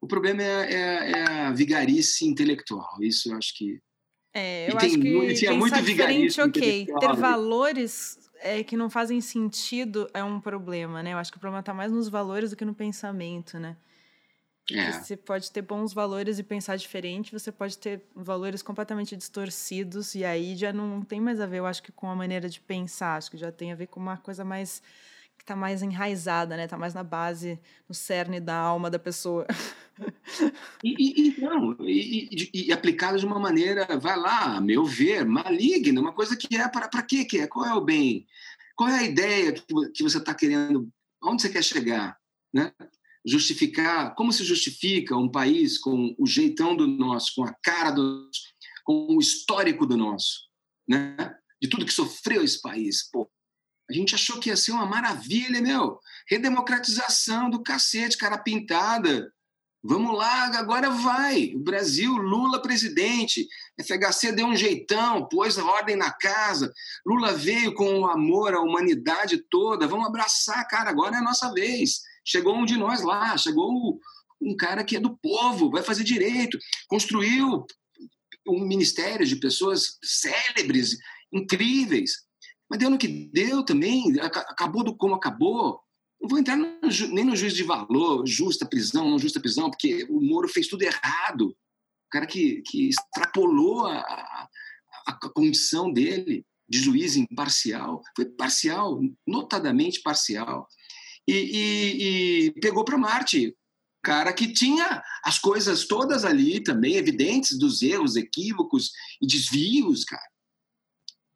O 0.00 0.06
problema 0.06 0.42
é, 0.42 0.72
é, 0.72 1.10
é 1.10 1.46
a 1.46 1.52
vigarice 1.52 2.26
intelectual. 2.26 2.96
Isso 3.00 3.30
eu 3.30 3.36
acho 3.36 3.56
que 3.56 3.80
é, 4.32 4.70
eu 4.70 4.76
acho 4.76 4.98
que 4.98 5.34
tinha 5.34 5.52
muito 5.52 5.82
diferente, 5.82 6.40
ok. 6.40 6.86
Ter 6.86 7.08
né? 7.08 7.14
valores 7.14 8.30
é, 8.40 8.62
que 8.62 8.76
não 8.76 8.88
fazem 8.88 9.20
sentido 9.20 10.08
é 10.14 10.22
um 10.22 10.40
problema, 10.40 11.02
né? 11.02 11.12
Eu 11.12 11.18
acho 11.18 11.32
que 11.32 11.36
o 11.36 11.40
problema 11.40 11.60
está 11.60 11.74
mais 11.74 11.90
nos 11.90 12.08
valores 12.08 12.50
do 12.50 12.56
que 12.56 12.64
no 12.64 12.74
pensamento, 12.74 13.58
né? 13.58 13.76
É. 14.72 14.92
Você 14.92 15.16
pode 15.16 15.50
ter 15.50 15.62
bons 15.62 15.92
valores 15.92 16.38
e 16.38 16.42
pensar 16.42 16.76
diferente, 16.76 17.32
você 17.32 17.50
pode 17.50 17.76
ter 17.76 18.02
valores 18.14 18.62
completamente 18.62 19.16
distorcidos, 19.16 20.14
e 20.14 20.24
aí 20.24 20.54
já 20.54 20.72
não 20.72 21.02
tem 21.02 21.20
mais 21.20 21.40
a 21.40 21.46
ver, 21.46 21.58
eu 21.58 21.66
acho 21.66 21.82
que 21.82 21.90
com 21.90 22.08
a 22.08 22.14
maneira 22.14 22.48
de 22.48 22.60
pensar, 22.60 23.16
acho 23.16 23.30
que 23.30 23.36
já 23.36 23.50
tem 23.50 23.72
a 23.72 23.74
ver 23.74 23.88
com 23.88 23.98
uma 23.98 24.16
coisa 24.16 24.44
mais 24.44 24.80
que 25.40 25.44
está 25.44 25.56
mais 25.56 25.82
enraizada, 25.82 26.54
né? 26.54 26.64
Está 26.64 26.76
mais 26.76 26.92
na 26.92 27.02
base, 27.02 27.58
no 27.88 27.94
cerne 27.94 28.38
da 28.38 28.54
alma 28.54 28.90
da 28.90 28.98
pessoa. 28.98 29.46
E, 30.82 31.28
e, 31.28 31.40
não, 31.40 31.76
e, 31.80 32.50
e, 32.54 32.72
aplicado 32.72 33.18
de 33.18 33.26
uma 33.26 33.38
maneira, 33.38 33.98
vai 33.98 34.18
lá, 34.18 34.56
a 34.56 34.60
meu 34.60 34.84
ver, 34.84 35.26
maligna, 35.26 36.00
uma 36.00 36.12
coisa 36.12 36.34
que 36.36 36.56
é 36.56 36.66
para 36.68 36.88
para 36.88 37.02
quê 37.02 37.24
que 37.24 37.38
é? 37.38 37.46
Qual 37.46 37.66
é 37.66 37.74
o 37.74 37.82
bem? 37.82 38.26
Qual 38.74 38.88
é 38.88 39.00
a 39.00 39.02
ideia 39.02 39.52
que, 39.52 39.62
que 39.94 40.02
você 40.02 40.16
está 40.16 40.32
querendo? 40.32 40.88
Onde 41.22 41.42
você 41.42 41.50
quer 41.50 41.62
chegar? 41.62 42.16
Né? 42.52 42.72
Justificar, 43.26 44.14
como 44.14 44.32
se 44.32 44.44
justifica 44.44 45.16
um 45.16 45.30
país 45.30 45.78
com 45.78 46.14
o 46.18 46.26
jeitão 46.26 46.74
do 46.74 46.86
nosso, 46.86 47.32
com 47.36 47.44
a 47.44 47.54
cara 47.62 47.90
do 47.90 48.30
com 48.82 49.14
o 49.14 49.20
histórico 49.20 49.86
do 49.86 49.96
nosso, 49.96 50.48
né? 50.88 51.14
De 51.60 51.68
tudo 51.68 51.84
que 51.84 51.92
sofreu 51.92 52.42
esse 52.42 52.60
país. 52.60 53.08
Pô, 53.10 53.30
a 53.88 53.92
gente 53.92 54.14
achou 54.14 54.40
que 54.40 54.48
ia 54.48 54.56
ser 54.56 54.72
uma 54.72 54.86
maravilha, 54.86 55.60
meu. 55.60 55.98
Redemocratização 56.28 57.50
do 57.50 57.62
cacete, 57.62 58.16
cara 58.16 58.38
pintada 58.38 59.30
Vamos 59.82 60.14
lá, 60.14 60.58
agora 60.58 60.90
vai. 60.90 61.54
O 61.54 61.58
Brasil, 61.58 62.12
Lula 62.12 62.60
presidente. 62.60 63.48
FHC 63.80 64.32
deu 64.32 64.46
um 64.46 64.56
jeitão, 64.56 65.26
pôs 65.26 65.56
ordem 65.56 65.96
na 65.96 66.12
casa. 66.12 66.70
Lula 67.04 67.32
veio 67.32 67.72
com 67.72 68.00
o 68.00 68.06
amor 68.06 68.52
à 68.52 68.60
humanidade 68.60 69.42
toda. 69.50 69.86
Vamos 69.86 70.06
abraçar, 70.06 70.66
cara. 70.68 70.90
Agora 70.90 71.16
é 71.16 71.18
a 71.18 71.22
nossa 71.22 71.50
vez. 71.54 72.02
Chegou 72.24 72.56
um 72.56 72.64
de 72.64 72.76
nós 72.76 73.02
lá, 73.02 73.36
chegou 73.36 74.00
um 74.40 74.56
cara 74.56 74.84
que 74.84 74.96
é 74.96 75.00
do 75.00 75.16
povo, 75.18 75.70
vai 75.70 75.82
fazer 75.82 76.04
direito. 76.04 76.58
Construiu 76.88 77.66
um 78.46 78.64
ministério 78.66 79.26
de 79.26 79.36
pessoas 79.36 79.98
célebres, 80.02 80.96
incríveis. 81.32 82.12
Mas 82.68 82.78
deu 82.78 82.90
no 82.90 82.98
que 82.98 83.08
deu 83.32 83.64
também, 83.64 84.18
acabou 84.20 84.82
do 84.82 84.96
como 84.96 85.14
acabou. 85.14 85.80
Não 86.20 86.28
vou 86.28 86.38
entrar 86.38 86.56
no, 86.56 86.78
nem 87.12 87.24
no 87.24 87.34
juízo 87.34 87.56
de 87.56 87.64
valor, 87.64 88.26
justa 88.26 88.66
prisão, 88.66 89.10
não 89.10 89.18
justa 89.18 89.40
prisão, 89.40 89.70
porque 89.70 90.06
o 90.08 90.20
Moro 90.20 90.48
fez 90.48 90.68
tudo 90.68 90.82
errado. 90.82 91.48
O 91.48 92.10
cara 92.10 92.26
que, 92.26 92.62
que 92.62 92.88
extrapolou 92.88 93.86
a, 93.86 93.98
a, 93.98 94.48
a 95.06 95.14
condição 95.30 95.92
dele 95.92 96.44
de 96.68 96.78
juiz 96.78 97.16
imparcial, 97.16 98.00
foi 98.14 98.26
parcial, 98.26 99.00
notadamente 99.26 100.00
parcial. 100.02 100.68
E, 101.30 101.34
e, 101.34 102.46
e 102.46 102.50
pegou 102.60 102.84
para 102.84 102.98
Marte, 102.98 103.56
cara 104.02 104.32
que 104.32 104.52
tinha 104.52 105.02
as 105.22 105.38
coisas 105.38 105.86
todas 105.86 106.24
ali 106.24 106.60
também 106.60 106.96
evidentes 106.96 107.58
dos 107.58 107.82
erros, 107.82 108.16
equívocos 108.16 108.90
e 109.20 109.26
desvios, 109.26 110.04
cara. 110.04 110.28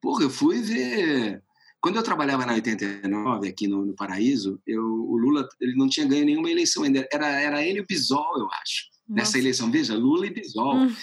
Porra, 0.01 0.25
eu 0.25 0.31
fui 0.31 0.61
ver 0.61 1.43
quando 1.85 1.97
eu 1.97 2.03
trabalhava 2.03 2.47
na 2.47 2.55
89, 2.55 3.47
aqui 3.47 3.69
no, 3.69 3.85
no 3.85 3.95
Paraíso, 3.95 4.59
eu, 4.67 4.83
o 4.83 5.19
Lula 5.19 5.47
ele 5.61 5.77
não 5.77 5.87
tinha 5.87 6.07
ganho 6.07 6.25
nenhuma 6.25 6.51
eleição 6.51 6.83
ainda. 6.83 7.07
Era, 7.13 7.29
era 7.29 7.63
ele 7.63 7.81
e 7.81 7.83
o 7.83 7.87
Bisol, 7.87 8.39
eu 8.39 8.49
acho, 8.53 8.87
Nossa. 9.07 9.21
nessa 9.21 9.39
eleição. 9.39 9.71
Veja, 9.71 9.95
Lula 9.95 10.27
e 10.27 10.31
Bisol. 10.33 10.77
Hum. 10.77 10.97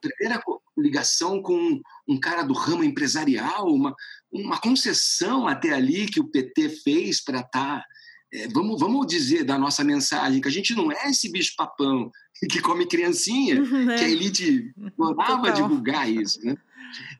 Primeira 0.00 0.42
ligação 0.76 1.40
com 1.40 1.80
um 2.08 2.18
cara 2.18 2.42
do 2.42 2.54
ramo 2.54 2.82
empresarial, 2.82 3.72
uma, 3.72 3.94
uma 4.32 4.60
concessão 4.60 5.46
até 5.46 5.72
ali 5.72 6.06
que 6.06 6.18
o 6.18 6.28
PT 6.28 6.70
fez 6.70 7.22
para 7.22 7.38
estar. 7.38 7.78
Tá, 7.78 7.84
é, 8.32 8.48
vamos, 8.48 8.80
vamos 8.80 9.06
dizer 9.06 9.44
da 9.44 9.58
nossa 9.58 9.84
mensagem 9.84 10.40
que 10.40 10.48
a 10.48 10.52
gente 10.52 10.74
não 10.74 10.90
é 10.90 11.10
esse 11.10 11.30
bicho-papão 11.30 12.10
que 12.50 12.60
come 12.60 12.86
criancinha, 12.86 13.60
uhum, 13.60 13.86
que 13.96 14.04
a 14.04 14.08
elite 14.08 14.72
adorava 14.98 15.52
divulgar 15.52 16.10
isso. 16.10 16.44
Né? 16.44 16.56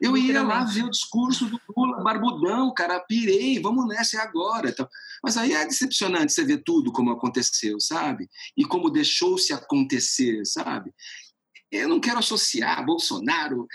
Eu 0.01 0.17
ia 0.17 0.43
lá 0.43 0.63
ver 0.63 0.83
o 0.83 0.89
discurso 0.89 1.45
do 1.45 1.59
Lula, 1.75 2.01
barbudão, 2.03 2.73
cara, 2.73 2.99
pirei, 2.99 3.59
vamos 3.59 3.87
nessa, 3.87 4.21
agora. 4.21 4.69
Então, 4.69 4.87
mas 5.23 5.37
aí 5.37 5.53
é 5.53 5.65
decepcionante 5.65 6.33
você 6.33 6.43
ver 6.43 6.63
tudo 6.63 6.91
como 6.91 7.11
aconteceu, 7.11 7.79
sabe? 7.79 8.29
E 8.55 8.63
como 8.65 8.89
deixou-se 8.89 9.53
acontecer, 9.53 10.45
sabe? 10.45 10.93
Eu 11.71 11.89
não 11.89 11.99
quero 11.99 12.19
associar 12.19 12.85
Bolsonaro 12.85 13.67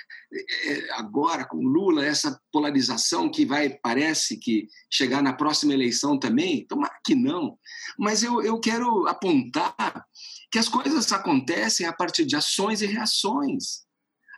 é, 0.65 0.93
agora 0.93 1.45
com 1.45 1.59
Lula, 1.59 2.05
essa 2.05 2.41
polarização 2.51 3.31
que 3.31 3.45
vai, 3.45 3.79
parece 3.83 4.39
que 4.39 4.67
chegar 4.91 5.23
na 5.23 5.33
próxima 5.33 5.75
eleição 5.75 6.19
também, 6.19 6.67
tomara 6.67 6.99
que 7.05 7.15
não. 7.15 7.59
Mas 7.99 8.23
eu, 8.23 8.43
eu 8.43 8.59
quero 8.59 9.07
apontar 9.07 10.07
que 10.51 10.59
as 10.59 10.69
coisas 10.69 11.13
acontecem 11.13 11.87
a 11.87 11.93
partir 11.93 12.25
de 12.25 12.37
ações 12.37 12.81
e 12.81 12.87
reações. 12.87 13.83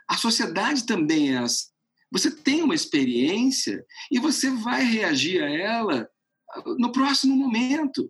A 0.07 0.17
sociedade 0.17 0.85
também 0.85 1.33
é 1.33 1.37
assim. 1.37 1.73
Você 2.11 2.31
tem 2.31 2.61
uma 2.61 2.75
experiência 2.75 3.83
e 4.11 4.19
você 4.19 4.49
vai 4.49 4.83
reagir 4.83 5.43
a 5.43 5.49
ela 5.49 6.07
no 6.77 6.91
próximo 6.91 7.35
momento. 7.35 8.09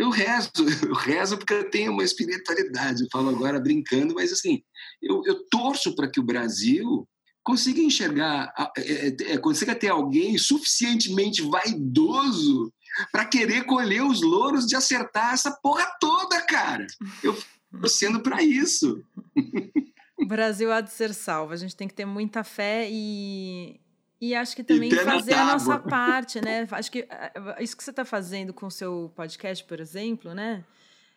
Eu 0.00 0.08
rezo, 0.08 0.50
eu 0.88 0.94
rezo 0.94 1.36
porque 1.36 1.52
eu 1.52 1.70
tenho 1.70 1.92
uma 1.92 2.02
espiritualidade. 2.02 3.02
Eu 3.02 3.08
falo 3.12 3.28
agora 3.28 3.60
brincando, 3.60 4.14
mas 4.14 4.32
assim, 4.32 4.62
eu, 5.02 5.22
eu 5.26 5.46
torço 5.50 5.94
para 5.94 6.10
que 6.10 6.18
o 6.18 6.22
Brasil 6.24 7.06
consiga 7.44 7.82
enxergar, 7.82 8.50
é, 8.78 8.80
é, 8.80 9.16
é, 9.32 9.38
consiga 9.38 9.74
ter 9.74 9.88
alguém 9.88 10.38
suficientemente 10.38 11.42
vaidoso 11.42 12.72
para 13.12 13.26
querer 13.26 13.64
colher 13.64 14.02
os 14.02 14.22
louros 14.22 14.66
de 14.66 14.74
acertar 14.74 15.34
essa 15.34 15.50
porra 15.62 15.86
toda, 16.00 16.40
cara. 16.46 16.86
Eu 17.22 17.36
estou 17.74 17.88
sendo 17.90 18.20
para 18.20 18.42
isso. 18.42 19.04
O 20.16 20.26
Brasil 20.26 20.70
há 20.70 20.82
de 20.82 20.92
ser 20.92 21.14
salvo. 21.14 21.54
A 21.54 21.56
gente 21.56 21.74
tem 21.74 21.88
que 21.88 21.94
ter 21.94 22.04
muita 22.04 22.44
fé 22.44 22.86
e, 22.90 23.80
e 24.20 24.34
acho 24.34 24.54
que 24.54 24.62
também 24.62 24.90
fazer 24.90 25.32
a 25.32 25.46
nossa 25.46 25.78
parte, 25.80 26.40
né? 26.40 26.68
Acho 26.70 26.92
que 26.92 27.06
eh, 27.08 27.32
eh, 27.34 27.62
isso 27.62 27.74
que 27.76 27.82
você 27.82 27.90
está 27.90 28.04
fazendo 28.04 28.52
com 28.52 28.66
o 28.66 28.70
seu 28.70 29.10
podcast, 29.16 29.64
por 29.64 29.80
exemplo, 29.80 30.34
né? 30.34 30.62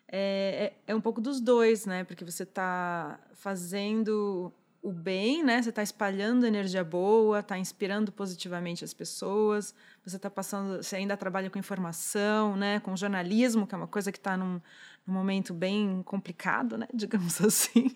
É, 0.08 0.74
é, 0.88 0.92
é 0.94 0.96
um 0.96 1.02
pouco 1.02 1.20
dos 1.20 1.42
dois, 1.42 1.86
né? 1.86 2.06
Porque 2.06 2.24
você 2.24 2.44
está 2.44 3.20
fazendo 3.34 4.54
o 4.82 4.92
bem, 4.92 5.44
né? 5.44 5.62
Você 5.62 5.70
está 5.70 5.84
espalhando 5.84 6.46
energia 6.46 6.84
boa, 6.84 7.40
está 7.40 7.58
inspirando 7.58 8.12
positivamente 8.12 8.86
as 8.86 8.94
pessoas. 8.94 9.76
Você 10.06 10.18
está 10.18 10.30
passando, 10.30 10.84
você 10.84 10.96
ainda 10.98 11.18
trabalha 11.18 11.50
com 11.50 11.60
informação, 11.60 12.56
né? 12.56 12.80
Com 12.80 12.96
jornalismo, 12.96 13.68
que 13.68 13.76
é 13.76 13.78
uma 13.78 13.88
coisa 13.88 14.12
que 14.12 14.18
está 14.18 14.38
num, 14.38 14.62
num 15.06 15.14
momento 15.14 15.54
bem 15.54 16.02
complicado, 16.04 16.78
né? 16.78 16.88
Digamos 16.94 17.42
assim. 17.42 17.92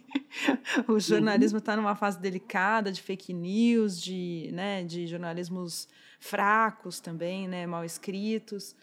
o 0.88 1.00
jornalismo 1.00 1.60
está 1.60 1.76
numa 1.76 1.96
fase 1.96 2.20
delicada 2.20 2.92
de 2.92 3.02
fake 3.02 3.34
news, 3.34 4.02
de, 4.02 4.50
né, 4.54 4.84
de 4.84 5.08
jornalismos 5.08 5.88
fracos 6.20 7.00
também, 7.00 7.48
né? 7.48 7.66
Mal 7.66 7.86
escritos. 7.86 8.76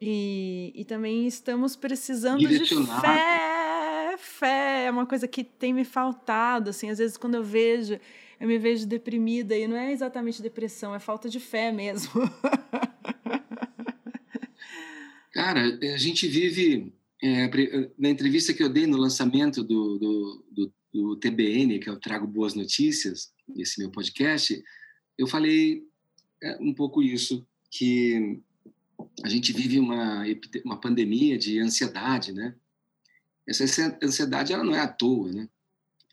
E, 0.00 0.72
e 0.74 0.84
também 0.84 1.26
estamos 1.26 1.74
precisando 1.76 2.46
de 2.46 2.64
fé. 2.64 4.16
Fé 4.18 4.84
é 4.86 4.90
uma 4.90 5.06
coisa 5.06 5.28
que 5.28 5.44
tem 5.44 5.74
me 5.74 5.84
faltado, 5.84 6.70
assim, 6.70 6.88
às 6.88 6.98
vezes 6.98 7.18
quando 7.18 7.34
eu 7.34 7.44
vejo, 7.44 8.00
eu 8.40 8.48
me 8.48 8.58
vejo 8.58 8.86
deprimida 8.86 9.54
e 9.56 9.66
não 9.66 9.76
é 9.76 9.92
exatamente 9.92 10.40
depressão, 10.42 10.94
é 10.94 10.98
falta 10.98 11.28
de 11.28 11.38
fé 11.38 11.70
mesmo. 11.70 12.12
Cara, 15.32 15.60
a 15.60 15.98
gente 15.98 16.26
vive 16.26 16.94
é, 17.22 17.90
na 17.98 18.10
entrevista 18.10 18.52
que 18.52 18.62
eu 18.62 18.68
dei 18.68 18.86
no 18.86 18.98
lançamento 18.98 19.62
do, 19.62 19.98
do, 19.98 20.44
do, 20.50 20.72
do, 20.92 21.16
TBN, 21.16 21.78
que 21.78 21.88
eu 21.88 21.98
trago 21.98 22.26
boas 22.26 22.54
notícias, 22.54 23.32
esse 23.56 23.78
meu 23.80 23.90
podcast, 23.90 24.62
eu 25.16 25.26
falei 25.26 25.82
é, 26.42 26.58
um 26.60 26.74
pouco 26.74 27.02
isso, 27.02 27.46
que 27.70 28.40
a 29.24 29.28
gente 29.28 29.52
vive 29.52 29.78
uma, 29.78 30.24
uma 30.64 30.80
pandemia 30.80 31.38
de 31.38 31.58
ansiedade, 31.58 32.32
né? 32.32 32.54
Essa 33.48 33.96
ansiedade 34.02 34.52
ela 34.52 34.64
não 34.64 34.74
é 34.74 34.80
à 34.80 34.88
toa, 34.88 35.32
né? 35.32 35.48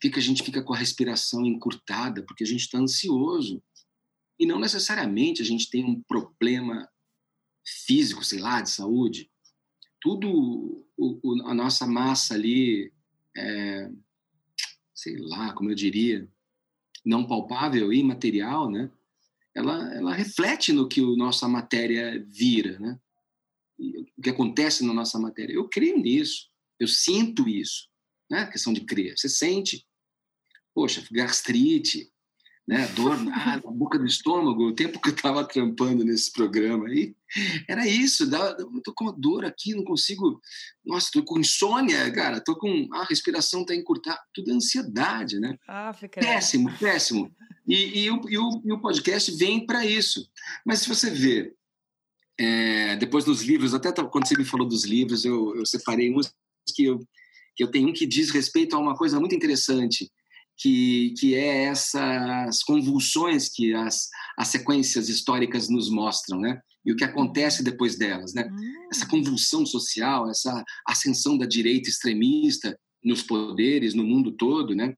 Que 0.00 0.18
a 0.18 0.22
gente 0.22 0.42
fica 0.42 0.62
com 0.62 0.74
a 0.74 0.76
respiração 0.76 1.46
encurtada? 1.46 2.22
Porque 2.22 2.44
a 2.44 2.46
gente 2.46 2.60
está 2.60 2.78
ansioso. 2.78 3.62
E 4.38 4.46
não 4.46 4.60
necessariamente 4.60 5.40
a 5.40 5.44
gente 5.44 5.70
tem 5.70 5.84
um 5.84 6.02
problema 6.02 6.88
físico, 7.64 8.22
sei 8.22 8.38
lá, 8.38 8.60
de 8.60 8.68
saúde 8.68 9.30
tudo 10.04 10.84
o, 10.98 11.18
o, 11.22 11.48
a 11.48 11.54
nossa 11.54 11.86
massa 11.86 12.34
ali, 12.34 12.92
é, 13.34 13.90
sei 14.94 15.16
lá, 15.16 15.54
como 15.54 15.70
eu 15.70 15.74
diria, 15.74 16.28
não 17.02 17.26
palpável, 17.26 17.90
imaterial, 17.90 18.70
né? 18.70 18.90
Ela, 19.54 19.94
ela 19.94 20.12
reflete 20.12 20.74
no 20.74 20.86
que 20.86 21.00
a 21.00 21.16
nossa 21.16 21.48
matéria 21.48 22.22
vira, 22.28 22.78
né? 22.78 23.00
o 24.18 24.22
que 24.22 24.28
acontece 24.28 24.84
na 24.84 24.92
nossa 24.92 25.18
matéria. 25.18 25.54
Eu 25.54 25.70
creio 25.70 25.96
nisso, 25.96 26.50
eu 26.78 26.86
sinto 26.86 27.48
isso, 27.48 27.88
né? 28.30 28.40
A 28.40 28.50
questão 28.50 28.74
de 28.74 28.82
crer. 28.82 29.16
Você 29.16 29.28
sente, 29.28 29.86
poxa, 30.74 31.02
gastrite, 31.10 32.12
né? 32.66 32.86
Dor 32.94 33.22
na, 33.22 33.60
boca 33.72 33.98
do 33.98 34.06
estômago, 34.06 34.68
o 34.68 34.74
tempo 34.74 35.00
que 35.00 35.10
eu 35.10 35.14
estava 35.14 35.44
trampando 35.46 36.04
nesse 36.04 36.32
programa 36.32 36.88
aí, 36.88 37.14
era 37.68 37.86
isso, 37.86 38.28
dá, 38.28 38.56
eu 38.58 38.80
tô 38.82 38.92
com 38.94 39.04
uma 39.04 39.12
dor 39.12 39.44
aqui, 39.44 39.74
não 39.74 39.84
consigo, 39.84 40.40
nossa, 40.84 41.10
tô 41.12 41.22
com 41.22 41.38
insônia, 41.38 42.10
cara, 42.12 42.40
tô 42.40 42.56
com, 42.56 42.88
a 42.92 43.04
respiração 43.04 43.64
tá 43.64 43.74
encurtada, 43.74 44.20
tudo 44.32 44.50
é 44.50 44.54
ansiedade, 44.54 45.38
né? 45.38 45.56
Ah, 45.68 45.92
fica... 45.92 46.20
Péssimo, 46.20 46.70
péssimo. 46.78 47.34
E, 47.66 48.04
e, 48.04 48.10
o, 48.10 48.20
e, 48.28 48.38
o, 48.38 48.62
e 48.64 48.72
o 48.72 48.80
podcast 48.80 49.30
vem 49.36 49.64
para 49.64 49.84
isso. 49.86 50.28
Mas 50.64 50.80
se 50.80 50.88
você 50.88 51.10
vê, 51.10 51.54
é, 52.38 52.96
depois 52.96 53.24
dos 53.24 53.42
livros, 53.42 53.74
até 53.74 53.90
quando 53.92 54.26
você 54.26 54.36
me 54.36 54.44
falou 54.44 54.66
dos 54.66 54.84
livros, 54.84 55.24
eu, 55.24 55.56
eu 55.56 55.66
separei 55.66 56.14
uns 56.14 56.32
que 56.74 56.84
eu, 56.84 56.98
que 57.56 57.62
eu 57.62 57.70
tenho 57.70 57.88
um 57.88 57.92
que 57.92 58.06
diz 58.06 58.30
respeito 58.30 58.74
a 58.74 58.78
uma 58.78 58.96
coisa 58.96 59.20
muito 59.20 59.34
interessante, 59.34 60.10
que, 60.56 61.14
que 61.18 61.34
é 61.34 61.64
essas 61.64 62.62
convulsões 62.62 63.48
que 63.48 63.74
as, 63.74 64.08
as 64.38 64.48
sequências 64.48 65.08
históricas 65.08 65.68
nos 65.68 65.90
mostram, 65.90 66.38
né? 66.38 66.60
E 66.84 66.92
o 66.92 66.96
que 66.96 67.04
acontece 67.04 67.62
depois 67.62 67.96
delas, 67.96 68.34
né? 68.34 68.48
Hum. 68.50 68.88
Essa 68.90 69.06
convulsão 69.06 69.64
social, 69.64 70.30
essa 70.30 70.62
ascensão 70.86 71.36
da 71.36 71.46
direita 71.46 71.88
extremista 71.88 72.78
nos 73.02 73.22
poderes, 73.22 73.94
no 73.94 74.04
mundo 74.04 74.32
todo, 74.32 74.74
né? 74.74 74.94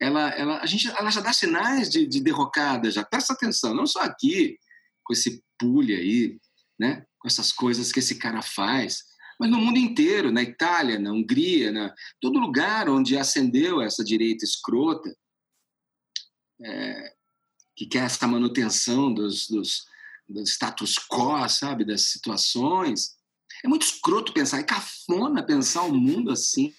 Ela, 0.00 0.30
ela, 0.30 0.58
a 0.60 0.66
gente, 0.66 0.88
ela 0.88 1.10
já 1.10 1.20
dá 1.20 1.32
sinais 1.32 1.90
de, 1.90 2.06
de 2.06 2.20
derrocada, 2.20 2.90
já 2.90 3.04
presta 3.04 3.32
atenção, 3.32 3.74
não 3.74 3.86
só 3.86 4.00
aqui, 4.00 4.56
com 5.04 5.12
esse 5.12 5.42
pulha 5.58 5.96
aí, 5.96 6.38
né? 6.78 7.04
Com 7.18 7.28
essas 7.28 7.52
coisas 7.52 7.92
que 7.92 7.98
esse 7.98 8.14
cara 8.14 8.42
faz, 8.42 9.02
mas 9.38 9.50
no 9.50 9.58
mundo 9.58 9.78
inteiro, 9.78 10.32
na 10.32 10.42
Itália, 10.42 10.98
na 10.98 11.12
Hungria, 11.12 11.70
na 11.70 11.94
todo 12.20 12.40
lugar 12.40 12.88
onde 12.88 13.16
ascendeu 13.16 13.80
essa 13.80 14.04
direita 14.04 14.44
escrota, 14.44 15.14
é, 16.60 17.14
que 17.76 17.86
quer 17.86 18.04
essa 18.04 18.26
manutenção 18.26 19.14
dos, 19.14 19.48
dos, 19.48 19.86
do 20.28 20.42
status 20.42 20.96
quo, 20.98 21.48
sabe, 21.48 21.84
das 21.84 22.02
situações. 22.02 23.16
É 23.64 23.68
muito 23.68 23.82
escroto 23.82 24.32
pensar, 24.32 24.58
é 24.58 24.64
cafona 24.64 25.42
pensar 25.42 25.82
o 25.82 25.94
mundo 25.94 26.32
assim. 26.32 26.74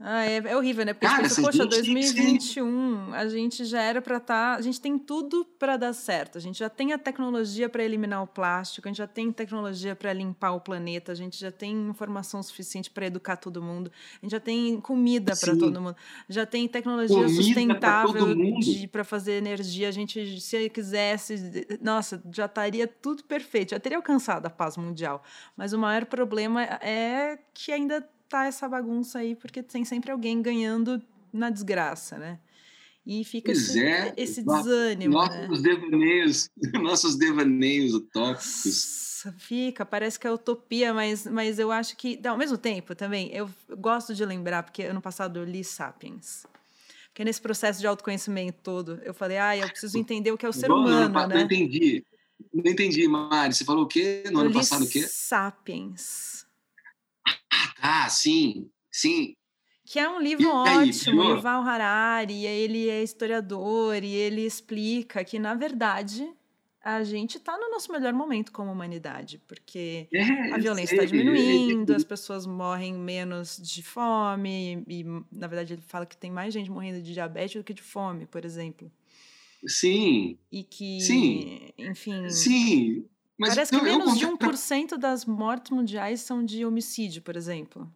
Ah, 0.00 0.24
é, 0.24 0.36
é 0.36 0.56
horrível, 0.56 0.84
né? 0.84 0.94
Porque 0.94 1.08
Cara, 1.08 1.22
pensa, 1.22 1.42
poxa, 1.42 1.66
2021, 1.66 3.12
a 3.14 3.26
gente 3.26 3.64
já 3.64 3.82
era 3.82 4.00
para 4.00 4.18
estar. 4.18 4.52
Tá, 4.52 4.56
a 4.56 4.62
gente 4.62 4.80
tem 4.80 4.96
tudo 4.96 5.44
para 5.58 5.76
dar 5.76 5.92
certo. 5.92 6.38
A 6.38 6.40
gente 6.40 6.56
já 6.60 6.70
tem 6.70 6.92
a 6.92 6.98
tecnologia 6.98 7.68
para 7.68 7.82
eliminar 7.82 8.22
o 8.22 8.26
plástico, 8.26 8.86
a 8.86 8.90
gente 8.90 8.98
já 8.98 9.08
tem 9.08 9.32
tecnologia 9.32 9.96
para 9.96 10.12
limpar 10.12 10.52
o 10.52 10.60
planeta, 10.60 11.10
a 11.10 11.14
gente 11.16 11.40
já 11.40 11.50
tem 11.50 11.88
informação 11.88 12.40
suficiente 12.44 12.92
para 12.92 13.06
educar 13.06 13.36
todo 13.36 13.60
mundo, 13.60 13.90
a 14.22 14.24
gente 14.24 14.30
já 14.30 14.40
tem 14.40 14.80
comida 14.80 15.34
para 15.34 15.56
todo 15.56 15.80
mundo, 15.80 15.96
já 16.28 16.46
tem 16.46 16.68
tecnologia 16.68 17.16
comida 17.16 17.42
sustentável 17.42 18.36
para 18.92 19.02
fazer 19.02 19.32
energia. 19.32 19.88
A 19.88 19.92
gente, 19.92 20.40
se 20.40 20.70
quisesse, 20.70 21.66
nossa, 21.80 22.22
já 22.32 22.44
estaria 22.44 22.86
tudo 22.86 23.24
perfeito, 23.24 23.70
já 23.70 23.80
teria 23.80 23.98
alcançado 23.98 24.46
a 24.46 24.50
paz 24.50 24.76
mundial. 24.76 25.24
Mas 25.56 25.72
o 25.72 25.78
maior 25.78 26.04
problema 26.06 26.62
é 26.62 27.36
que 27.52 27.72
ainda 27.72 28.08
tá 28.28 28.46
essa 28.46 28.68
bagunça 28.68 29.18
aí, 29.18 29.34
porque 29.34 29.62
tem 29.62 29.84
sempre 29.84 30.10
alguém 30.10 30.40
ganhando 30.42 31.02
na 31.32 31.50
desgraça, 31.50 32.18
né? 32.18 32.38
E 33.06 33.24
fica 33.24 33.52
esse, 33.52 33.82
é, 33.82 34.12
esse 34.16 34.42
desânimo. 34.42 35.14
Nossos 35.14 35.62
né? 35.62 35.70
devaneios, 35.70 36.50
nossos 36.82 37.16
devaneios 37.16 37.94
utópicos. 37.94 39.24
Fica, 39.38 39.84
parece 39.84 40.20
que 40.20 40.26
é 40.26 40.30
utopia, 40.30 40.92
mas, 40.92 41.26
mas 41.26 41.58
eu 41.58 41.72
acho 41.72 41.96
que, 41.96 42.20
ao 42.26 42.36
mesmo 42.36 42.58
tempo 42.58 42.94
também, 42.94 43.34
eu 43.34 43.48
gosto 43.78 44.14
de 44.14 44.24
lembrar, 44.24 44.62
porque 44.62 44.84
ano 44.84 45.00
passado 45.00 45.38
eu 45.38 45.44
li 45.44 45.64
Sapiens. 45.64 46.46
Porque 47.08 47.24
nesse 47.24 47.40
processo 47.40 47.80
de 47.80 47.86
autoconhecimento 47.86 48.58
todo, 48.62 49.00
eu 49.02 49.14
falei, 49.14 49.38
ah, 49.38 49.56
eu 49.56 49.68
preciso 49.68 49.98
entender 49.98 50.30
o 50.30 50.36
que 50.36 50.46
é 50.46 50.48
o 50.48 50.52
ser 50.52 50.68
Bom, 50.68 50.80
humano, 50.80 51.08
não, 51.08 51.26
né? 51.26 51.34
Não 51.34 51.40
entendi. 51.40 52.04
Não 52.52 52.70
entendi, 52.70 53.08
Mari. 53.08 53.54
Você 53.54 53.64
falou 53.64 53.84
o 53.84 53.88
quê 53.88 54.22
no 54.26 54.40
eu 54.40 54.44
ano 54.44 54.52
passado? 54.52 54.84
O 54.84 54.88
quê? 54.88 55.02
Sapiens. 55.02 56.46
Ah, 57.80 58.08
sim, 58.08 58.70
sim. 58.90 59.34
Que 59.84 59.98
é 59.98 60.08
um 60.08 60.20
livro 60.20 60.44
e 60.44 60.46
ótimo, 60.46 61.22
aí, 61.22 61.28
Yuval 61.28 61.62
Harari, 61.62 62.44
ele 62.44 62.88
é 62.90 63.02
historiador 63.02 64.02
e 64.04 64.12
ele 64.12 64.42
explica 64.44 65.24
que, 65.24 65.38
na 65.38 65.54
verdade, 65.54 66.30
a 66.82 67.02
gente 67.02 67.38
está 67.38 67.56
no 67.56 67.70
nosso 67.70 67.90
melhor 67.90 68.12
momento 68.12 68.52
como 68.52 68.70
humanidade, 68.70 69.40
porque 69.46 70.06
é, 70.12 70.52
a 70.52 70.58
violência 70.58 70.94
está 70.94 71.04
diminuindo, 71.04 71.94
as 71.94 72.04
pessoas 72.04 72.46
morrem 72.46 72.94
menos 72.94 73.56
de 73.56 73.82
fome, 73.82 74.84
e 74.86 75.04
na 75.32 75.46
verdade 75.46 75.74
ele 75.74 75.82
fala 75.82 76.06
que 76.06 76.16
tem 76.16 76.30
mais 76.30 76.52
gente 76.52 76.70
morrendo 76.70 77.02
de 77.02 77.12
diabetes 77.12 77.56
do 77.56 77.64
que 77.64 77.74
de 77.74 77.82
fome, 77.82 78.26
por 78.26 78.44
exemplo. 78.44 78.90
Sim. 79.66 80.38
E 80.52 80.62
que, 80.62 81.00
sim. 81.00 81.70
enfim. 81.78 82.28
Sim. 82.30 83.08
Mas 83.38 83.50
parece 83.50 83.70
que 83.70 83.80
menos 83.80 84.18
de 84.18 84.26
1% 84.26 84.96
das 84.96 85.24
mortes 85.24 85.70
mundiais 85.70 86.20
são 86.20 86.44
de 86.44 86.64
homicídio, 86.64 87.22
por 87.22 87.36
exemplo. 87.36 87.90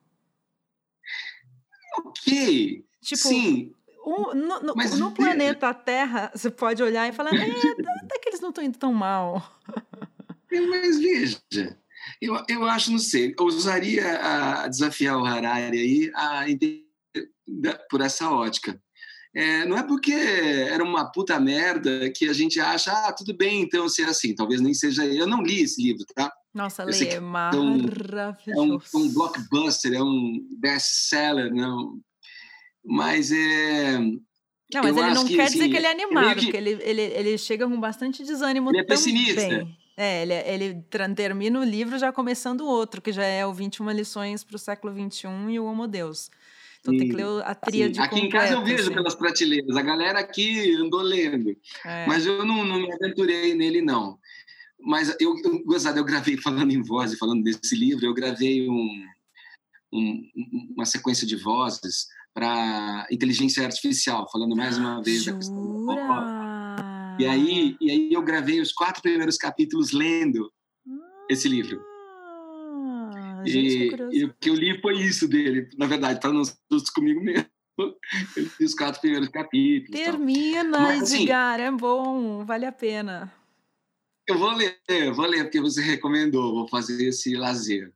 Ok. 1.99 2.87
Tipo, 3.03 3.29
sim. 3.29 3.75
Um, 4.07 4.35
no, 4.35 4.61
no, 4.61 4.75
Mas, 4.77 4.99
no 4.99 5.13
planeta 5.13 5.73
Terra, 5.75 6.31
você 6.35 6.51
pode 6.51 6.83
olhar 6.83 7.09
e 7.09 7.13
falar, 7.13 7.35
é, 7.35 7.43
até 7.43 8.19
que 8.23 8.29
eles 8.29 8.41
não 8.41 8.49
estão 8.51 8.65
indo 8.65 8.79
tão 8.79 8.93
mal. 8.93 9.61
Mas 10.51 10.99
veja, 10.99 11.41
eu, 12.21 12.37
eu 12.49 12.65
acho, 12.65 12.91
não 12.91 12.99
sei, 12.99 13.35
eu 13.39 13.45
usaria 13.47 14.19
a 14.19 14.69
desafiar 14.69 15.17
o 15.19 15.25
Harari 15.25 15.79
aí 15.79 16.13
a 16.15 16.51
entender 16.51 16.85
por 17.89 18.01
essa 18.01 18.31
ótica. 18.31 18.81
É, 19.35 19.65
não 19.65 19.79
é 19.79 19.83
porque 19.83 20.13
era 20.13 20.85
uma 20.85 21.11
puta 21.11 21.41
merda 21.41 22.11
que 22.11 22.29
a 22.29 22.33
gente 22.35 22.61
acha, 22.61 22.93
ah, 22.93 23.13
tudo 23.13 23.35
bem, 23.35 23.63
então 23.63 23.89
ser 23.89 24.07
assim. 24.07 24.35
Talvez 24.35 24.61
nem 24.61 24.75
seja. 24.75 25.07
Eu 25.07 25.27
não 25.27 25.43
li 25.43 25.63
esse 25.63 25.83
livro, 25.83 26.05
tá? 26.15 26.31
Nossa, 26.53 26.85
lê, 26.85 27.09
é 27.09 27.21
maravilhoso. 27.21 28.43
É 28.49 28.61
um, 28.61 28.75
é 28.75 28.97
um, 28.97 29.13
blockbuster, 29.13 29.95
é 29.95 30.03
um 30.03 30.47
best-seller, 30.59 31.53
não. 31.53 31.99
Mas 32.85 33.33
é. 33.33 33.99
Não, 33.99 34.83
mas 34.83 34.97
ele 34.97 35.15
não 35.15 35.27
que, 35.27 35.37
quer 35.37 35.45
assim, 35.45 35.53
dizer 35.55 35.69
que 35.71 35.77
ele 35.77 35.87
é 35.87 35.91
animado, 35.91 36.39
que... 36.39 36.45
porque 36.47 36.57
ele, 36.57 36.79
ele, 36.83 37.03
ele 37.03 37.39
chega 37.39 37.67
com 37.67 37.79
bastante 37.79 38.23
desânimo 38.23 38.71
ele 38.71 38.81
é 38.81 38.85
pessimista. 38.85 39.67
É, 39.97 40.23
ele, 40.23 40.35
ele 40.35 41.15
termina 41.15 41.61
o 41.61 41.65
livro 41.65 41.99
já 41.99 42.11
começando 42.11 42.67
outro, 42.67 43.01
que 43.01 43.13
já 43.13 43.25
é 43.25 43.47
o 43.47 43.53
21 43.53 43.91
lições 43.91 44.43
para 44.43 44.57
o 44.57 44.59
século 44.59 44.93
XXI 44.93 45.29
e 45.51 45.61
o 45.61 45.65
Homo 45.65 45.87
Deus. 45.87 46.31
Então 46.83 46.97
tem 46.97 47.09
que 47.09 47.15
ler 47.15 47.43
a 47.45 47.55
tríade 47.55 48.01
Aqui 48.01 48.19
em 48.19 48.29
casa 48.29 48.55
eu 48.55 48.65
vejo 48.65 48.83
assim. 48.83 48.93
pelas 48.93 49.15
prateleiras, 49.15 49.77
a 49.77 49.83
galera 49.83 50.19
aqui 50.19 50.75
andou 50.75 51.01
lendo, 51.01 51.57
é. 51.87 52.07
mas 52.07 52.27
eu 52.27 52.45
não, 52.45 52.65
não, 52.65 52.81
me 52.81 52.93
aventurei 52.93 53.55
nele, 53.55 53.81
não. 53.81 54.19
Mas 54.81 55.15
eu, 55.21 55.37
eu, 55.45 55.65
gozado, 55.65 56.01
eu 56.01 56.05
gravei, 56.05 56.37
falando 56.37 56.73
em 56.73 56.83
voz 56.83 57.13
e 57.13 57.17
falando 57.17 57.45
desse 57.45 57.77
livro, 57.77 58.05
eu 58.05 58.13
gravei 58.13 58.69
um, 58.69 59.07
um, 59.93 60.31
uma 60.75 60.85
sequência 60.85 61.25
de 61.25 61.37
vozes 61.37 62.09
para 62.35 63.07
inteligência 63.13 63.65
artificial, 63.65 64.29
falando 64.29 64.57
mais 64.57 64.77
uma 64.77 65.01
vez 65.01 65.23
Jura? 65.23 65.35
da 65.35 65.39
questão 65.39 65.87
da 65.87 67.17
E 67.21 67.27
aí, 67.27 67.77
e 67.81 67.91
aí 67.93 68.13
eu 68.13 68.23
gravei 68.23 68.61
os 68.61 68.73
quatro 68.73 69.01
primeiros 69.01 69.37
capítulos 69.37 69.93
lendo 69.93 70.53
esse 71.31 71.49
livro. 71.49 71.92
Gente, 73.47 73.95
e, 74.13 74.19
e, 74.19 74.25
o 74.25 74.35
que 74.35 74.51
eu 74.51 74.55
li 74.55 74.81
foi 74.81 74.95
isso 75.01 75.29
dele, 75.29 75.69
na 75.77 75.87
verdade, 75.87 76.21
para 76.21 76.33
não 76.33 76.45
sustos 76.45 76.91
comigo 76.91 77.23
mesmo. 77.23 77.47
Eu 78.37 78.43
li 78.61 78.67
os 78.67 78.75
quatro 78.75 79.01
primeiros 79.01 79.29
capítulos. 79.31 79.99
Termina, 79.99 80.79
Mas, 80.79 81.05
assim, 81.05 81.23
Edgar, 81.23 81.59
é 81.59 81.71
bom, 81.71 82.45
vale 82.45 82.67
a 82.67 82.73
pena. 82.73 83.33
Eu 84.29 84.39
vou 84.39 84.53
ler, 84.53 84.79
vou 85.15 85.27
ler, 85.27 85.45
porque 85.45 85.61
você 85.61 85.81
recomendou, 85.81 86.55
vou 86.55 86.69
fazer 86.69 87.03
esse 87.03 87.35
lazer. 87.35 87.93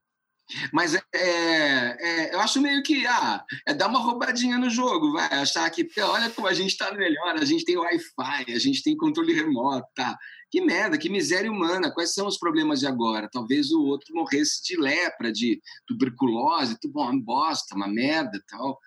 Mas 0.72 0.94
é, 0.94 1.02
é, 1.14 2.34
eu 2.34 2.40
acho 2.40 2.60
meio 2.60 2.82
que 2.82 3.04
ah, 3.06 3.44
é 3.66 3.74
dar 3.74 3.88
uma 3.88 3.98
roubadinha 3.98 4.56
no 4.58 4.70
jogo, 4.70 5.12
vai 5.12 5.26
achar 5.26 5.68
que 5.70 5.88
olha 6.00 6.30
como 6.30 6.46
a 6.46 6.54
gente 6.54 6.70
está 6.70 6.92
melhor, 6.92 7.34
a 7.34 7.44
gente 7.44 7.64
tem 7.64 7.76
Wi-Fi, 7.76 8.52
a 8.54 8.58
gente 8.58 8.82
tem 8.82 8.96
controle 8.96 9.32
remoto, 9.32 9.86
tá? 9.94 10.16
Que 10.50 10.60
merda, 10.60 10.96
que 10.98 11.08
miséria 11.08 11.50
humana. 11.50 11.92
Quais 11.92 12.14
são 12.14 12.26
os 12.26 12.38
problemas 12.38 12.80
de 12.80 12.86
agora? 12.86 13.28
Talvez 13.30 13.70
o 13.70 13.82
outro 13.82 14.14
morresse 14.14 14.62
de 14.62 14.80
lepra, 14.80 15.32
de 15.32 15.60
tuberculose, 15.86 16.78
tudo 16.80 16.92
bom, 16.92 17.10
uma 17.10 17.22
bosta, 17.22 17.74
uma 17.74 17.88
merda, 17.88 18.40
tal. 18.48 18.78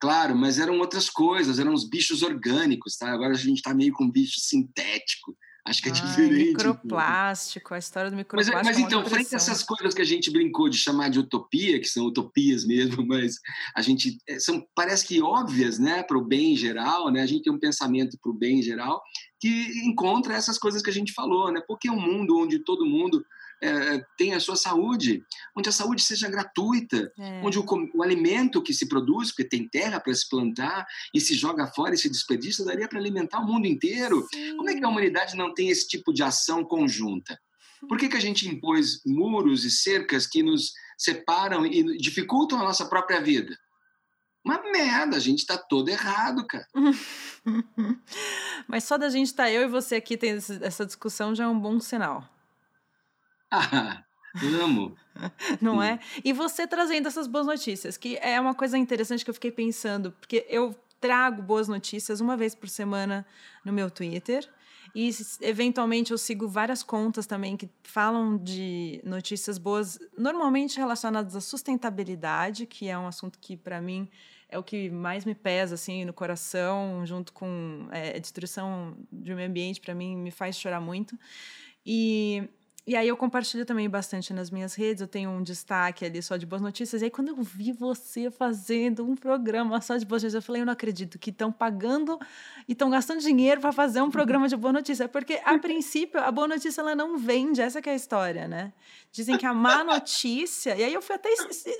Claro, 0.00 0.36
mas 0.36 0.58
eram 0.58 0.78
outras 0.78 1.10
coisas, 1.10 1.58
eram 1.58 1.74
os 1.74 1.88
bichos 1.88 2.22
orgânicos, 2.22 2.96
tá? 2.96 3.10
Agora 3.10 3.32
a 3.32 3.36
gente 3.36 3.56
está 3.56 3.74
meio 3.74 3.92
com 3.92 4.10
bicho 4.10 4.40
sintético 4.40 5.36
Acho 5.68 5.82
que 5.82 5.90
é 5.90 5.92
diferente. 5.92 6.48
Microplástico, 6.48 7.74
a 7.74 7.78
história 7.78 8.10
do 8.10 8.16
microplástico. 8.16 8.56
Mas, 8.56 8.66
mas 8.66 8.78
é 8.78 8.80
então, 8.80 9.04
frente 9.04 9.34
a 9.34 9.36
essas 9.36 9.62
coisas 9.62 9.92
que 9.92 10.00
a 10.00 10.04
gente 10.04 10.30
brincou 10.30 10.68
de 10.68 10.78
chamar 10.78 11.10
de 11.10 11.18
utopia, 11.18 11.78
que 11.78 11.86
são 11.86 12.06
utopias 12.06 12.64
mesmo, 12.64 13.04
mas 13.06 13.34
a 13.76 13.82
gente 13.82 14.18
é, 14.26 14.40
são 14.40 14.66
parece 14.74 15.06
que 15.06 15.20
óbvias, 15.20 15.78
né, 15.78 16.02
para 16.02 16.16
o 16.16 16.24
bem 16.24 16.56
geral, 16.56 17.10
né? 17.10 17.20
A 17.20 17.26
gente 17.26 17.42
tem 17.42 17.52
um 17.52 17.58
pensamento 17.58 18.16
para 18.20 18.30
o 18.30 18.34
bem 18.34 18.62
geral 18.62 19.02
que 19.40 19.86
encontra 19.86 20.34
essas 20.34 20.58
coisas 20.58 20.82
que 20.82 20.90
a 20.90 20.92
gente 20.92 21.12
falou, 21.12 21.52
né? 21.52 21.62
Porque 21.66 21.88
é 21.88 21.92
um 21.92 22.00
mundo 22.00 22.38
onde 22.38 22.58
todo 22.58 22.86
mundo 22.86 23.24
é, 23.60 24.04
tenha 24.16 24.36
a 24.36 24.40
sua 24.40 24.56
saúde, 24.56 25.22
onde 25.56 25.68
a 25.68 25.72
saúde 25.72 26.02
seja 26.02 26.28
gratuita, 26.28 27.12
é. 27.18 27.40
onde 27.42 27.58
o, 27.58 27.64
o, 27.94 28.02
alimento 28.02 28.62
que 28.62 28.72
se 28.72 28.88
produz, 28.88 29.30
porque 29.30 29.44
tem 29.44 29.68
terra 29.68 30.00
para 30.00 30.14
se 30.14 30.28
plantar 30.28 30.86
e 31.14 31.20
se 31.20 31.34
joga 31.34 31.66
fora 31.66 31.94
e 31.94 31.98
se 31.98 32.08
desperdiça, 32.08 32.64
daria 32.64 32.88
para 32.88 32.98
alimentar 32.98 33.40
o 33.40 33.46
mundo 33.46 33.66
inteiro. 33.66 34.26
Sim. 34.32 34.56
Como 34.56 34.70
é 34.70 34.74
que 34.74 34.84
a 34.84 34.88
humanidade 34.88 35.36
não 35.36 35.52
tem 35.52 35.68
esse 35.68 35.88
tipo 35.88 36.12
de 36.12 36.22
ação 36.22 36.64
conjunta? 36.64 37.38
Por 37.88 37.96
que, 37.96 38.08
que 38.08 38.16
a 38.16 38.20
gente 38.20 38.48
impôs 38.48 39.00
muros 39.06 39.64
e 39.64 39.70
cercas 39.70 40.26
que 40.26 40.42
nos 40.42 40.72
separam 40.96 41.64
e 41.64 41.96
dificultam 41.96 42.58
a 42.58 42.64
nossa 42.64 42.86
própria 42.86 43.20
vida? 43.20 43.56
Uma 44.48 44.62
merda, 44.62 45.18
a 45.18 45.20
gente 45.20 45.40
está 45.40 45.58
todo 45.58 45.90
errado, 45.90 46.46
cara. 46.46 46.66
Mas 48.66 48.84
só 48.84 48.96
da 48.96 49.10
gente 49.10 49.26
estar 49.26 49.42
tá, 49.42 49.50
eu 49.50 49.60
e 49.64 49.68
você 49.68 49.96
aqui 49.96 50.16
tendo 50.16 50.38
essa 50.62 50.86
discussão 50.86 51.34
já 51.34 51.44
é 51.44 51.46
um 51.46 51.60
bom 51.60 51.78
sinal. 51.78 52.26
Ah, 53.50 54.02
amo. 54.62 54.96
Não 55.60 55.82
é? 55.82 56.00
E 56.24 56.32
você 56.32 56.66
trazendo 56.66 57.08
essas 57.08 57.26
boas 57.26 57.44
notícias, 57.44 57.98
que 57.98 58.16
é 58.22 58.40
uma 58.40 58.54
coisa 58.54 58.78
interessante 58.78 59.22
que 59.22 59.28
eu 59.28 59.34
fiquei 59.34 59.52
pensando, 59.52 60.12
porque 60.12 60.46
eu 60.48 60.74
trago 60.98 61.42
boas 61.42 61.68
notícias 61.68 62.18
uma 62.18 62.34
vez 62.34 62.54
por 62.54 62.70
semana 62.70 63.26
no 63.66 63.72
meu 63.72 63.90
Twitter. 63.90 64.48
E 64.94 65.10
eventualmente 65.42 66.10
eu 66.12 66.16
sigo 66.16 66.48
várias 66.48 66.82
contas 66.82 67.26
também 67.26 67.54
que 67.54 67.68
falam 67.82 68.38
de 68.38 68.98
notícias 69.04 69.58
boas, 69.58 69.98
normalmente 70.16 70.78
relacionadas 70.78 71.36
à 71.36 71.40
sustentabilidade, 71.42 72.64
que 72.64 72.88
é 72.88 72.98
um 72.98 73.06
assunto 73.06 73.38
que 73.38 73.54
para 73.54 73.82
mim 73.82 74.08
é 74.48 74.58
o 74.58 74.62
que 74.62 74.88
mais 74.90 75.24
me 75.24 75.34
pesa 75.34 75.74
assim 75.74 76.04
no 76.04 76.12
coração, 76.12 77.04
junto 77.04 77.32
com 77.32 77.88
é, 77.90 78.16
a 78.16 78.18
destruição 78.18 78.96
do 79.10 79.34
meio 79.34 79.48
ambiente 79.48 79.80
para 79.80 79.94
mim 79.94 80.16
me 80.16 80.30
faz 80.30 80.56
chorar 80.56 80.80
muito. 80.80 81.18
E 81.84 82.48
e 82.88 82.96
aí 82.96 83.06
eu 83.06 83.18
compartilho 83.18 83.66
também 83.66 83.86
bastante 83.86 84.32
nas 84.32 84.50
minhas 84.50 84.74
redes, 84.74 85.02
eu 85.02 85.06
tenho 85.06 85.28
um 85.28 85.42
destaque 85.42 86.06
ali 86.06 86.22
só 86.22 86.38
de 86.38 86.46
boas 86.46 86.62
notícias. 86.62 87.02
E 87.02 87.04
aí 87.04 87.10
quando 87.10 87.28
eu 87.28 87.42
vi 87.42 87.70
você 87.70 88.30
fazendo 88.30 89.04
um 89.04 89.14
programa 89.14 89.78
só 89.82 89.98
de 89.98 90.06
boas 90.06 90.22
notícias, 90.22 90.42
eu 90.42 90.46
falei, 90.46 90.62
eu 90.62 90.66
não 90.66 90.72
acredito 90.72 91.18
que 91.18 91.28
estão 91.28 91.52
pagando 91.52 92.18
e 92.66 92.72
estão 92.72 92.88
gastando 92.88 93.20
dinheiro 93.20 93.60
para 93.60 93.72
fazer 93.72 94.00
um 94.00 94.10
programa 94.10 94.48
de 94.48 94.56
boa 94.56 94.72
notícia. 94.72 95.06
Porque, 95.06 95.38
a 95.44 95.58
princípio, 95.58 96.18
a 96.18 96.32
boa 96.32 96.48
notícia 96.48 96.80
ela 96.80 96.94
não 96.94 97.18
vende, 97.18 97.60
essa 97.60 97.78
é 97.78 97.90
a 97.90 97.94
história, 97.94 98.48
né? 98.48 98.72
Dizem 99.12 99.36
que 99.36 99.44
a 99.44 99.52
má 99.52 99.84
notícia... 99.84 100.74
E 100.74 100.82
aí 100.82 100.94
eu 100.94 101.02
fui 101.02 101.14
até, 101.14 101.28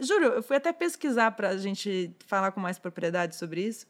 juro, 0.03 0.27
eu 0.27 0.43
fui 0.43 0.59
até 0.59 0.75
pesquisar 0.75 1.31
para 1.31 1.49
a 1.49 1.57
gente 1.57 2.15
falar 2.27 2.53
com 2.53 2.61
mais 2.61 2.79
propriedade 2.79 3.35
sobre 3.35 3.63
isso. 3.63 3.87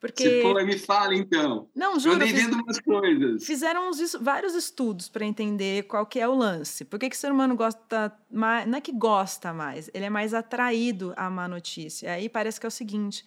Porque... 0.00 0.22
Se 0.22 0.42
for, 0.42 0.64
me 0.64 0.78
fala 0.78 1.14
então. 1.14 1.68
Não, 1.74 1.98
juro. 1.98 2.22
Eu 2.22 2.28
vendo 2.28 2.54
umas 2.54 2.78
coisas. 2.78 3.44
Fizeram 3.44 3.90
uns, 3.90 4.12
vários 4.20 4.54
estudos 4.54 5.08
para 5.08 5.26
entender 5.26 5.84
qual 5.84 6.06
que 6.06 6.20
é 6.20 6.28
o 6.28 6.34
lance. 6.36 6.84
Por 6.84 7.00
que, 7.00 7.10
que 7.10 7.16
o 7.16 7.18
ser 7.18 7.32
humano 7.32 7.56
gosta 7.56 8.16
mais... 8.30 8.66
Não 8.68 8.78
é 8.78 8.80
que 8.80 8.92
gosta 8.92 9.52
mais, 9.52 9.90
ele 9.92 10.04
é 10.04 10.10
mais 10.10 10.34
atraído 10.34 11.12
à 11.16 11.28
má 11.28 11.48
notícia. 11.48 12.12
Aí 12.12 12.28
parece 12.28 12.60
que 12.60 12.66
é 12.66 12.68
o 12.68 12.70
seguinte, 12.70 13.26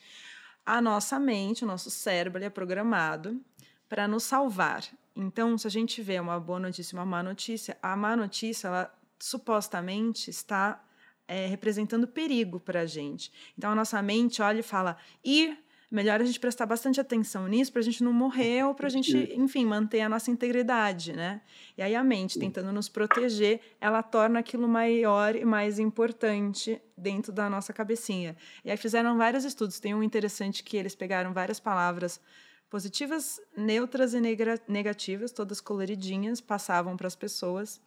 a 0.66 0.82
nossa 0.82 1.20
mente, 1.20 1.66
o 1.66 1.68
nosso 1.68 1.92
cérebro, 1.92 2.38
ele 2.40 2.46
é 2.46 2.50
programado 2.50 3.42
para 3.90 4.08
nos 4.08 4.24
salvar. 4.24 4.86
Então, 5.14 5.58
se 5.58 5.68
a 5.68 5.72
gente 5.72 6.02
vê 6.02 6.22
uma 6.22 6.40
boa 6.40 6.60
notícia 6.60 6.96
e 6.96 6.98
uma 6.98 7.06
má 7.06 7.22
notícia, 7.22 7.78
a 7.82 7.98
má 7.98 8.16
notícia, 8.16 8.70
ela 8.70 8.94
supostamente 9.20 10.30
está 10.30 10.82
é, 11.28 11.48
representando 11.48 12.08
perigo 12.08 12.62
para 12.62 12.82
a 12.82 12.86
gente. 12.86 13.30
Então, 13.58 13.72
a 13.72 13.76
nossa 13.76 14.02
mente 14.02 14.42
olha 14.42 14.62
e 14.62 14.64
fala... 14.64 14.96
E 15.24 15.54
melhor 15.92 16.22
a 16.22 16.24
gente 16.24 16.40
prestar 16.40 16.66
bastante 16.66 17.02
atenção 17.02 17.48
nisso 17.48 17.72
para 17.72 17.82
a 17.82 17.84
gente 17.84 18.02
não 18.02 18.14
morrer 18.14 18.64
ou 18.64 18.74
para 18.74 18.88
a 18.88 18.90
gente, 18.90 19.34
enfim, 19.36 19.66
manter 19.66 20.00
a 20.00 20.08
nossa 20.08 20.32
integridade, 20.32 21.12
né? 21.12 21.42
E 21.78 21.82
aí 21.82 21.94
a 21.94 22.04
mente, 22.04 22.40
tentando 22.40 22.72
nos 22.72 22.88
proteger, 22.88 23.60
ela 23.82 24.02
torna 24.02 24.40
aquilo 24.40 24.70
maior 24.70 25.36
e 25.36 25.44
mais 25.44 25.80
importante 25.80 26.82
dentro 26.98 27.34
da 27.34 27.50
nossa 27.50 27.74
cabecinha. 27.74 28.38
E 28.64 28.72
aí 28.72 28.78
fizeram 28.78 29.18
vários 29.18 29.44
estudos. 29.44 29.82
Tem 29.82 29.94
um 29.94 30.02
interessante 30.02 30.64
que 30.64 30.78
eles 30.78 30.96
pegaram 30.96 31.34
várias 31.34 31.60
palavras 31.60 32.22
positivas, 32.70 33.42
neutras 33.56 34.14
e 34.14 34.22
negativas, 34.70 35.34
todas 35.34 35.60
coloridinhas, 35.60 36.40
passavam 36.40 36.96
para 36.96 37.08
as 37.08 37.18
pessoas 37.18 37.82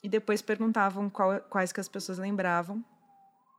e 0.00 0.08
depois 0.08 0.40
perguntavam 0.40 1.10
qual, 1.10 1.40
quais 1.40 1.72
que 1.72 1.80
as 1.80 1.88
pessoas 1.88 2.18
lembravam. 2.18 2.84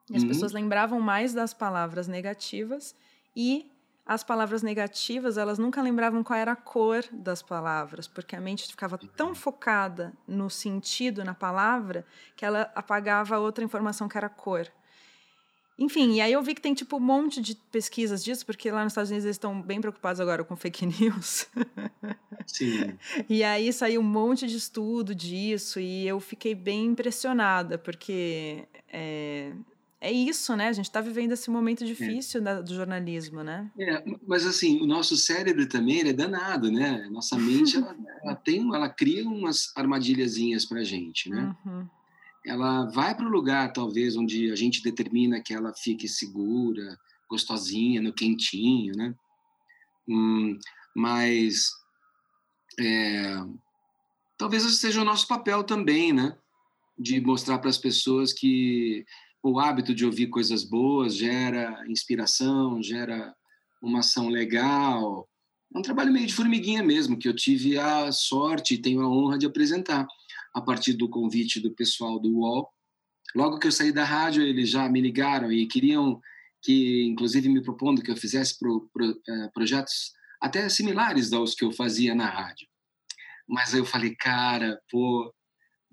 E 0.10 0.16
as 0.16 0.24
uhum. 0.24 0.30
pessoas 0.30 0.54
lembravam 0.54 1.00
mais 1.00 1.34
das 1.34 1.54
palavras 1.54 2.08
negativas 2.08 2.96
e 3.36 3.71
as 4.14 4.26
palavras 4.26 4.62
negativas, 4.62 5.38
elas 5.38 5.58
nunca 5.58 5.82
lembravam 5.82 6.22
qual 6.22 6.38
era 6.38 6.52
a 6.52 6.56
cor 6.56 7.02
das 7.14 7.42
palavras, 7.42 8.10
porque 8.10 8.36
a 8.36 8.42
mente 8.42 8.68
ficava 8.68 9.00
tão 9.16 9.30
uhum. 9.30 9.36
focada 9.36 10.12
no 10.28 10.50
sentido, 10.50 11.24
na 11.24 11.34
palavra, 11.34 12.06
que 12.36 12.44
ela 12.44 12.70
apagava 12.76 13.40
outra 13.40 13.64
informação 13.64 14.10
que 14.10 14.18
era 14.18 14.28
a 14.28 14.30
cor. 14.30 14.68
Enfim, 15.80 16.16
e 16.16 16.22
aí 16.22 16.34
eu 16.34 16.44
vi 16.44 16.54
que 16.54 16.62
tem 16.62 16.74
tipo 16.74 16.98
um 16.98 17.00
monte 17.00 17.42
de 17.42 17.56
pesquisas 17.72 18.22
disso, 18.22 18.46
porque 18.46 18.70
lá 18.70 18.84
nos 18.84 18.92
Estados 18.92 19.10
Unidos 19.12 19.24
eles 19.24 19.36
estão 19.36 19.62
bem 19.62 19.80
preocupados 19.80 20.20
agora 20.20 20.44
com 20.44 20.58
fake 20.58 20.86
news. 21.00 21.48
Sim. 22.46 22.98
e 23.30 23.46
aí 23.46 23.72
saiu 23.72 24.02
um 24.02 24.04
monte 24.04 24.46
de 24.46 24.58
estudo 24.58 25.16
disso 25.16 25.80
e 25.80 26.06
eu 26.06 26.20
fiquei 26.20 26.54
bem 26.54 26.88
impressionada, 26.88 27.78
porque 27.78 28.68
é, 28.92 29.54
é 30.02 30.12
isso, 30.12 30.56
né? 30.56 30.68
A 30.68 30.74
gente 30.74 30.86
está 30.86 31.00
vivendo 31.00 31.34
esse 31.34 31.48
momento 31.52 31.86
difícil 31.86 32.42
é. 32.42 32.44
da, 32.44 32.62
do 32.62 32.74
jornalismo, 32.74 33.44
né? 33.44 33.72
É, 33.78 34.04
mas 34.28 34.48
assim, 34.48 34.82
o 34.82 34.88
nosso 34.88 35.16
cérebro 35.16 35.68
também 35.68 36.02
é 36.02 36.12
danado, 36.12 36.72
né? 36.72 37.08
Nossa 37.12 37.38
mente, 37.38 37.78
ela, 37.78 37.96
ela, 38.24 38.36
tem, 38.36 38.60
ela 38.74 38.90
cria 38.90 39.24
umas 39.24 39.72
armadilhazinhas 39.78 40.66
para 40.66 40.80
a 40.80 40.84
gente, 40.84 41.30
né? 41.30 41.56
Uhum. 41.64 41.88
Ela 42.44 42.86
vai 42.88 43.14
para 43.14 43.28
o 43.28 43.32
lugar, 43.32 43.72
talvez, 43.72 44.18
onde 44.18 44.52
a 44.52 44.56
gente 44.56 44.82
determina 44.82 45.40
que 45.40 45.54
ela 45.54 45.72
fique 45.72 46.08
segura, 46.08 46.98
gostosinha, 47.30 48.02
no 48.02 48.12
quentinho, 48.12 48.96
né? 48.98 49.14
Hum, 50.10 50.58
mas 50.96 51.70
é, 52.80 53.36
talvez 54.36 54.66
esse 54.66 54.78
seja 54.78 55.02
o 55.02 55.06
nosso 55.06 55.28
papel 55.28 55.64
também, 55.64 56.12
né? 56.12 56.36
De 56.98 57.22
mostrar 57.22 57.60
para 57.60 57.70
as 57.70 57.78
pessoas 57.78 58.34
que 58.34 59.06
o 59.44 59.60
hábito 59.60 59.94
de 59.94 60.06
ouvir 60.06 60.28
coisas 60.28 60.64
boas 60.64 61.16
gera 61.16 61.84
inspiração, 61.88 62.82
gera 62.82 63.36
uma 63.82 64.00
ação 64.00 64.30
legal. 64.30 65.28
É 65.74 65.80
um 65.80 65.82
trabalho 65.82 66.12
meio 66.12 66.28
de 66.28 66.34
formiguinha 66.34 66.84
mesmo, 66.84 67.18
que 67.18 67.28
eu 67.28 67.36
tive 67.36 67.78
a 67.78 68.12
sorte 68.12 68.76
e 68.76 68.82
tenho 68.82 69.02
a 69.02 69.10
honra 69.10 69.38
de 69.38 69.46
apresentar 69.46 70.06
a 70.54 70.62
partir 70.62 70.94
do 70.94 71.10
convite 71.10 71.60
do 71.60 71.72
pessoal 71.72 72.20
do 72.20 72.30
UOL. 72.30 72.70
Logo 73.36 73.58
que 73.58 73.68
eu 73.68 73.72
saí 73.72 73.92
da 73.92 74.04
rádio, 74.04 74.44
eles 74.44 74.70
já 74.70 74.88
me 74.90 75.02
ligaram 75.02 75.52
e 75.52 75.66
queriam 75.66 76.20
que, 76.62 77.06
inclusive, 77.06 77.50
me 77.50 77.64
propondo 77.64 78.04
que 78.04 78.12
eu 78.12 78.18
fizesse 78.18 78.60
pro, 78.60 78.90
pro, 78.94 79.10
uh, 79.10 79.52
projetos 79.54 80.12
até 80.40 80.68
similares 80.70 81.32
aos 81.34 81.56
que 81.56 81.64
eu 81.64 81.72
fazia 81.72 82.14
na 82.14 82.30
rádio. 82.30 82.68
Mas 83.48 83.74
eu 83.74 83.86
falei, 83.86 84.16
cara, 84.16 84.80
pô, 84.90 85.34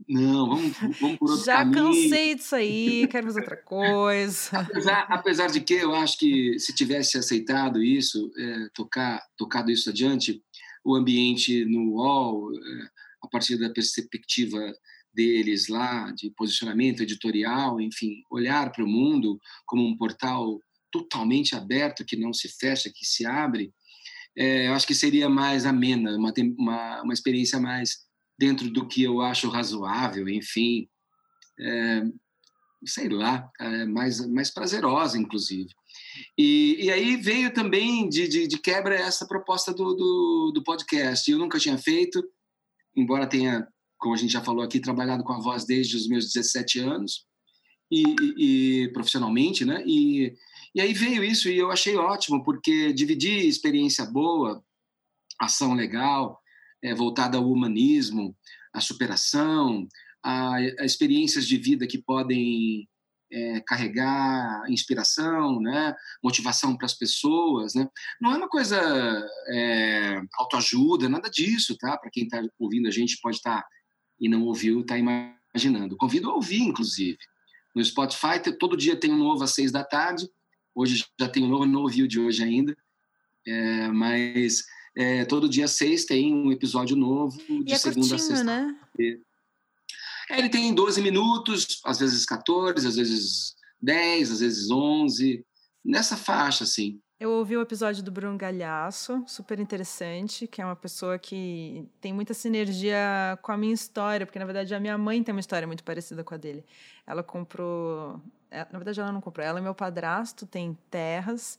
não, 0.07 0.49
vamos, 0.49 0.77
vamos 1.01 1.19
por 1.19 1.31
outro 1.31 1.45
Já 1.45 1.59
caminho. 1.59 1.87
cansei 1.87 2.35
disso 2.35 2.55
aí, 2.55 3.09
quero 3.09 3.27
fazer 3.27 3.41
outra 3.41 3.57
coisa. 3.57 4.59
apesar, 4.61 5.07
apesar 5.09 5.47
de 5.49 5.61
que 5.61 5.75
eu 5.75 5.95
acho 5.95 6.19
que 6.19 6.59
se 6.59 6.75
tivesse 6.75 7.19
aceitado 7.19 7.83
isso, 7.83 8.31
é, 8.37 8.69
tocar, 8.75 9.23
tocado 9.37 9.71
isso 9.71 9.91
adiante, 9.91 10.43
o 10.85 10.95
ambiente 10.95 11.65
no 11.65 11.95
UOL, 11.95 12.55
é, 12.55 12.59
a 13.23 13.29
partir 13.29 13.59
da 13.59 13.71
perspectiva 13.71 14.59
deles 15.13 15.69
lá, 15.69 16.13
de 16.13 16.31
posicionamento 16.31 17.03
editorial, 17.03 17.81
enfim, 17.81 18.23
olhar 18.31 18.71
para 18.71 18.85
o 18.85 18.89
mundo 18.89 19.41
como 19.67 19.85
um 19.85 19.97
portal 19.97 20.61
totalmente 20.93 21.57
aberto, 21.57 22.05
que 22.05 22.17
não 22.17 22.33
se 22.33 22.49
fecha, 22.49 22.91
que 22.95 23.05
se 23.05 23.27
abre, 23.27 23.73
é, 24.37 24.69
eu 24.69 24.75
acho 24.75 24.87
que 24.87 24.95
seria 24.95 25.29
mais 25.29 25.67
amena, 25.67 26.17
uma, 26.17 26.33
uma, 26.57 27.03
uma 27.03 27.13
experiência 27.13 27.59
mais 27.59 28.08
dentro 28.39 28.71
do 28.71 28.87
que 28.87 29.03
eu 29.03 29.21
acho 29.21 29.49
razoável, 29.49 30.29
enfim, 30.29 30.89
é, 31.59 32.03
sei 32.87 33.09
lá, 33.09 33.51
é 33.61 33.85
mais, 33.85 34.25
mais 34.29 34.51
prazerosa, 34.51 35.19
inclusive. 35.19 35.69
E, 36.37 36.85
e 36.85 36.91
aí 36.91 37.17
veio 37.17 37.53
também 37.53 38.09
de, 38.09 38.29
de, 38.29 38.47
de 38.47 38.59
quebra 38.59 38.95
essa 38.95 39.27
proposta 39.27 39.73
do, 39.73 39.95
do, 39.95 40.53
do, 40.55 40.63
podcast. 40.63 41.29
Eu 41.29 41.39
nunca 41.39 41.59
tinha 41.59 41.77
feito, 41.77 42.23
embora 42.97 43.29
tenha, 43.29 43.67
como 43.99 44.15
a 44.15 44.17
gente 44.17 44.33
já 44.33 44.43
falou 44.43 44.63
aqui, 44.63 44.81
trabalhado 44.81 45.25
com 45.25 45.33
a 45.33 45.41
voz 45.41 45.65
desde 45.65 45.97
os 45.97 46.09
meus 46.09 46.33
17 46.33 46.81
anos, 46.81 47.27
e, 47.91 48.03
e, 48.03 48.85
e 48.85 48.93
profissionalmente, 48.93 49.65
né? 49.65 49.83
E, 49.87 50.35
e 50.75 50.81
aí 50.81 50.93
veio 50.93 51.25
isso 51.25 51.49
e 51.49 51.59
eu 51.59 51.71
achei 51.71 51.97
ótimo, 51.97 52.45
porque 52.45 52.93
dividir 52.93 53.47
experiência 53.47 54.05
boa, 54.05 54.63
ação 55.41 55.75
legal, 55.75 56.39
é, 56.83 56.95
voltada 56.95 57.39
ao 57.39 57.51
humanismo, 57.51 58.37
à 58.73 58.81
superação, 58.81 59.87
a, 60.23 60.57
a, 60.57 60.85
experiências 60.85 61.47
de 61.47 61.57
vida 61.57 61.87
que 61.87 61.99
podem 61.99 62.89
é, 63.31 63.61
carregar 63.61 64.65
inspiração, 64.71 65.61
né, 65.61 65.95
motivação 66.23 66.77
para 66.77 66.87
as 66.87 66.95
pessoas, 66.95 67.75
né? 67.75 67.87
Não 68.21 68.33
é 68.33 68.37
uma 68.37 68.49
coisa 68.49 68.79
é, 69.49 70.21
autoajuda, 70.35 71.09
nada 71.09 71.29
disso, 71.29 71.77
tá? 71.77 71.97
Para 71.99 72.11
quem 72.11 72.25
está 72.25 72.43
ouvindo 72.59 72.89
a 72.89 72.91
gente 72.91 73.19
pode 73.21 73.37
estar 73.37 73.63
tá, 73.63 73.69
e 74.21 74.29
não 74.29 74.43
ouviu, 74.43 74.81
está 74.81 74.97
imaginando. 74.99 75.97
Convido 75.97 76.31
a 76.31 76.35
ouvir, 76.35 76.63
inclusive. 76.63 77.19
No 77.75 77.85
Spotify, 77.85 78.41
todo 78.59 78.77
dia 78.77 78.97
tem 78.97 79.13
um 79.13 79.19
novo 79.19 79.45
às 79.45 79.55
seis 79.55 79.71
da 79.71 79.85
tarde. 79.85 80.29
Hoje 80.75 81.05
já 81.21 81.29
tem 81.29 81.45
um 81.45 81.49
novo, 81.49 81.67
não 81.67 81.83
ouviu 81.83 82.07
de 82.07 82.19
hoje 82.19 82.43
ainda. 82.43 82.77
É, 83.47 83.89
mas 83.89 84.65
é, 84.97 85.25
todo 85.25 85.49
dia 85.49 85.69
seis 85.69 86.05
tem 86.05 86.35
um 86.35 86.51
episódio 86.51 86.97
novo, 86.97 87.39
de 87.65 87.73
é 87.73 87.79
segunda 87.79 88.09
curtinho, 88.09 88.17
a 88.17 88.19
sexta. 88.19 88.45
Né? 88.45 88.77
É, 90.31 90.39
ele 90.39 90.49
tem 90.49 90.75
12 90.75 91.01
minutos, 91.01 91.81
às 91.85 91.99
vezes 91.99 92.27
14, 92.27 92.87
às 92.87 92.97
vezes 92.97 93.55
10, 93.81 94.33
às 94.33 94.41
vezes 94.41 94.71
11, 94.71 95.45
nessa 95.85 96.17
faixa, 96.17 96.65
assim. 96.65 97.01
Eu 97.21 97.33
ouvi 97.33 97.57
o 97.57 97.61
episódio 97.61 98.03
do 98.03 98.13
Bruno 98.13 98.39
Galhaço, 98.39 99.25
super 99.27 99.59
interessante, 99.59 100.47
que 100.47 100.63
é 100.63 100.65
uma 100.65 100.77
pessoa 100.77 101.19
que 101.19 101.85
tem 102.01 102.13
muita 102.13 102.33
sinergia 102.33 103.37
com 103.43 103.51
a 103.51 103.57
minha 103.57 103.75
história, 103.75 104.25
porque 104.25 104.39
na 104.39 104.45
verdade 104.45 104.73
a 104.73 104.79
minha 104.79 104.97
mãe 104.97 105.23
tem 105.23 105.35
uma 105.35 105.41
história 105.41 105.67
muito 105.67 105.83
parecida 105.83 106.23
com 106.23 106.35
a 106.35 106.37
dele. 106.37 106.65
Ela 107.05 107.25
comprou, 107.25 108.21
é, 108.51 108.59
na 108.71 108.79
verdade 108.79 109.01
ela 109.01 109.11
não 109.11 109.21
comprou, 109.21 109.45
ela 109.45 109.59
é 109.59 109.63
meu 109.63 109.75
padrasto, 109.75 110.47
tem 110.47 110.79
terras 110.91 111.59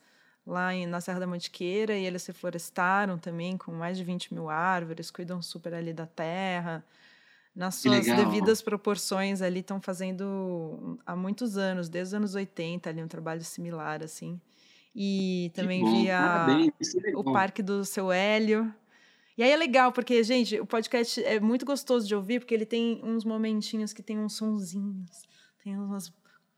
lá 0.49 0.73
em, 0.73 0.85
na 0.85 0.99
Serra 0.99 1.19
da 1.19 1.27
Mantiqueira 1.27 1.95
e 1.95 2.05
eles 2.05 2.23
se 2.23 2.33
florestaram 2.33 3.17
também 3.17 3.55
com 3.57 3.71
mais 3.71 3.97
de 3.97 4.03
20 4.03 4.33
mil 4.33 4.49
árvores, 4.49 5.11
cuidam 5.11 5.41
super 5.41 5.73
ali 5.73 5.93
da 5.93 6.05
terra. 6.05 6.83
Nas 7.55 7.75
suas 7.75 8.05
devidas 8.05 8.61
proporções 8.61 9.41
ali 9.41 9.59
estão 9.59 9.81
fazendo 9.81 10.99
há 11.05 11.15
muitos 11.15 11.57
anos, 11.57 11.89
desde 11.89 12.09
os 12.09 12.13
anos 12.15 12.35
80 12.35 12.89
ali 12.89 13.03
um 13.03 13.07
trabalho 13.07 13.43
similar 13.43 14.03
assim. 14.03 14.39
E 14.95 15.51
também 15.53 15.83
via 15.83 16.19
o 17.15 17.23
Parque 17.23 17.61
do 17.61 17.85
Seu 17.85 18.11
Hélio. 18.11 18.73
E 19.37 19.43
aí 19.43 19.51
é 19.51 19.55
legal, 19.55 19.91
porque, 19.91 20.21
gente, 20.21 20.59
o 20.59 20.65
podcast 20.65 21.23
é 21.23 21.39
muito 21.39 21.65
gostoso 21.65 22.05
de 22.05 22.13
ouvir, 22.13 22.39
porque 22.39 22.53
ele 22.53 22.65
tem 22.65 22.99
uns 23.03 23.23
momentinhos 23.23 23.93
que 23.93 24.03
tem 24.03 24.19
uns 24.19 24.33
sonzinhos, 24.33 25.23
tem 25.63 25.77
umas 25.77 26.11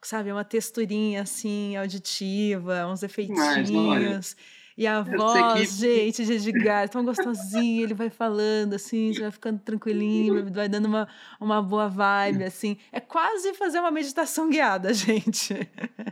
sabe, 0.08 0.32
uma 0.32 0.43
texturinha 0.43 1.22
assim, 1.22 1.76
auditiva, 1.76 2.88
uns 2.88 3.04
efeitinhos. 3.04 4.36
e 4.78 4.88
a 4.88 5.02
voz, 5.02 5.78
que... 5.78 5.88
gente, 5.88 6.26
de 6.26 6.49
Edgar, 6.49 6.89
tão 6.89 7.06
gostosinho, 7.06 7.84
ele 7.84 7.93
vai 7.93 8.10
falando 8.10 8.74
assim, 8.74 9.14
você 9.14 9.22
vai 9.22 9.32
ficando 9.32 9.60
tranquilinho, 9.60 10.52
vai 10.52 10.68
dando 10.68 10.86
uma, 10.86 11.08
uma 11.39 11.62
boa 11.62 11.88
vibe, 11.88 12.43
assim. 12.43 12.78
É 12.91 12.99
quase 12.99 13.54
fazer 13.54 13.80
uma 13.80 13.91
meditação 13.91 14.49
guiada, 14.49 14.91
gente. 14.95 15.54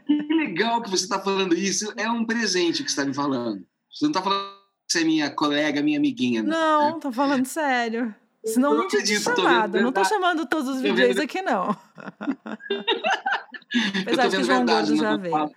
Que 0.05 0.33
legal 0.35 0.81
que 0.81 0.89
você 0.89 1.03
está 1.03 1.19
falando 1.19 1.55
isso. 1.55 1.91
É 1.97 2.09
um 2.09 2.25
presente 2.25 2.83
que 2.83 2.91
você 2.91 3.01
está 3.01 3.05
me 3.05 3.13
falando. 3.13 3.65
Você 3.91 4.05
não 4.05 4.11
está 4.11 4.21
falando 4.21 4.49
que 4.87 4.93
você 4.93 5.01
é 5.01 5.03
minha 5.03 5.31
colega, 5.31 5.81
minha 5.81 5.97
amiguinha. 5.97 6.43
Não, 6.43 6.91
não 6.91 6.99
tô 6.99 7.11
falando 7.11 7.45
sério. 7.45 8.13
Senão 8.45 8.71
não, 8.71 8.77
não 8.79 8.87
tinha 8.87 9.03
te 9.03 9.19
chamado. 9.19 9.81
Não 9.81 9.91
tô 9.91 10.03
chamando 10.05 10.45
todos 10.45 10.69
os 10.69 10.81
VJs 10.81 11.17
aqui, 11.17 11.41
não. 11.41 11.75
Apesar 14.01 14.27
de 14.27 14.35
que 14.35 14.41
o 14.41 14.45
João 14.45 14.65
Gordo 14.65 14.95
já 14.95 15.17
veio. 15.17 15.51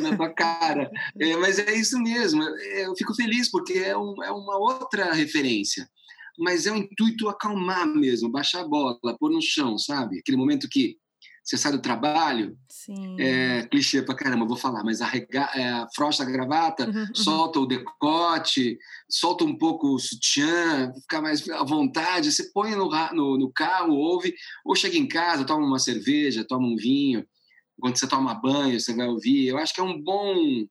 na 0.00 0.16
tua 0.16 0.30
cara. 0.34 0.90
É, 1.18 1.36
mas 1.36 1.58
é 1.58 1.74
isso 1.74 1.98
mesmo. 1.98 2.42
É, 2.42 2.86
eu 2.86 2.96
fico 2.96 3.14
feliz 3.14 3.50
porque 3.50 3.74
é, 3.74 3.96
um, 3.96 4.14
é 4.22 4.30
uma 4.30 4.56
outra 4.58 5.12
referência. 5.12 5.88
Mas 6.38 6.66
é 6.66 6.72
um 6.72 6.76
intuito 6.76 7.28
acalmar 7.28 7.86
mesmo, 7.86 8.30
baixar 8.30 8.62
a 8.62 8.68
bola, 8.68 8.98
pôr 9.18 9.30
no 9.30 9.42
chão, 9.42 9.76
sabe? 9.76 10.18
Aquele 10.18 10.38
momento 10.38 10.68
que 10.68 10.96
você 11.42 11.56
sai 11.56 11.72
do 11.72 11.82
trabalho, 11.82 12.56
Sim. 12.68 13.20
é 13.20 13.66
clichê 13.66 14.00
pra 14.00 14.14
caramba, 14.14 14.46
vou 14.46 14.56
falar, 14.56 14.84
mas 14.84 15.00
arrega, 15.00 15.50
é, 15.54 15.70
afrouxa 15.70 16.22
a 16.22 16.26
gravata, 16.26 16.88
uhum, 16.88 17.00
uhum. 17.00 17.14
solta 17.14 17.58
o 17.58 17.66
decote, 17.66 18.78
solta 19.10 19.44
um 19.44 19.56
pouco 19.56 19.88
o 19.88 19.98
sutiã, 19.98 20.92
fica 21.00 21.20
mais 21.20 21.48
à 21.50 21.64
vontade, 21.64 22.30
você 22.30 22.50
põe 22.52 22.76
no, 22.76 22.88
no, 23.12 23.38
no 23.38 23.52
carro, 23.52 23.94
ouve, 23.94 24.34
ou 24.64 24.76
chega 24.76 24.96
em 24.96 25.08
casa, 25.08 25.44
toma 25.44 25.66
uma 25.66 25.80
cerveja, 25.80 26.46
toma 26.46 26.66
um 26.66 26.76
vinho, 26.76 27.26
quando 27.80 27.98
você 27.98 28.06
toma 28.06 28.34
banho, 28.34 28.78
você 28.78 28.94
vai 28.94 29.08
ouvir. 29.08 29.48
Eu 29.48 29.58
acho 29.58 29.74
que 29.74 29.80
é 29.80 29.84
um 29.84 30.00
bom 30.00 30.64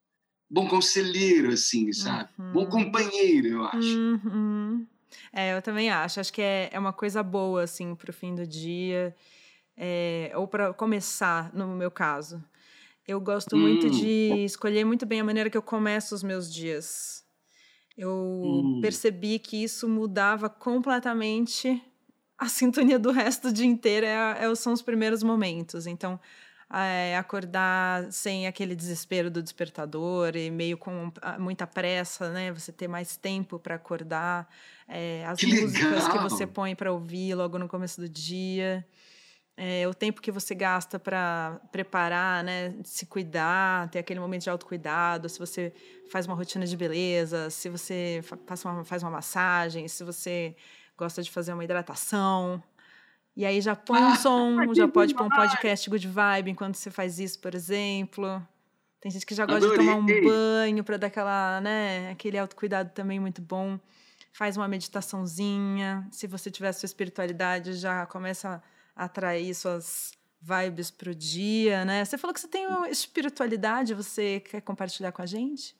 bom 0.50 0.68
conselheiro, 0.68 1.52
assim, 1.52 1.92
sabe? 1.94 2.30
Uhum. 2.38 2.54
Bom 2.54 2.66
companheiro, 2.68 3.48
eu 3.48 3.64
acho. 3.64 3.98
Uhum. 3.98 4.86
É, 5.34 5.56
eu 5.56 5.62
também 5.62 5.90
acho. 5.90 6.20
Acho 6.20 6.32
que 6.32 6.42
é, 6.42 6.70
é 6.72 6.80
uma 6.80 6.94
coisa 6.94 7.24
boa, 7.24 7.64
assim, 7.64 7.96
pro 7.96 8.14
fim 8.14 8.36
do 8.36 8.46
dia 8.46 9.16
é, 9.78 10.32
ou 10.36 10.48
para 10.48 10.74
começar, 10.74 11.54
no 11.54 11.68
meu 11.76 11.92
caso. 11.92 12.44
Eu 13.08 13.20
gosto 13.20 13.56
hum. 13.56 13.60
muito 13.60 13.90
de 13.90 14.44
escolher 14.46 14.86
muito 14.86 15.06
bem 15.06 15.22
a 15.22 15.24
maneira 15.24 15.50
que 15.50 15.58
eu 15.58 15.62
começo 15.62 16.14
os 16.14 16.24
meus 16.24 16.52
dias. 16.52 17.24
Eu 17.98 18.12
hum. 18.44 18.80
percebi 18.82 19.40
que 19.40 19.64
isso 19.64 19.88
mudava 19.88 20.50
completamente 20.50 21.82
a 22.38 22.48
sintonia 22.48 22.98
do 22.98 23.12
resto 23.12 23.50
do 23.50 23.54
dia 23.54 23.68
inteiro, 23.68 24.06
é, 24.06 24.46
é, 24.46 24.56
são 24.56 24.74
os 24.74 24.82
primeiros 24.82 25.22
momentos. 25.22 25.86
Então, 25.86 26.20
é, 26.74 27.16
acordar 27.18 28.12
sem 28.12 28.48
aquele 28.48 28.76
desespero 28.76 29.30
do 29.30 29.44
despertador 29.44 30.36
e 30.36 30.50
meio 30.50 30.78
com 30.78 31.12
muita 31.38 31.68
pressa, 31.68 32.32
né? 32.32 32.52
Você 32.52 32.72
ter 32.72 32.88
mais 32.88 33.18
tempo 33.18 33.60
para 33.60 33.76
acordar, 33.76 34.48
é, 34.88 35.24
as 35.28 35.38
que 35.38 35.48
músicas 35.48 36.04
legal. 36.06 36.12
que 36.12 36.18
você 36.18 36.48
põe 36.48 36.76
para 36.76 36.92
ouvir 36.92 37.36
logo 37.36 37.60
no 37.60 37.68
começo 37.68 38.02
do 38.02 38.10
dia. 38.10 38.86
É, 39.58 39.88
o 39.88 39.94
tempo 39.94 40.22
que 40.22 40.32
você 40.32 40.56
gasta 40.56 40.98
para 40.98 41.60
preparar, 41.72 42.44
né, 42.44 42.74
se 42.84 43.06
cuidar, 43.06 43.90
ter 43.90 44.00
aquele 44.00 44.20
momento 44.20 44.44
de 44.44 44.50
autocuidado, 44.50 45.30
se 45.30 45.38
você 45.38 45.74
faz 46.10 46.26
uma 46.26 46.36
rotina 46.36 46.66
de 46.66 46.76
beleza, 46.76 47.50
se 47.50 47.70
você 47.70 48.24
faz 48.48 48.66
uma, 48.66 48.84
faz 48.84 49.04
uma 49.04 49.12
massagem, 49.12 49.88
se 49.88 50.04
você 50.04 50.56
gosta 50.98 51.22
de 51.22 51.30
fazer 51.30 51.54
uma 51.54 51.64
hidratação. 51.64 52.62
E 53.36 53.46
aí 53.46 53.62
já 53.62 53.76
põe 53.76 54.00
um 54.00 54.08
ah, 54.08 54.16
som, 54.16 54.74
já 54.74 54.88
pode 54.88 55.14
pôr 55.14 55.26
um 55.26 55.30
podcast 55.30 55.90
good 55.90 56.08
vibe 56.08 56.52
enquanto 56.52 56.76
você 56.76 56.90
faz 56.90 57.20
isso, 57.20 57.40
por 57.40 57.54
exemplo. 57.54 58.42
Tem 59.00 59.12
gente 59.12 59.26
que 59.26 59.34
já 59.34 59.46
gosta 59.46 59.66
Adorei. 59.66 59.80
de 59.80 59.86
tomar 59.86 59.98
um 59.98 60.06
banho 60.06 60.84
para 60.84 60.98
dar 60.98 61.08
aquela, 61.08 61.60
né, 61.60 62.12
aquele 62.12 62.38
autocuidado 62.38 62.92
também 62.92 63.20
muito 63.20 63.42
bom. 63.42 63.80
Faz 64.32 64.56
uma 64.56 64.68
meditaçãozinha. 64.68 66.08
Se 66.12 66.28
você 66.28 66.52
tiver 66.52 66.72
sua 66.72 66.86
espiritualidade, 66.86 67.74
já 67.74 68.06
começa 68.06 68.50
a 68.50 68.62
atrair 69.04 69.54
suas 69.56 70.12
vibes 70.40 70.92
pro 70.92 71.14
dia, 71.14 71.84
né? 71.86 72.06
Você 72.06 72.18
falou 72.18 72.34
que 72.34 72.40
você 72.40 72.48
tem 72.48 72.68
uma 72.68 72.90
espiritualidade, 72.90 73.94
você 73.94 74.40
quer 74.40 74.62
compartilhar 74.62 75.12
com 75.12 75.22
a 75.22 75.26
gente? 75.26 75.76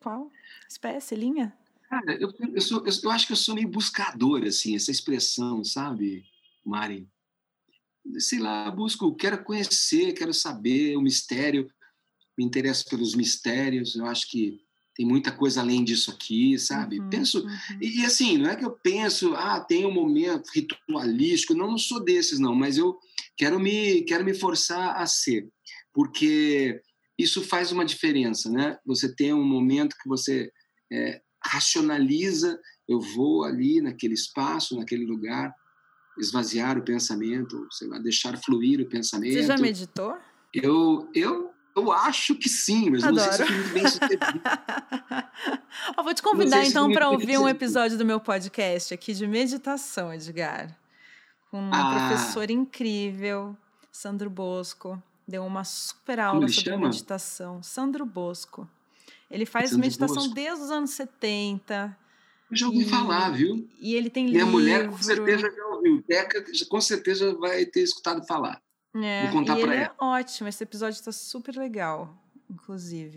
Qual 0.00 0.30
espécie, 0.68 1.14
linha? 1.14 1.56
Cara, 1.88 2.14
eu, 2.14 2.32
eu, 2.54 2.60
sou, 2.60 2.84
eu, 2.84 2.92
eu 3.04 3.10
acho 3.10 3.26
que 3.26 3.32
eu 3.32 3.36
sou 3.36 3.54
meio 3.54 3.68
buscador, 3.68 4.42
assim, 4.44 4.74
essa 4.74 4.90
expressão, 4.90 5.62
sabe? 5.62 6.24
Mari. 6.64 7.08
Sei 8.18 8.40
lá, 8.40 8.68
busco, 8.70 9.14
quero 9.14 9.44
conhecer, 9.44 10.12
quero 10.12 10.34
saber 10.34 10.96
o 10.96 11.00
mistério, 11.00 11.70
me 12.36 12.44
interesso 12.44 12.84
pelos 12.86 13.14
mistérios, 13.14 13.94
eu 13.94 14.06
acho 14.06 14.28
que 14.28 14.61
tem 14.94 15.06
muita 15.06 15.32
coisa 15.32 15.60
além 15.60 15.84
disso 15.84 16.10
aqui, 16.10 16.58
sabe? 16.58 17.00
Uhum, 17.00 17.10
penso, 17.10 17.40
uhum. 17.40 17.78
E, 17.80 18.04
assim, 18.04 18.38
não 18.38 18.50
é 18.50 18.56
que 18.56 18.64
eu 18.64 18.70
penso, 18.70 19.34
ah, 19.34 19.60
tem 19.60 19.86
um 19.86 19.92
momento 19.92 20.50
ritualístico, 20.54 21.54
não, 21.54 21.70
não 21.70 21.78
sou 21.78 22.02
desses, 22.02 22.38
não, 22.38 22.54
mas 22.54 22.76
eu 22.76 22.98
quero 23.36 23.58
me, 23.58 24.02
quero 24.02 24.24
me 24.24 24.34
forçar 24.34 24.96
a 24.96 25.06
ser, 25.06 25.48
porque 25.92 26.80
isso 27.18 27.42
faz 27.42 27.72
uma 27.72 27.84
diferença, 27.84 28.50
né? 28.50 28.78
Você 28.84 29.14
tem 29.14 29.32
um 29.32 29.44
momento 29.44 29.96
que 30.02 30.08
você 30.08 30.50
é, 30.92 31.20
racionaliza, 31.44 32.58
eu 32.88 33.00
vou 33.00 33.44
ali 33.44 33.80
naquele 33.80 34.14
espaço, 34.14 34.76
naquele 34.76 35.06
lugar, 35.06 35.54
esvaziar 36.18 36.78
o 36.78 36.84
pensamento, 36.84 37.66
sei 37.70 37.88
lá, 37.88 37.98
deixar 37.98 38.36
fluir 38.38 38.80
o 38.80 38.88
pensamento. 38.88 39.34
Você 39.34 39.44
já 39.44 39.56
meditou? 39.56 40.16
Eu, 40.52 41.08
eu, 41.14 41.51
eu 41.74 41.92
acho 41.92 42.34
que 42.34 42.48
sim, 42.48 42.90
mas 42.90 43.02
Adoro. 43.02 43.26
não 43.26 43.32
sei 43.32 43.46
se 43.46 43.52
fui 43.52 43.56
muito 43.56 43.72
bem 43.72 43.88
sucedido. 43.88 44.40
eu 45.96 46.04
vou 46.04 46.14
te 46.14 46.22
convidar 46.22 46.64
então 46.64 46.92
para 46.92 47.08
ouvir 47.08 47.38
um 47.38 47.48
episódio 47.48 47.96
do 47.96 48.04
meu 48.04 48.20
podcast 48.20 48.92
aqui 48.92 49.14
de 49.14 49.26
meditação, 49.26 50.12
Edgar, 50.12 50.76
com 51.50 51.60
um 51.60 51.72
ah. 51.72 52.08
professor 52.08 52.50
incrível, 52.50 53.56
Sandro 53.90 54.28
Bosco. 54.28 55.02
Deu 55.26 55.44
uma 55.44 55.64
super 55.64 56.20
aula 56.20 56.48
sobre 56.48 56.70
chama? 56.70 56.88
meditação. 56.88 57.62
Sandro 57.62 58.04
Bosco. 58.04 58.68
Ele 59.30 59.46
faz 59.46 59.70
Sandro 59.70 59.84
meditação 59.84 60.16
Bosco. 60.16 60.34
desde 60.34 60.64
os 60.64 60.70
anos 60.70 60.90
70. 60.90 61.96
Eu 62.50 62.56
já 62.56 62.66
ouvi 62.66 62.82
e, 62.82 62.88
falar, 62.88 63.30
viu? 63.30 63.66
E 63.80 63.94
ele 63.94 64.10
tem 64.10 64.24
Minha 64.26 64.44
livro. 64.44 64.52
mulher 64.52 64.90
com 64.90 64.98
certeza 64.98 65.50
já 65.50 65.66
ouviu. 65.68 66.02
Teca 66.02 66.44
com 66.68 66.80
certeza 66.80 67.34
vai 67.34 67.64
ter 67.64 67.80
escutado 67.80 68.26
falar. 68.26 68.60
É, 68.94 69.22
Vou 69.24 69.32
contar 69.32 69.56
para 69.56 69.74
ela. 69.74 69.84
é 69.84 70.04
ótimo. 70.04 70.48
Esse 70.48 70.62
episódio 70.62 70.96
está 70.96 71.12
super 71.12 71.56
legal, 71.56 72.14
inclusive. 72.50 73.16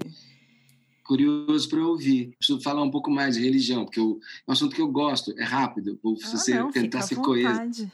Curioso 1.03 1.69
para 1.69 1.86
ouvir. 1.86 2.36
Preciso 2.38 2.61
falar 2.61 2.82
um 2.82 2.91
pouco 2.91 3.11
mais 3.11 3.36
de 3.36 3.43
religião, 3.43 3.86
porque 3.86 3.99
eu, 3.99 4.19
é 4.47 4.49
um 4.49 4.53
assunto 4.53 4.76
que 4.76 4.82
eu 4.82 4.88
gosto. 4.88 5.38
É 5.38 5.43
rápido. 5.43 5.99
Vou 6.01 6.17
ah, 6.23 6.28
você 6.28 6.57
não, 6.57 6.71
tentar 6.71 7.01
ser 7.01 7.15
coeso. 7.15 7.91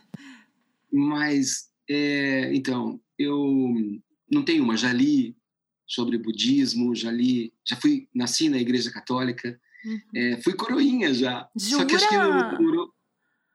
Mas, 0.91 1.69
é, 1.89 2.53
então, 2.53 2.99
eu 3.17 3.73
não 4.29 4.43
tenho 4.43 4.63
uma. 4.63 4.77
Já 4.77 4.93
li 4.93 5.35
sobre 5.91 6.17
budismo, 6.17 6.95
já 6.95 7.11
li, 7.11 7.53
já 7.67 7.75
fui, 7.75 8.07
nasci 8.15 8.47
na 8.47 8.57
Igreja 8.57 8.89
Católica, 8.89 9.59
uhum. 9.83 9.99
é, 10.15 10.41
fui 10.41 10.53
coroinha 10.53 11.13
já. 11.13 11.49
Jura? 11.53 11.81
Só 11.81 11.85
que 11.85 11.95
acho 11.95 12.07
que 12.07 12.17
não 12.17 12.57
durou, 12.57 12.93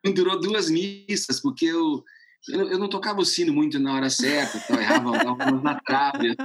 não 0.04 0.12
durou 0.12 0.38
duas 0.38 0.68
missas, 0.68 1.40
porque 1.40 1.64
eu, 1.64 2.04
eu, 2.48 2.70
eu, 2.70 2.78
não 2.78 2.88
tocava 2.88 3.20
o 3.20 3.24
sino 3.24 3.52
muito 3.52 3.78
na 3.78 3.94
hora 3.94 4.10
certa, 4.10 4.58
então, 4.58 4.80
errava 4.80 5.10
algumas 5.28 5.62
na 5.62 5.80
trave. 5.80 6.36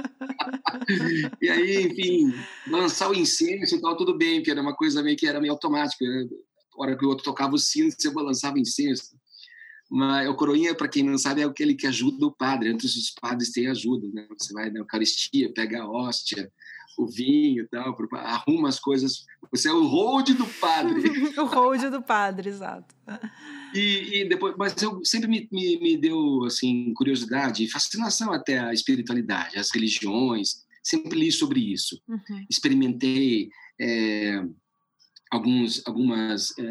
e 1.40 1.48
aí, 1.48 1.86
enfim, 1.86 2.34
lançar 2.68 3.10
o 3.10 3.14
incenso 3.14 3.76
e 3.76 3.80
tal, 3.80 3.96
tudo 3.96 4.16
bem, 4.16 4.40
porque 4.40 4.50
era 4.50 4.62
uma 4.62 4.74
coisa 4.74 5.02
meio 5.02 5.16
que 5.16 5.26
era 5.26 5.40
meio 5.40 5.52
automática. 5.52 6.04
Né? 6.04 6.28
A 6.76 6.82
hora 6.82 6.96
que 6.96 7.04
o 7.04 7.08
outro 7.08 7.24
tocava 7.24 7.54
o 7.54 7.58
sino, 7.58 7.90
você 7.90 8.10
balançava 8.10 8.56
o 8.56 8.60
incenso. 8.60 9.16
Mas 9.90 10.26
o 10.28 10.34
coroinha, 10.34 10.74
para 10.74 10.88
quem 10.88 11.02
não 11.02 11.18
sabe, 11.18 11.42
é 11.42 11.44
aquele 11.44 11.74
que 11.74 11.86
ajuda 11.86 12.26
o 12.26 12.32
padre. 12.32 12.70
Antes 12.70 12.96
os 12.96 13.10
padres 13.10 13.52
têm 13.52 13.68
ajuda, 13.68 14.08
né? 14.12 14.26
Você 14.38 14.52
vai 14.54 14.70
na 14.70 14.80
Eucaristia, 14.80 15.52
pega 15.52 15.82
a 15.82 15.86
hóstia, 15.86 16.50
o 16.98 17.06
vinho 17.06 17.64
e 17.64 17.68
tal, 17.68 17.94
arruma 18.14 18.70
as 18.70 18.80
coisas. 18.80 19.26
Você 19.50 19.68
é 19.68 19.72
o 19.72 19.86
hold 19.86 20.30
do 20.30 20.46
padre. 20.46 21.02
o 21.38 21.44
hold 21.44 21.82
do 21.90 22.02
padre, 22.02 22.48
exato. 22.48 22.94
E, 23.74 24.20
e, 24.20 24.28
depois, 24.28 24.54
mas 24.56 24.80
eu 24.82 25.04
sempre 25.04 25.28
me, 25.28 25.48
me, 25.50 25.78
me 25.80 25.96
deu 25.96 26.44
assim 26.44 26.92
curiosidade, 26.94 27.70
fascinação 27.70 28.32
até 28.32 28.58
a 28.58 28.72
espiritualidade, 28.72 29.58
as 29.58 29.70
religiões. 29.70 30.64
Sempre 30.82 31.18
li 31.18 31.32
sobre 31.32 31.60
isso. 31.72 32.00
Uhum. 32.08 32.46
Experimentei 32.50 33.50
é, 33.80 34.44
alguns, 35.30 35.86
algumas, 35.86 36.56
é, 36.58 36.64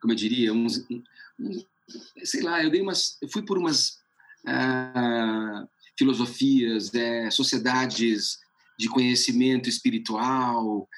como 0.00 0.12
eu 0.12 0.16
diria, 0.16 0.52
uns, 0.52 0.84
uns 1.38 1.66
sei 2.24 2.42
lá, 2.42 2.62
eu 2.62 2.70
dei 2.70 2.80
umas, 2.80 3.16
eu 3.22 3.28
fui 3.28 3.42
por 3.42 3.58
umas 3.58 3.98
ah, 4.46 5.66
filosofias, 5.98 6.92
é, 6.94 7.30
sociedades 7.30 8.38
de 8.78 8.88
conhecimento 8.88 9.68
espiritual, 9.68 10.88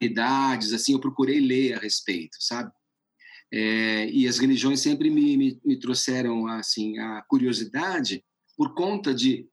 idades, 0.00 0.72
assim, 0.72 0.92
eu 0.92 1.00
procurei 1.00 1.40
ler 1.40 1.74
a 1.74 1.78
respeito, 1.78 2.36
sabe? 2.40 2.72
É, 3.56 4.10
e 4.10 4.26
as 4.26 4.38
religiões 4.38 4.80
sempre 4.80 5.10
me, 5.10 5.36
me, 5.36 5.60
me, 5.64 5.78
trouxeram 5.78 6.46
assim 6.48 6.98
a 6.98 7.22
curiosidade 7.28 8.24
por 8.56 8.74
conta 8.74 9.14
de 9.14 9.46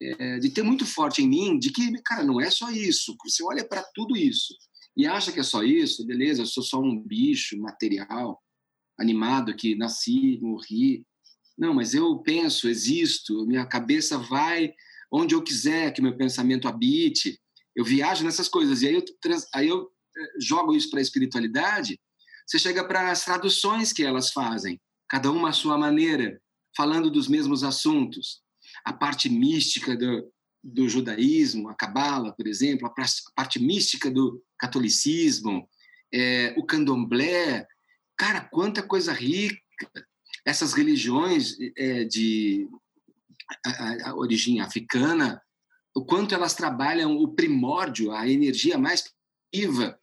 é, 0.00 0.38
de 0.38 0.50
ter 0.50 0.62
muito 0.62 0.84
forte 0.84 1.22
em 1.22 1.28
mim 1.28 1.58
de 1.58 1.72
que 1.72 2.00
cara 2.02 2.22
não 2.22 2.40
é 2.40 2.50
só 2.50 2.70
isso 2.70 3.16
você 3.24 3.42
olha 3.42 3.66
para 3.66 3.82
tudo 3.94 4.14
isso 4.16 4.54
e 4.96 5.06
acha 5.06 5.32
que 5.32 5.40
é 5.40 5.42
só 5.42 5.64
isso 5.64 6.06
beleza 6.06 6.42
eu 6.42 6.46
sou 6.46 6.62
só 6.62 6.78
um 6.78 7.02
bicho 7.02 7.58
material 7.58 8.40
animado 8.98 9.54
que 9.54 9.74
nasci, 9.74 10.38
morri. 10.40 11.04
Não, 11.56 11.74
mas 11.74 11.94
eu 11.94 12.18
penso, 12.18 12.68
existo, 12.68 13.46
minha 13.46 13.66
cabeça 13.66 14.18
vai 14.18 14.72
onde 15.10 15.34
eu 15.34 15.42
quiser 15.42 15.92
que 15.92 16.02
meu 16.02 16.16
pensamento 16.16 16.68
habite. 16.68 17.38
Eu 17.74 17.84
viajo 17.84 18.24
nessas 18.24 18.48
coisas. 18.48 18.82
E 18.82 18.88
aí 18.88 18.94
eu, 18.94 19.04
aí 19.54 19.68
eu 19.68 19.90
eh, 20.16 20.32
jogo 20.40 20.74
isso 20.74 20.90
para 20.90 20.98
a 20.98 21.02
espiritualidade. 21.02 21.98
Você 22.46 22.58
chega 22.58 22.86
para 22.86 23.10
as 23.10 23.24
traduções 23.24 23.92
que 23.92 24.04
elas 24.04 24.30
fazem, 24.30 24.80
cada 25.08 25.30
uma 25.30 25.50
à 25.50 25.52
sua 25.52 25.76
maneira, 25.76 26.40
falando 26.76 27.10
dos 27.10 27.28
mesmos 27.28 27.64
assuntos. 27.64 28.40
A 28.84 28.92
parte 28.92 29.28
mística 29.28 29.96
do, 29.96 30.32
do 30.62 30.88
judaísmo, 30.88 31.68
a 31.68 31.74
cabala, 31.74 32.32
por 32.32 32.46
exemplo, 32.46 32.86
a 32.86 32.94
parte 33.34 33.58
mística 33.58 34.10
do 34.10 34.42
catolicismo, 34.58 35.68
é, 36.12 36.54
o 36.56 36.64
candomblé, 36.64 37.66
Cara, 38.16 38.40
quanta 38.40 38.82
coisa 38.82 39.12
rica! 39.12 39.60
Essas 40.44 40.72
religiões 40.72 41.56
é, 41.76 42.04
de 42.04 42.66
a, 43.64 44.10
a 44.10 44.14
origem 44.14 44.60
africana, 44.60 45.42
o 45.94 46.04
quanto 46.04 46.34
elas 46.34 46.54
trabalham 46.54 47.16
o 47.16 47.34
primórdio, 47.34 48.12
a 48.12 48.26
energia 48.28 48.78
mais 48.78 49.12
viva, 49.54 49.98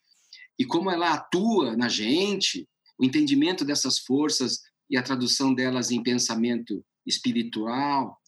e 0.58 0.66
como 0.66 0.92
ela 0.92 1.14
atua 1.14 1.76
na 1.76 1.90
gente, 1.90 2.68
o 2.98 3.06
entendimento 3.06 3.66
dessas 3.66 4.00
forças 4.00 4.62
e 4.90 4.98
a 4.98 5.04
tradução 5.04 5.54
delas 5.54 5.92
em 5.92 6.04
pensamento 6.04 6.86
espiritual. 7.06 8.20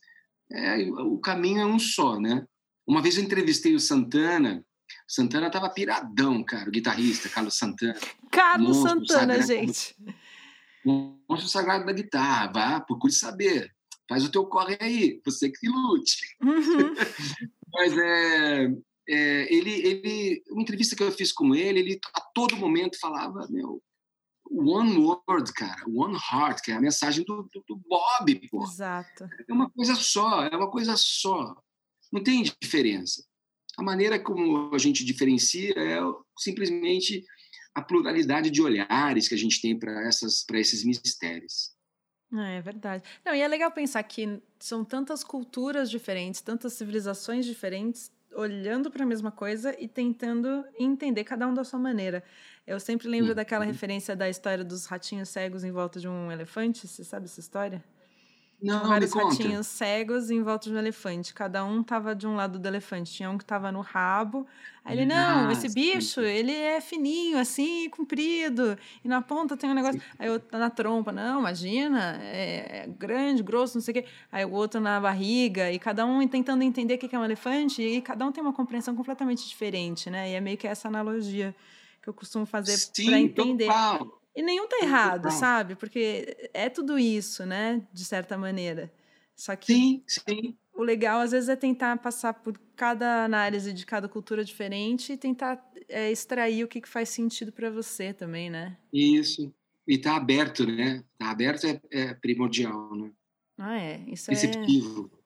É, 0.52 0.90
o 0.92 1.18
caminho 1.20 1.60
é 1.60 1.66
um 1.66 1.80
só, 1.80 2.20
né? 2.20 2.46
Uma 2.88 3.02
vez 3.02 3.18
eu 3.18 3.24
entrevistei 3.24 3.74
o 3.74 3.80
Santana, 3.80 4.64
Santana 5.08 5.50
tava 5.50 5.70
piradão, 5.70 6.44
cara, 6.44 6.68
o 6.68 6.72
guitarrista, 6.72 7.30
Carlos 7.30 7.58
Santana. 7.58 7.96
Carlos 8.32 8.78
Santana, 8.78 9.42
sagrado, 9.42 9.48
gente. 9.48 9.96
Monstro 10.84 11.50
sagrado 11.50 11.86
da 11.86 11.94
guitarra, 11.94 12.52
vá, 12.52 12.82
procure 12.82 13.14
saber. 13.14 13.72
faz 14.08 14.24
o 14.24 14.32
teu 14.32 14.46
corre 14.46 14.78
aí, 14.80 15.20
você 15.26 15.50
que 15.50 15.68
lute. 15.68 16.38
Uhum. 16.42 16.94
Mas 17.74 17.98
é, 17.98 18.68
é, 19.08 19.54
ele, 19.54 19.72
ele, 19.72 20.44
uma 20.50 20.62
entrevista 20.62 20.96
que 20.96 21.04
eu 21.04 21.12
fiz 21.12 21.32
com 21.32 21.54
ele, 21.54 21.80
ele 21.80 22.00
a 22.14 22.22
todo 22.34 22.58
momento 22.58 23.00
falava, 23.00 23.48
meu, 23.50 23.82
one 24.50 24.98
word, 24.98 25.52
cara, 25.54 25.84
one 25.88 26.18
heart, 26.32 26.62
que 26.62 26.72
é 26.72 26.76
a 26.76 26.82
mensagem 26.82 27.24
do, 27.24 27.44
do, 27.44 27.64
do 27.68 27.76
Bob, 27.78 28.50
pô. 28.50 28.64
Exato. 28.64 29.28
É 29.48 29.54
uma 29.54 29.70
coisa 29.70 29.96
só, 29.96 30.44
é 30.44 30.56
uma 30.56 30.70
coisa 30.70 30.96
só. 30.98 31.56
Não 32.12 32.24
tem 32.24 32.44
diferença. 32.62 33.24
A 33.78 33.84
maneira 33.84 34.20
como 34.20 34.74
a 34.74 34.78
gente 34.78 35.04
diferencia 35.04 35.74
é 35.78 36.00
simplesmente 36.38 37.26
a 37.74 37.82
pluralidade 37.82 38.50
de 38.50 38.62
olhares 38.62 39.28
que 39.28 39.36
a 39.36 39.38
gente 39.38 39.62
tem 39.62 39.78
para 39.78 40.08
esses 40.08 40.86
mistérios. 40.86 41.76
É, 42.34 42.58
é 42.58 42.62
verdade. 42.62 43.04
Não, 43.26 43.36
e 43.36 43.42
é 43.42 43.48
legal 43.48 43.72
pensar 43.72 44.02
que 44.04 44.42
são 44.60 44.84
tantas 44.86 45.24
culturas 45.24 45.90
diferentes, 45.90 46.42
tantas 46.42 46.74
civilizações 46.74 47.46
diferentes, 47.46 48.12
olhando 48.36 48.92
para 48.92 49.04
a 49.04 49.08
mesma 49.08 49.32
coisa 49.32 49.76
e 49.80 49.88
tentando 49.88 50.66
entender 50.78 51.24
cada 51.24 51.48
um 51.48 51.54
da 51.54 51.64
sua 51.64 51.80
maneira. 51.80 52.24
Eu 52.68 52.80
sempre 52.80 53.08
lembro 53.08 53.30
uhum. 53.30 53.36
daquela 53.36 53.64
referência 53.64 54.16
da 54.16 54.30
história 54.30 54.64
dos 54.64 54.86
ratinhos 54.86 55.30
cegos 55.30 55.64
em 55.64 55.72
volta 55.72 56.00
de 56.00 56.08
um 56.08 56.32
elefante. 56.32 56.88
Você 56.88 57.04
sabe 57.04 57.26
essa 57.26 57.40
história? 57.40 57.84
Não, 58.62 58.88
vários 58.88 59.14
ratinhos 59.14 59.68
cegos 59.68 60.32
em 60.32 60.42
volta 60.42 60.70
de 60.70 60.76
um 60.76 60.80
elefante. 60.80 61.34
Cada 61.34 61.64
um 61.64 61.84
tava 61.84 62.16
de 62.16 62.26
um 62.26 62.36
lado 62.36 62.58
do 62.58 62.68
elefante. 62.68 63.14
Tinha 63.14 63.30
um 63.30 63.38
que 63.38 63.46
tava 63.46 63.72
no 63.72 63.82
rabo. 63.82 64.48
Aí 64.84 64.98
ele, 64.98 65.06
não, 65.06 65.52
esse 65.52 65.74
bicho, 65.74 66.22
ele 66.22 66.52
é 66.52 66.80
fininho, 66.80 67.38
assim, 67.38 67.90
comprido. 67.90 68.78
E 69.04 69.08
na 69.08 69.22
ponta 69.22 69.58
tem 69.58 69.70
um 69.70 69.74
negócio. 69.74 70.02
Aí 70.18 70.30
outro 70.30 70.58
na 70.58 70.70
trompa. 70.70 71.12
Não, 71.12 71.40
imagina, 71.40 72.18
é, 72.22 72.84
é 72.84 72.88
grande, 72.88 73.44
grosso, 73.44 73.78
não 73.78 73.82
sei 73.82 73.92
o 73.92 73.96
quê. 73.96 74.06
Aí 74.32 74.46
o 74.46 74.52
outro 74.52 74.80
na 74.80 75.00
barriga. 75.00 75.72
E 75.72 75.78
cada 75.78 76.06
um 76.06 76.26
tentando 76.28 76.64
entender 76.64 76.96
o 76.96 76.98
que 76.98 77.16
é 77.16 77.20
um 77.20 77.26
elefante. 77.26 77.82
E 77.82 78.02
cada 78.02 78.26
um 78.26 78.32
tem 78.32 78.44
uma 78.44 78.54
compreensão 78.54 78.96
completamente 78.96 79.48
diferente, 79.48 80.10
né? 80.10 80.32
E 80.32 80.34
é 80.34 80.42
meio 80.42 80.58
que 80.58 80.68
essa 80.68 80.88
analogia 80.88 81.56
que 82.02 82.10
eu 82.10 82.14
costumo 82.14 82.46
fazer 82.46 82.78
para 83.06 83.20
entender. 83.20 83.66
Total. 83.66 84.25
E 84.36 84.42
nenhum 84.42 84.68
tá 84.68 84.80
errado, 84.82 85.32
sabe? 85.32 85.76
Porque 85.76 86.50
é 86.54 86.70
tudo 86.70 87.00
isso, 87.00 87.46
né? 87.46 87.82
De 87.94 88.04
certa 88.04 88.38
maneira. 88.38 88.92
Só 89.36 89.56
que 89.56 89.74
sim, 89.74 90.04
sim. 90.08 90.58
o 90.74 90.84
legal, 90.84 91.22
às 91.22 91.32
vezes, 91.32 91.50
é 91.50 91.56
tentar 91.56 91.98
passar 91.98 92.34
por 92.34 92.60
cada 92.76 93.24
análise 93.24 93.72
de 93.72 93.86
cada 93.86 94.08
cultura 94.10 94.44
diferente 94.44 95.14
e 95.14 95.18
tentar 95.18 95.66
é, 95.88 96.12
extrair 96.12 96.64
o 96.64 96.68
que, 96.68 96.82
que 96.82 96.90
faz 96.90 97.10
sentido 97.10 97.52
para 97.52 97.70
você 97.70 98.14
também, 98.14 98.50
né? 98.50 98.78
Isso. 98.92 99.54
E 99.88 99.98
tá 99.98 100.16
aberto, 100.16 100.66
né? 100.66 101.04
Tá 101.18 101.30
aberto 101.30 101.68
é, 101.68 101.80
é 101.92 102.14
primordial, 102.14 102.96
né? 102.96 103.12
Ah, 103.58 103.80
é. 103.80 104.04
Isso 104.08 104.32
Receptivo. 104.32 105.10
é. 105.14 105.26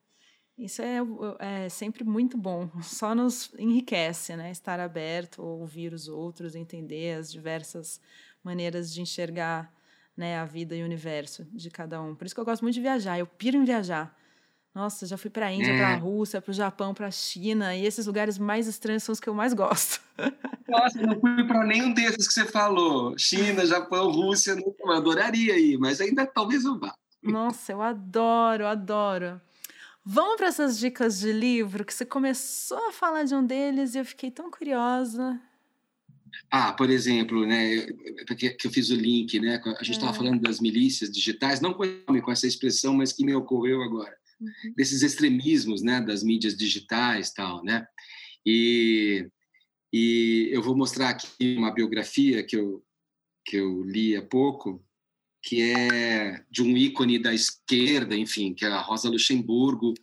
Isso 0.59 0.81
é, 0.81 0.97
é 1.39 1.69
sempre 1.69 2.03
muito 2.03 2.37
bom. 2.37 2.69
Só 2.83 3.15
nos 3.15 3.53
enriquece, 3.57 4.35
né? 4.35 4.51
Estar 4.51 4.79
aberto, 4.79 5.41
ouvir 5.41 5.93
os 5.93 6.07
outros, 6.07 6.53
entender 6.53 7.17
as 7.17 7.31
diversas 7.31 8.01
maneiras 8.43 8.93
de 8.93 9.01
enxergar 9.01 9.73
né, 10.15 10.37
a 10.37 10.45
vida 10.45 10.75
e 10.75 10.81
o 10.81 10.85
universo 10.85 11.47
de 11.51 11.69
cada 11.69 12.01
um. 12.01 12.13
Por 12.13 12.25
isso 12.25 12.35
que 12.35 12.41
eu 12.41 12.45
gosto 12.45 12.61
muito 12.61 12.75
de 12.75 12.81
viajar. 12.81 13.17
Eu 13.17 13.25
piro 13.25 13.57
em 13.57 13.63
viajar. 13.63 14.15
Nossa, 14.73 15.05
já 15.05 15.17
fui 15.17 15.29
para 15.29 15.47
a 15.47 15.51
Índia, 15.51 15.75
para 15.75 15.93
a 15.93 15.95
Rússia, 15.95 16.41
para 16.41 16.51
o 16.51 16.53
Japão, 16.53 16.93
para 16.93 17.07
a 17.07 17.11
China, 17.11 17.75
e 17.75 17.85
esses 17.85 18.05
lugares 18.05 18.37
mais 18.37 18.67
estranhos 18.67 19.03
são 19.03 19.13
os 19.13 19.19
que 19.19 19.27
eu 19.27 19.33
mais 19.33 19.53
gosto. 19.53 20.01
Nossa, 20.69 21.01
não 21.01 21.19
fui 21.19 21.47
para 21.47 21.65
nenhum 21.65 21.91
desses 21.91 22.27
que 22.27 22.33
você 22.33 22.45
falou. 22.45 23.17
China, 23.17 23.65
Japão, 23.65 24.11
Rússia, 24.11 24.55
não, 24.55 24.73
eu 24.79 24.91
adoraria 24.91 25.57
ir, 25.57 25.77
mas 25.79 25.99
ainda 25.99 26.25
talvez 26.25 26.63
eu 26.65 26.77
vá. 26.77 26.93
Nossa, 27.21 27.71
eu 27.71 27.81
adoro, 27.81 28.67
adoro. 28.67 29.41
Vamos 30.05 30.37
para 30.37 30.47
essas 30.47 30.77
dicas 30.79 31.19
de 31.19 31.31
livro, 31.31 31.83
que 31.83 31.93
você 31.93 32.05
começou 32.05 32.89
a 32.89 32.91
falar 32.91 33.23
de 33.23 33.35
um 33.35 33.45
deles 33.45 33.95
e 33.95 33.97
eu 33.97 34.05
fiquei 34.05 34.29
tão 34.29 34.51
curiosa. 34.51 35.39
Ah, 36.49 36.73
por 36.73 36.89
exemplo, 36.89 37.45
né, 37.45 37.87
porque 38.27 38.49
que 38.51 38.67
eu 38.67 38.71
fiz 38.71 38.89
o 38.89 38.95
link, 38.95 39.39
né, 39.39 39.61
a 39.65 39.83
gente 39.83 39.95
estava 39.95 40.11
é. 40.11 40.15
falando 40.15 40.41
das 40.41 40.59
milícias 40.59 41.11
digitais, 41.11 41.61
não 41.61 41.73
com 41.73 42.31
essa 42.31 42.47
expressão, 42.47 42.93
mas 42.95 43.13
que 43.13 43.25
me 43.25 43.33
ocorreu 43.35 43.81
agora, 43.81 44.15
uhum. 44.39 44.73
desses 44.75 45.01
extremismos, 45.01 45.81
né, 45.81 46.01
das 46.01 46.23
mídias 46.23 46.55
digitais, 46.55 47.31
tal, 47.31 47.63
né, 47.63 47.85
e, 48.45 49.27
e 49.93 50.49
eu 50.51 50.61
vou 50.61 50.75
mostrar 50.75 51.09
aqui 51.09 51.55
uma 51.57 51.71
biografia 51.71 52.43
que 52.43 52.55
eu 52.55 52.83
que 53.45 53.57
eu 53.57 53.83
li 53.83 54.15
há 54.15 54.21
pouco, 54.21 54.83
que 55.41 55.61
é 55.61 56.43
de 56.51 56.61
um 56.61 56.77
ícone 56.77 57.17
da 57.17 57.33
esquerda, 57.33 58.15
enfim, 58.15 58.53
que 58.53 58.63
é 58.63 58.67
a 58.67 58.79
Rosa 58.79 59.09
Luxemburgo, 59.09 59.95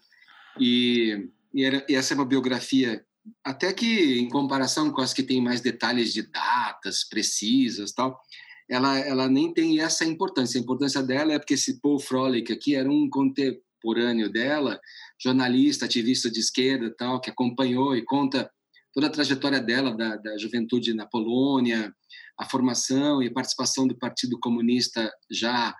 e, 0.58 1.28
e, 1.54 1.64
era, 1.64 1.86
e 1.88 1.94
essa 1.94 2.12
é 2.12 2.16
uma 2.16 2.24
biografia 2.24 3.04
até 3.44 3.72
que 3.72 4.18
em 4.18 4.28
comparação 4.28 4.90
com 4.90 5.00
as 5.00 5.12
que 5.12 5.22
têm 5.22 5.40
mais 5.40 5.60
detalhes 5.60 6.12
de 6.12 6.22
datas 6.22 7.04
precisas 7.08 7.92
tal, 7.92 8.20
ela, 8.68 8.98
ela 8.98 9.28
nem 9.28 9.52
tem 9.52 9.80
essa 9.80 10.04
importância. 10.04 10.58
A 10.58 10.62
importância 10.62 11.02
dela 11.02 11.32
é 11.32 11.38
porque 11.38 11.54
esse 11.54 11.80
Paul 11.80 11.98
Froelich 12.00 12.52
aqui 12.52 12.74
era 12.74 12.90
um 12.90 13.08
contemporâneo 13.08 14.30
dela, 14.30 14.80
jornalista, 15.22 15.84
ativista 15.84 16.30
de 16.30 16.40
esquerda 16.40 16.92
tal, 16.96 17.20
que 17.20 17.30
acompanhou 17.30 17.96
e 17.96 18.04
conta 18.04 18.50
toda 18.92 19.06
a 19.06 19.10
trajetória 19.10 19.60
dela 19.60 19.96
da, 19.96 20.16
da 20.16 20.38
juventude 20.38 20.94
na 20.94 21.06
Polônia, 21.06 21.94
a 22.38 22.48
formação 22.48 23.22
e 23.22 23.28
a 23.28 23.32
participação 23.32 23.86
do 23.86 23.96
Partido 23.96 24.38
Comunista 24.40 25.10
já 25.30 25.74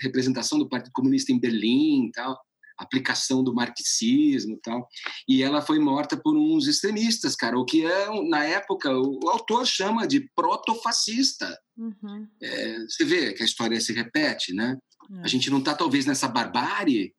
representação 0.00 0.58
do 0.58 0.68
Partido 0.68 0.92
Comunista 0.92 1.32
em 1.32 1.40
Berlim 1.40 2.10
tal 2.12 2.38
aplicação 2.78 3.42
do 3.42 3.54
marxismo 3.54 4.54
e 4.54 4.60
tal. 4.60 4.88
E 5.28 5.42
ela 5.42 5.62
foi 5.62 5.78
morta 5.78 6.16
por 6.16 6.36
uns 6.36 6.66
extremistas, 6.66 7.36
cara, 7.36 7.58
o 7.58 7.64
que 7.64 7.84
é, 7.84 8.28
na 8.28 8.44
época, 8.44 8.90
o, 8.96 9.28
autor 9.28 9.66
chama 9.66 10.06
de 10.06 10.28
protofascista. 10.34 11.58
Uhum. 11.76 12.28
É, 12.42 12.78
você 12.80 13.04
vê 13.04 13.32
que 13.32 13.42
a 13.42 13.46
história 13.46 13.80
se 13.80 13.92
repete, 13.92 14.52
né? 14.52 14.78
É. 15.18 15.20
A 15.20 15.26
gente 15.26 15.50
não 15.50 15.58
está, 15.58 15.74
talvez, 15.74 16.06
nessa 16.06 16.28
barbárie 16.28 17.14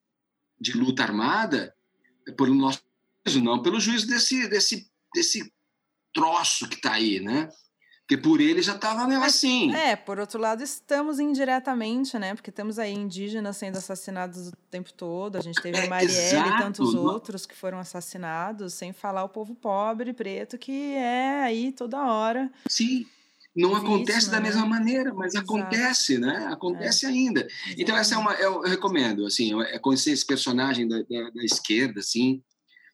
de 0.59 0.73
luta 0.73 1.03
armada 1.03 1.73
por 2.37 2.49
nosso 2.49 2.83
não 3.41 3.61
pelo 3.61 3.79
juízo 3.79 4.07
desse, 4.07 4.47
desse, 4.47 4.87
desse 5.13 5.51
troço 6.13 6.69
que 6.69 6.75
está 6.75 6.93
aí, 6.93 7.19
né? 7.19 7.49
Porque 8.07 8.17
por 8.17 8.39
ele 8.39 8.61
já 8.61 8.75
estava 8.75 9.03
assim. 9.25 9.73
É, 9.73 9.95
por 9.95 10.19
outro 10.19 10.39
lado, 10.39 10.61
estamos 10.61 11.19
indiretamente, 11.19 12.19
né? 12.19 12.35
Porque 12.35 12.51
temos 12.51 12.77
aí 12.77 12.93
indígenas 12.93 13.57
sendo 13.57 13.79
assassinados 13.79 14.49
o 14.49 14.51
tempo 14.69 14.93
todo. 14.93 15.37
A 15.37 15.41
gente 15.41 15.59
teve 15.59 15.79
é, 15.79 15.87
Marielle 15.87 16.49
e 16.49 16.57
tantos 16.59 16.93
outros 16.93 17.47
que 17.47 17.55
foram 17.55 17.79
assassinados, 17.79 18.75
sem 18.75 18.93
falar 18.93 19.23
o 19.23 19.29
povo 19.29 19.55
pobre, 19.55 20.13
preto, 20.13 20.55
que 20.55 20.93
é 20.93 21.41
aí 21.45 21.71
toda 21.71 21.99
hora. 22.05 22.51
Sim. 22.69 23.07
Não 23.55 23.73
acontece 23.73 24.29
da 24.29 24.39
né? 24.39 24.49
mesma 24.49 24.67
maneira, 24.67 25.11
mas 25.11 25.33
Exato. 25.33 25.45
acontece, 25.45 26.19
né? 26.19 26.47
Acontece 26.51 27.05
é. 27.07 27.09
ainda. 27.09 27.47
Então, 27.75 27.97
essa 27.97 28.13
é 28.13 28.17
uma. 28.19 28.33
Eu, 28.33 28.65
eu 28.65 28.69
recomendo, 28.69 29.25
assim, 29.25 29.59
é 29.63 29.79
conhecer 29.79 30.11
esse 30.11 30.25
personagem 30.25 30.87
da, 30.87 30.97
da, 30.97 31.29
da 31.31 31.43
esquerda, 31.43 32.01
assim, 32.01 32.43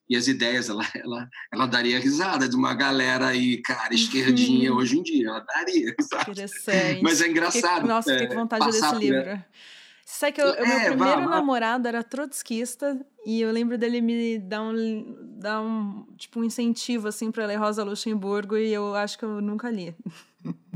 e 0.08 0.16
as 0.16 0.26
ideias, 0.28 0.68
ela, 0.68 0.84
ela, 0.94 1.28
ela 1.52 1.66
daria 1.66 1.98
risada 1.98 2.48
de 2.48 2.56
uma 2.56 2.74
galera 2.74 3.28
aí, 3.28 3.58
cara, 3.58 3.94
esquerdinha 3.94 4.72
uhum. 4.72 4.78
hoje 4.78 4.98
em 4.98 5.02
dia, 5.02 5.28
ela 5.28 5.40
daria 5.40 5.94
risada. 5.98 6.30
Interessante. 6.30 7.02
Mas 7.02 7.20
é 7.20 7.28
engraçado. 7.28 7.74
Fiquei, 7.74 7.88
nossa, 7.88 8.12
fiquei 8.12 8.26
com 8.28 8.34
vontade 8.34 8.64
de 8.66 8.72
ler 8.72 8.78
esse 8.78 8.94
livro. 8.96 9.44
Sabe 10.04 10.32
que 10.32 10.42
eu, 10.42 10.48
é, 10.48 10.66
meu 10.66 10.96
primeiro 10.96 11.22
vá, 11.22 11.30
namorado 11.30 11.88
era 11.88 12.02
trotskista 12.02 13.00
e 13.24 13.40
eu 13.40 13.50
lembro 13.50 13.78
dele 13.78 14.00
me 14.02 14.38
dar 14.38 14.62
um, 14.62 15.16
dar 15.38 15.62
um 15.62 16.04
tipo 16.18 16.40
um 16.40 16.44
incentivo 16.44 17.08
assim 17.08 17.30
para 17.30 17.46
ler 17.46 17.56
Rosa 17.56 17.82
Luxemburgo 17.82 18.56
e 18.56 18.70
eu 18.72 18.94
acho 18.94 19.18
que 19.18 19.24
eu 19.24 19.40
nunca 19.40 19.70
li. 19.70 19.94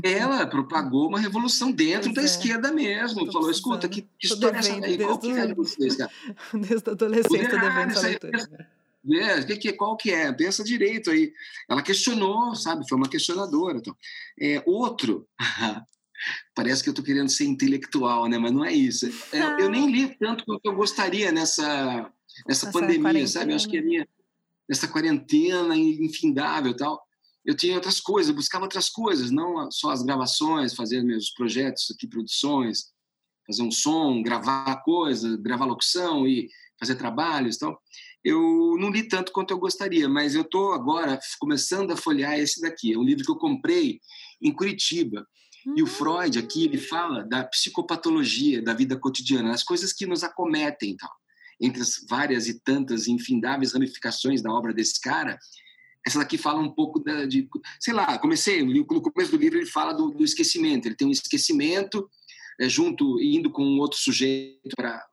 Ela 0.01 0.47
propagou 0.47 1.07
uma 1.07 1.19
revolução 1.19 1.71
dentro 1.71 2.13
pois 2.13 2.15
da 2.15 2.21
é. 2.21 2.25
esquerda 2.25 2.71
mesmo. 2.71 3.25
Tô 3.25 3.33
Falou, 3.33 3.51
escuta, 3.51 3.87
que, 3.87 4.01
que 4.17 4.27
história 4.27 4.55
é 4.55 4.59
essa 4.59 4.73
aí? 4.73 4.97
Qual 4.97 5.19
que 5.19 5.31
é 5.31 5.45
de 5.45 5.53
vocês, 5.53 5.95
cara? 5.97 6.11
Desde 6.53 6.89
a 6.89 6.93
adolescência, 6.93 7.59
devendo 7.59 7.91
essa 7.91 8.07
leitura. 8.07 8.67
É, 9.13 9.43
que, 9.43 9.57
que, 9.57 9.73
qual 9.73 9.95
que 9.95 10.11
é? 10.11 10.31
Pensa 10.31 10.63
direito 10.63 11.09
aí. 11.09 11.31
Ela 11.69 11.81
questionou, 11.81 12.53
sabe? 12.55 12.87
Foi 12.87 12.97
uma 12.97 13.09
questionadora. 13.09 13.77
Então. 13.77 13.95
É, 14.39 14.61
outro, 14.65 15.27
parece 16.53 16.83
que 16.83 16.89
eu 16.89 16.91
estou 16.91 17.05
querendo 17.05 17.29
ser 17.29 17.45
intelectual, 17.45 18.27
né? 18.27 18.37
Mas 18.37 18.51
não 18.51 18.65
é 18.65 18.73
isso. 18.73 19.07
É, 19.31 19.61
eu 19.61 19.69
nem 19.69 19.89
li 19.89 20.15
tanto 20.17 20.43
quanto 20.45 20.65
eu 20.65 20.75
gostaria 20.75 21.31
nessa, 21.31 22.11
nessa 22.47 22.71
pandemia, 22.71 23.27
sabe? 23.27 23.51
Eu 23.51 23.55
acho 23.55 23.69
que 23.69 23.77
a 23.77 23.81
minha, 23.81 24.07
nessa 24.67 24.87
quarentena 24.87 25.75
infindável 25.75 26.75
tal, 26.75 27.01
eu 27.45 27.55
tinha 27.55 27.75
outras 27.75 28.01
coisas, 28.01 28.29
eu 28.29 28.35
buscava 28.35 28.65
outras 28.65 28.89
coisas, 28.89 29.31
não 29.31 29.71
só 29.71 29.91
as 29.91 30.03
gravações, 30.03 30.73
fazer 30.73 31.01
meus 31.01 31.29
projetos 31.29 31.89
aqui, 31.95 32.05
produções, 32.05 32.91
fazer 33.45 33.61
um 33.63 33.71
som, 33.71 34.21
gravar 34.21 34.75
coisas, 34.83 35.37
gravar 35.37 35.63
locução 35.63 36.27
e 36.27 36.49
fazer 36.77 36.95
trabalhos 36.95 37.55
e 37.55 37.59
tal 37.59 37.81
eu 38.27 38.75
não 38.77 38.89
li 38.89 39.07
tanto 39.07 39.31
quanto 39.31 39.51
eu 39.51 39.57
gostaria, 39.57 40.09
mas 40.09 40.35
eu 40.35 40.41
estou 40.41 40.73
agora 40.73 41.17
começando 41.39 41.91
a 41.91 41.95
folhear 41.95 42.37
esse 42.37 42.59
daqui. 42.59 42.93
É 42.93 42.97
um 42.97 43.03
livro 43.03 43.23
que 43.23 43.31
eu 43.31 43.37
comprei 43.37 44.01
em 44.41 44.51
Curitiba. 44.51 45.25
E 45.75 45.81
o 45.81 45.87
Freud 45.87 46.37
aqui 46.37 46.65
ele 46.65 46.77
fala 46.77 47.23
da 47.23 47.45
psicopatologia 47.45 48.61
da 48.61 48.73
vida 48.73 48.97
cotidiana, 48.97 49.51
as 49.51 49.63
coisas 49.63 49.93
que 49.93 50.05
nos 50.05 50.23
acometem, 50.23 50.95
tal. 50.97 51.11
Entre 51.59 51.81
as 51.81 52.05
várias 52.09 52.47
e 52.47 52.59
tantas 52.59 53.07
infindáveis 53.07 53.73
ramificações 53.73 54.41
da 54.41 54.51
obra 54.51 54.73
desse 54.73 54.99
cara, 54.99 55.37
essa 56.05 56.19
daqui 56.19 56.37
fala 56.37 56.59
um 56.59 56.69
pouco 56.69 56.99
da, 56.99 57.25
de, 57.25 57.47
sei 57.79 57.93
lá, 57.93 58.17
comecei 58.19 58.63
no 58.63 58.85
começo 58.85 59.31
do 59.31 59.37
livro 59.37 59.57
ele 59.57 59.65
fala 59.65 59.93
do, 59.93 60.11
do 60.11 60.23
esquecimento. 60.23 60.85
Ele 60.85 60.95
tem 60.95 61.07
um 61.07 61.11
esquecimento 61.11 62.09
é, 62.59 62.67
junto 62.67 63.21
indo 63.21 63.49
com 63.51 63.63
um 63.63 63.79
outro 63.79 63.97
sujeito 63.97 64.75
para 64.75 65.05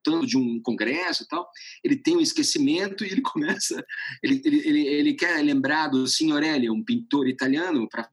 voltando 0.00 0.26
de 0.26 0.36
um 0.36 0.60
congresso 0.62 1.22
e 1.22 1.28
tal, 1.28 1.48
ele 1.84 1.96
tem 1.96 2.16
um 2.16 2.20
esquecimento 2.20 3.04
e 3.04 3.08
ele 3.08 3.20
começa, 3.22 3.84
ele, 4.22 4.40
ele, 4.44 4.68
ele, 4.68 4.86
ele 4.86 5.14
quer 5.14 5.42
lembrar 5.44 5.88
do 5.88 6.06
Signorelli, 6.06 6.70
um 6.70 6.82
pintor 6.82 7.28
italiano, 7.28 7.88
para 7.88 8.08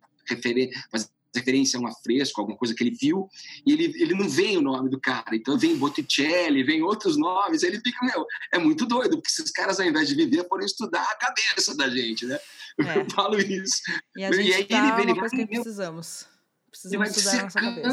fazer 0.92 1.10
referência 1.36 1.78
a 1.78 1.82
um 1.82 1.88
afresco, 1.88 2.42
alguma 2.42 2.58
coisa 2.58 2.74
que 2.74 2.84
ele 2.84 2.96
viu, 3.00 3.30
e 3.66 3.74
ele, 3.74 3.84
ele 4.02 4.16
não 4.16 4.28
vem 4.28 4.58
o 4.58 4.62
nome 4.62 4.90
do 4.90 5.00
cara. 5.00 5.36
Então 5.36 5.58
vem 5.58 5.78
Botticelli, 5.78 6.64
vem 6.64 6.82
outros 6.82 7.16
nomes, 7.16 7.62
ele 7.62 7.80
fica, 7.80 8.04
meu, 8.04 8.26
é 8.52 8.58
muito 8.58 8.86
doido, 8.86 9.18
porque 9.18 9.30
esses 9.30 9.52
caras, 9.52 9.80
ao 9.80 9.86
invés 9.86 10.08
de 10.08 10.16
viver, 10.16 10.48
foram 10.48 10.66
estudar 10.66 11.04
a 11.04 11.16
cabeça 11.16 11.76
da 11.76 11.90
gente, 11.90 12.26
né? 12.26 12.40
É. 12.80 13.00
Eu 13.00 13.10
falo 13.10 13.40
isso. 13.40 13.82
E, 14.16 14.24
a 14.24 14.32
gente 14.32 14.50
e 14.50 14.54
aí 14.54 14.66
tá 14.66 14.78
ele, 14.78 15.12
ele 15.12 15.20
vai, 15.20 15.30
que 15.30 15.46
precisamos. 15.46 16.28
Precisamos 16.72 16.92
ele 16.92 16.98
vai 16.98 17.08
estudar 17.10 17.40
a 17.40 17.44
nossa 17.44 17.60
cabeça. 17.60 17.90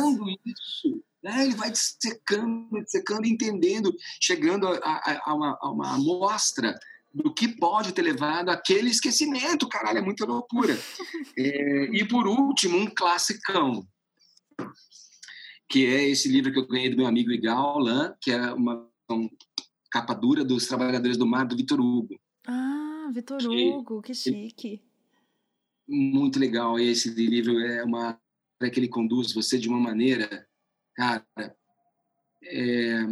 isso. 0.47 1.05
Né? 1.25 1.45
Ele 1.47 1.55
vai 1.55 1.71
dissecando, 1.71 2.69
dissecando, 2.83 3.27
entendendo, 3.27 3.97
chegando 4.21 4.69
a, 4.69 4.77
a, 4.77 5.23
a, 5.25 5.35
uma, 5.35 5.59
a 5.59 5.71
uma 5.71 5.95
amostra 5.95 6.79
do 7.15 7.33
que 7.33 7.49
pode 7.49 7.95
ter 7.95 8.03
levado 8.03 8.51
aquele 8.51 8.91
esquecimento, 8.91 9.67
caralho, 9.67 9.99
é 9.99 10.03
muita 10.03 10.27
loucura. 10.27 10.77
É, 11.37 11.85
e 11.87 12.07
por 12.07 12.29
último, 12.29 12.79
um 12.79 12.87
classicão, 12.87 13.85
que 15.69 15.85
é 15.85 16.09
esse 16.09 16.29
livro 16.29 16.53
que 16.53 16.59
eu 16.61 16.67
ganhei 16.69 16.89
do 16.89 16.97
meu 16.97 17.07
amigo 17.07 17.33
Igal 17.33 17.81
Lan, 17.81 18.15
que 18.21 18.31
é 18.31 18.53
uma, 18.53 18.89
uma 19.11 19.29
capa 19.91 20.15
dura 20.15 20.45
dos 20.45 20.69
Trabalhadores 20.69 21.17
do 21.17 21.27
Mar, 21.27 21.45
do 21.45 21.57
Vitor 21.57 21.81
Hugo. 21.81 22.21
Ah, 22.47 23.11
Vitor 23.13 23.43
Hugo, 23.43 24.01
que 24.01 24.15
chique. 24.15 24.81
Muito 25.89 26.39
legal. 26.39 26.79
E 26.79 26.89
esse 26.89 27.11
livro 27.11 27.59
é 27.59 27.83
uma 27.83 28.17
é 28.61 28.71
que 28.71 28.79
ele 28.79 28.89
conduz 28.89 29.33
você 29.33 29.59
de 29.59 29.69
uma 29.69 29.81
maneira, 29.81 30.47
cara, 30.95 31.27
é, 32.43 33.07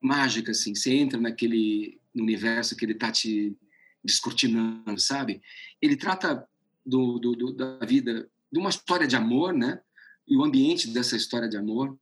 mágica, 0.00 0.50
assim. 0.50 0.74
Você 0.74 0.92
entra 0.92 1.20
naquele 1.20 2.00
universo 2.14 2.76
que 2.76 2.84
ele 2.84 2.92
está 2.92 3.10
te 3.12 3.56
descortinando, 4.02 5.00
sabe? 5.00 5.42
Ele 5.80 5.96
trata 5.96 6.48
do, 6.84 7.18
do, 7.18 7.32
do, 7.36 7.52
da 7.52 7.78
vida, 7.84 8.30
de 8.50 8.58
uma 8.58 8.70
história 8.70 9.06
de 9.06 9.16
amor, 9.16 9.52
né? 9.52 9.80
E 10.26 10.36
o 10.36 10.44
ambiente 10.44 10.88
dessa 10.88 11.16
história 11.16 11.48
de 11.48 11.56
amor 11.56 11.98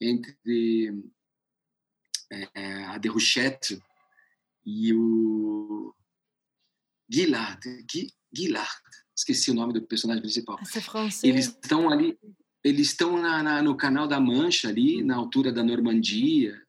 entre 0.00 0.92
é, 2.30 2.84
a 2.84 2.98
Deruchette 2.98 3.80
e 4.64 4.92
o 4.94 5.94
Guillard, 7.10 7.60
Guillard, 8.32 8.82
esqueci 9.16 9.50
o 9.50 9.54
nome 9.54 9.72
do 9.72 9.82
personagem 9.82 10.22
principal. 10.22 10.58
Eles 11.28 11.46
estão 11.46 11.90
ali, 11.90 12.18
eles 12.62 12.88
estão 12.88 13.20
na, 13.20 13.42
na, 13.42 13.62
no 13.62 13.76
canal 13.76 14.06
da 14.06 14.20
Mancha 14.20 14.68
ali, 14.68 15.02
na 15.02 15.16
altura 15.16 15.52
da 15.52 15.62
Normandia, 15.62 16.60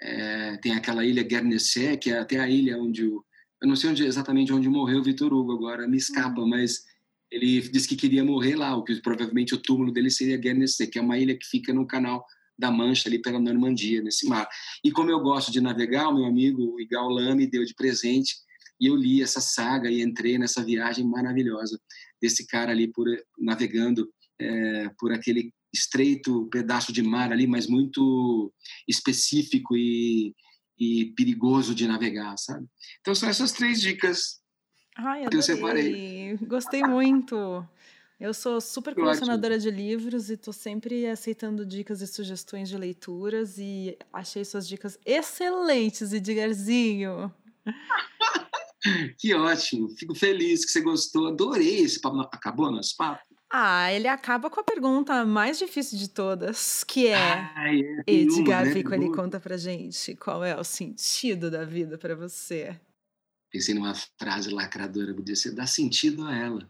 é, 0.00 0.56
tem 0.58 0.72
aquela 0.72 1.04
ilha 1.04 1.22
Guernesey, 1.22 1.96
que 1.96 2.10
é 2.10 2.18
até 2.18 2.38
a 2.38 2.48
ilha 2.48 2.78
onde 2.78 3.06
o, 3.06 3.24
eu 3.62 3.68
não 3.68 3.76
sei 3.76 3.90
onde, 3.90 4.04
exatamente 4.04 4.52
onde 4.52 4.68
morreu 4.68 5.00
o 5.00 5.02
Vitor 5.02 5.32
Hugo 5.32 5.52
agora, 5.52 5.88
me 5.88 5.96
escapa, 5.96 6.40
uhum. 6.40 6.48
mas 6.48 6.84
ele 7.30 7.60
disse 7.62 7.88
que 7.88 7.96
queria 7.96 8.24
morrer 8.24 8.56
lá, 8.56 8.76
o 8.76 8.84
que 8.84 9.00
provavelmente 9.00 9.54
o 9.54 9.58
túmulo 9.58 9.90
dele 9.90 10.10
seria 10.10 10.36
Guernesey, 10.36 10.86
que 10.86 10.98
é 10.98 11.02
uma 11.02 11.18
ilha 11.18 11.36
que 11.36 11.46
fica 11.46 11.72
no 11.72 11.86
canal 11.86 12.24
da 12.58 12.70
Mancha 12.70 13.08
ali 13.08 13.20
pela 13.20 13.40
Normandia, 13.40 14.02
nesse 14.02 14.28
mar. 14.28 14.48
E 14.84 14.92
como 14.92 15.10
eu 15.10 15.18
gosto 15.20 15.50
de 15.50 15.60
navegar, 15.60 16.08
o 16.08 16.14
meu 16.14 16.26
amigo 16.26 16.78
Igal 16.80 17.08
Lame 17.08 17.46
deu 17.46 17.64
de 17.64 17.74
presente 17.74 18.34
e 18.80 18.86
eu 18.86 18.94
li 18.94 19.22
essa 19.22 19.40
saga 19.40 19.90
e 19.90 20.02
entrei 20.02 20.38
nessa 20.38 20.62
viagem 20.62 21.04
maravilhosa 21.04 21.80
desse 22.20 22.46
cara 22.46 22.70
ali 22.70 22.92
por 22.92 23.06
navegando 23.38 24.08
é, 24.40 24.90
por 24.98 25.12
aquele 25.12 25.52
estreito 25.72 26.48
pedaço 26.50 26.92
de 26.92 27.02
mar 27.02 27.32
ali, 27.32 27.46
mas 27.46 27.66
muito 27.66 28.52
específico 28.86 29.76
e, 29.76 30.34
e 30.78 31.06
perigoso 31.16 31.74
de 31.74 31.86
navegar, 31.86 32.36
sabe? 32.38 32.66
Então 33.00 33.14
são 33.14 33.28
essas 33.28 33.52
três 33.52 33.80
dicas 33.80 34.40
Ai, 34.96 35.28
que 35.28 35.36
eu 35.36 35.42
separei. 35.42 36.36
Gostei 36.42 36.82
muito. 36.82 37.66
Eu 38.18 38.32
sou 38.32 38.60
super 38.60 38.94
colecionadora 38.94 39.58
de 39.58 39.70
livros 39.70 40.30
e 40.30 40.34
estou 40.34 40.52
sempre 40.52 41.06
aceitando 41.06 41.66
dicas 41.66 42.00
e 42.00 42.06
sugestões 42.06 42.68
de 42.68 42.78
leituras 42.78 43.58
e 43.58 43.98
achei 44.12 44.44
suas 44.44 44.68
dicas 44.68 44.96
excelentes, 45.04 46.12
Edgarzinho. 46.12 47.34
que 49.18 49.34
ótimo, 49.34 49.88
fico 49.98 50.14
feliz 50.14 50.64
que 50.64 50.70
você 50.70 50.80
gostou, 50.80 51.26
adorei 51.26 51.80
esse 51.80 52.00
papo. 52.00 52.20
Acabou 52.20 52.70
nosso 52.70 52.96
papo? 52.96 53.33
Ah, 53.56 53.92
ele 53.92 54.08
acaba 54.08 54.50
com 54.50 54.58
a 54.58 54.64
pergunta 54.64 55.24
mais 55.24 55.60
difícil 55.60 55.96
de 55.96 56.08
todas, 56.08 56.82
que 56.82 57.06
é, 57.06 57.14
Ai, 57.54 57.82
é 58.04 58.12
Edgar 58.12 58.64
Vico, 58.64 58.92
ele 58.92 59.14
conta 59.14 59.38
pra 59.38 59.56
gente 59.56 60.16
qual 60.16 60.42
é 60.42 60.58
o 60.58 60.64
sentido 60.64 61.48
da 61.52 61.64
vida 61.64 61.96
para 61.96 62.16
você. 62.16 62.76
Pensei 63.52 63.72
numa 63.72 63.94
frase 63.94 64.50
lacradora, 64.50 65.14
podia 65.14 65.36
ser 65.36 65.52
dar 65.52 65.68
sentido 65.68 66.26
a 66.26 66.34
ela. 66.34 66.68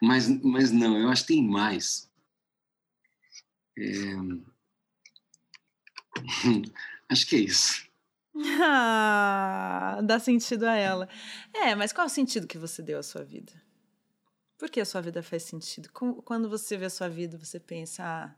Mas, 0.00 0.26
mas 0.42 0.72
não, 0.72 0.96
eu 0.96 1.10
acho 1.10 1.26
que 1.26 1.34
tem 1.34 1.46
mais. 1.46 2.10
É... 3.76 3.92
acho 7.10 7.26
que 7.26 7.36
é 7.36 7.40
isso. 7.40 7.86
Ah, 8.62 10.00
dá 10.02 10.18
sentido 10.18 10.64
a 10.64 10.74
ela. 10.74 11.06
É, 11.52 11.74
mas 11.74 11.92
qual 11.92 12.06
é 12.06 12.06
o 12.06 12.10
sentido 12.10 12.46
que 12.46 12.56
você 12.56 12.80
deu 12.80 12.98
à 12.98 13.02
sua 13.02 13.22
vida? 13.24 13.52
Por 14.58 14.68
que 14.68 14.80
a 14.80 14.84
sua 14.84 15.00
vida 15.00 15.22
faz 15.22 15.44
sentido? 15.44 15.88
Quando 15.92 16.50
você 16.50 16.76
vê 16.76 16.86
a 16.86 16.90
sua 16.90 17.08
vida, 17.08 17.38
você 17.38 17.60
pensa, 17.60 18.02
ah, 18.04 18.34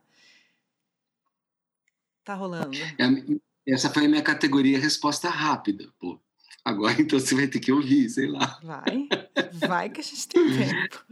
tá 2.22 2.34
rolando. 2.34 2.76
É, 2.76 3.72
essa 3.72 3.88
foi 3.88 4.04
a 4.04 4.08
minha 4.08 4.22
categoria 4.22 4.78
resposta 4.78 5.30
rápida, 5.30 5.90
pô. 5.98 6.20
Agora 6.62 6.94
então 7.00 7.18
você 7.18 7.34
vai 7.34 7.48
ter 7.48 7.58
que 7.58 7.72
ouvir, 7.72 8.10
sei 8.10 8.28
lá. 8.28 8.60
Vai, 8.62 9.08
vai 9.54 9.88
que 9.88 10.00
a 10.00 10.04
gente 10.04 10.28
tem 10.28 10.42
tempo. 10.58 11.06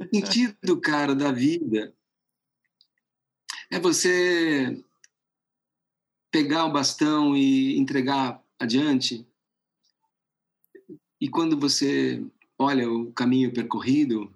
O 0.00 0.16
sentido, 0.16 0.80
cara, 0.80 1.14
da 1.14 1.30
vida 1.30 1.92
é 3.70 3.78
você 3.78 4.82
pegar 6.30 6.64
o 6.64 6.72
bastão 6.72 7.36
e 7.36 7.78
entregar 7.78 8.42
adiante. 8.58 9.26
E 11.20 11.28
quando 11.28 11.58
você 11.58 12.24
olha 12.58 12.90
o 12.90 13.12
caminho 13.12 13.52
percorrido, 13.52 14.32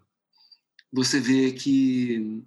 você 0.92 1.18
vê 1.18 1.52
que 1.52 2.44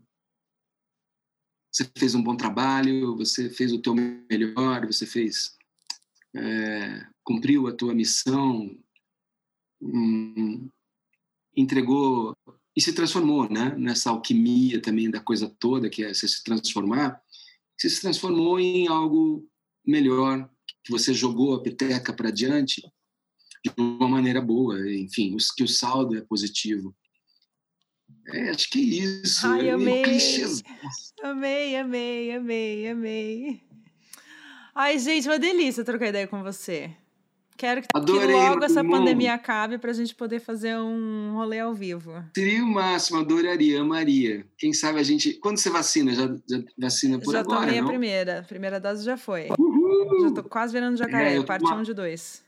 você 1.72 1.90
fez 1.98 2.16
um 2.16 2.24
bom 2.24 2.38
trabalho, 2.38 3.18
você 3.18 3.50
fez 3.50 3.74
o 3.74 3.82
teu 3.82 3.94
melhor, 3.94 4.86
você 4.86 5.06
fez 5.06 5.58
é, 6.36 7.06
cumpriu 7.24 7.68
a 7.68 7.74
tua 7.74 7.94
missão, 7.94 8.78
hum, 9.82 10.70
entregou 11.56 12.36
e 12.76 12.82
se 12.82 12.94
transformou, 12.94 13.50
né? 13.50 13.76
Nessa 13.78 14.10
alquimia 14.10 14.82
também 14.82 15.10
da 15.10 15.20
coisa 15.20 15.50
toda 15.60 15.90
que 15.90 16.04
é 16.04 16.14
você 16.14 16.28
se 16.28 16.44
transformar, 16.44 17.22
você 17.78 17.90
se 17.90 18.02
transformou 18.02 18.60
em 18.60 18.88
algo 18.88 19.48
melhor, 19.86 20.50
que 20.84 20.92
você 20.92 21.14
jogou 21.14 21.56
a 21.56 21.62
peteca 21.62 22.14
para 22.14 22.32
diante 22.32 22.82
de 23.64 23.72
uma 23.78 24.08
maneira 24.08 24.42
boa, 24.42 24.80
enfim, 24.94 25.36
que 25.56 25.64
o 25.64 25.68
saldo 25.68 26.16
é 26.16 26.22
positivo. 26.22 26.96
É, 28.34 28.50
acho 28.50 28.70
que 28.70 28.80
é 28.80 28.82
isso. 28.82 29.46
Ai, 29.48 29.70
é 29.70 29.72
amei. 29.72 30.04
Amei, 31.24 31.76
amei, 31.78 32.32
amei, 32.32 32.88
amei. 32.90 33.62
Ai, 34.74 35.00
gente, 35.00 35.28
uma 35.28 35.40
delícia 35.40 35.84
trocar 35.84 36.08
ideia 36.08 36.28
com 36.28 36.44
você. 36.44 36.92
Quero 37.58 37.82
que, 37.82 37.88
Adorei, 37.94 38.28
que 38.28 38.34
logo 38.34 38.66
essa 38.66 38.84
pandemia 38.84 39.34
acabe 39.34 39.78
para 39.78 39.92
a 39.92 39.94
gente 39.94 40.14
poder 40.14 40.42
fazer 40.42 40.76
um 40.76 41.34
rolê 41.34 41.60
ao 41.60 41.74
vivo. 41.74 42.12
Seria 42.36 42.62
o 42.62 42.68
máximo, 42.68 43.20
adoraria, 43.20 43.80
amaria. 43.80 44.46
Quem 44.58 44.74
sabe 44.74 45.00
a 45.00 45.04
gente. 45.04 45.34
Quando 45.36 45.58
você 45.58 45.70
vacina? 45.70 46.14
Já, 46.14 46.28
já 46.50 46.64
vacina 46.78 47.18
por 47.18 47.32
já 47.32 47.40
agora? 47.40 47.62
Já 47.62 47.66
tomei 47.68 47.80
não? 47.80 47.88
a 47.88 47.90
primeira. 47.90 48.40
A 48.40 48.44
primeira 48.44 48.80
dose 48.80 49.06
já 49.06 49.16
foi. 49.16 49.48
Uhul! 49.58 50.28
Já 50.28 50.32
tô 50.32 50.44
quase 50.44 50.74
virando 50.74 50.98
jacaré, 50.98 51.38
é, 51.38 51.44
parte 51.44 51.66
1 51.66 51.78
um 51.78 51.84
de 51.84 51.94
2. 51.94 52.45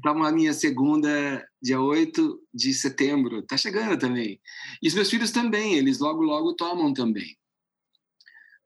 Toma 0.00 0.28
a 0.28 0.32
minha 0.32 0.54
segunda, 0.54 1.46
dia 1.60 1.80
8 1.80 2.40
de 2.54 2.72
setembro. 2.72 3.42
Tá 3.42 3.56
chegando 3.56 3.98
também. 3.98 4.40
E 4.82 4.88
os 4.88 4.94
meus 4.94 5.10
filhos 5.10 5.30
também, 5.30 5.74
eles 5.74 5.98
logo, 5.98 6.22
logo 6.22 6.54
tomam 6.54 6.94
também. 6.94 7.36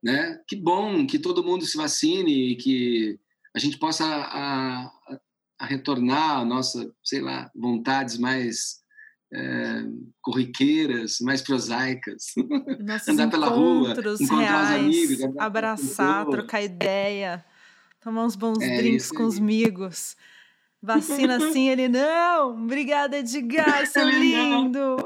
Né? 0.03 0.41
Que 0.47 0.55
bom 0.55 1.05
que 1.05 1.19
todo 1.19 1.43
mundo 1.43 1.65
se 1.67 1.77
vacine 1.77 2.53
e 2.53 2.57
que 2.57 3.19
a 3.55 3.59
gente 3.59 3.77
possa 3.77 4.05
a, 4.05 4.85
a, 4.85 5.21
a 5.59 5.67
retornar 5.67 6.39
a 6.39 6.45
nossa, 6.45 6.95
sei 7.03 7.21
lá, 7.21 7.51
vontades 7.57 8.19
mais 8.19 8.85
é, 9.33 9.85
corriqueiras, 10.21 11.19
mais 11.21 11.43
prosaicas. 11.43 12.35
Nossos 12.81 13.09
Andar 13.19 13.31
pela 13.31 13.49
rua, 13.49 13.93
encontrar 13.93 14.39
reais, 14.39 14.71
os 14.71 15.23
amigos, 15.23 15.37
abraçar, 15.39 16.27
trocar 16.27 16.63
ideia, 16.63 17.45
tomar 18.01 18.25
uns 18.25 18.37
bons 18.37 18.61
é, 18.61 18.77
drinks 18.77 19.11
com 19.11 19.25
os 19.25 19.39
amigos. 19.39 20.17
Vacina 20.83 21.41
sim, 21.53 21.69
ele 21.69 21.89
não. 21.89 22.65
Obrigada, 22.65 23.19
Edgar, 23.19 23.87
seu 23.89 24.09
lindo. 24.09 24.97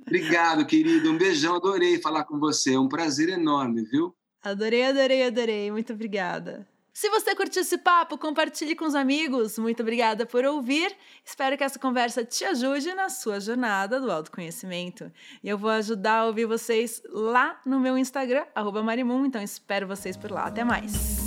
Obrigado, 0.00 0.64
querido. 0.64 1.10
Um 1.10 1.18
beijão, 1.18 1.56
adorei 1.56 2.00
falar 2.00 2.24
com 2.24 2.38
você. 2.38 2.74
É 2.74 2.78
um 2.78 2.88
prazer 2.88 3.28
enorme, 3.28 3.82
viu? 3.82 4.14
Adorei, 4.42 4.84
adorei, 4.84 5.24
adorei. 5.24 5.70
Muito 5.70 5.92
obrigada. 5.92 6.66
Se 6.96 7.10
você 7.10 7.34
curtiu 7.34 7.60
esse 7.60 7.76
papo, 7.76 8.16
compartilhe 8.16 8.74
com 8.74 8.86
os 8.86 8.94
amigos. 8.94 9.58
Muito 9.58 9.82
obrigada 9.82 10.24
por 10.24 10.46
ouvir. 10.46 10.96
Espero 11.22 11.54
que 11.54 11.62
essa 11.62 11.78
conversa 11.78 12.24
te 12.24 12.42
ajude 12.42 12.94
na 12.94 13.10
sua 13.10 13.38
jornada 13.38 14.00
do 14.00 14.10
autoconhecimento. 14.10 15.12
E 15.44 15.48
eu 15.50 15.58
vou 15.58 15.68
ajudar 15.68 16.20
a 16.20 16.26
ouvir 16.26 16.46
vocês 16.46 17.02
lá 17.10 17.60
no 17.66 17.78
meu 17.78 17.98
Instagram, 17.98 18.46
Marimun. 18.82 19.26
Então 19.26 19.42
espero 19.42 19.86
vocês 19.86 20.16
por 20.16 20.30
lá. 20.30 20.44
Até 20.44 20.64
mais. 20.64 21.25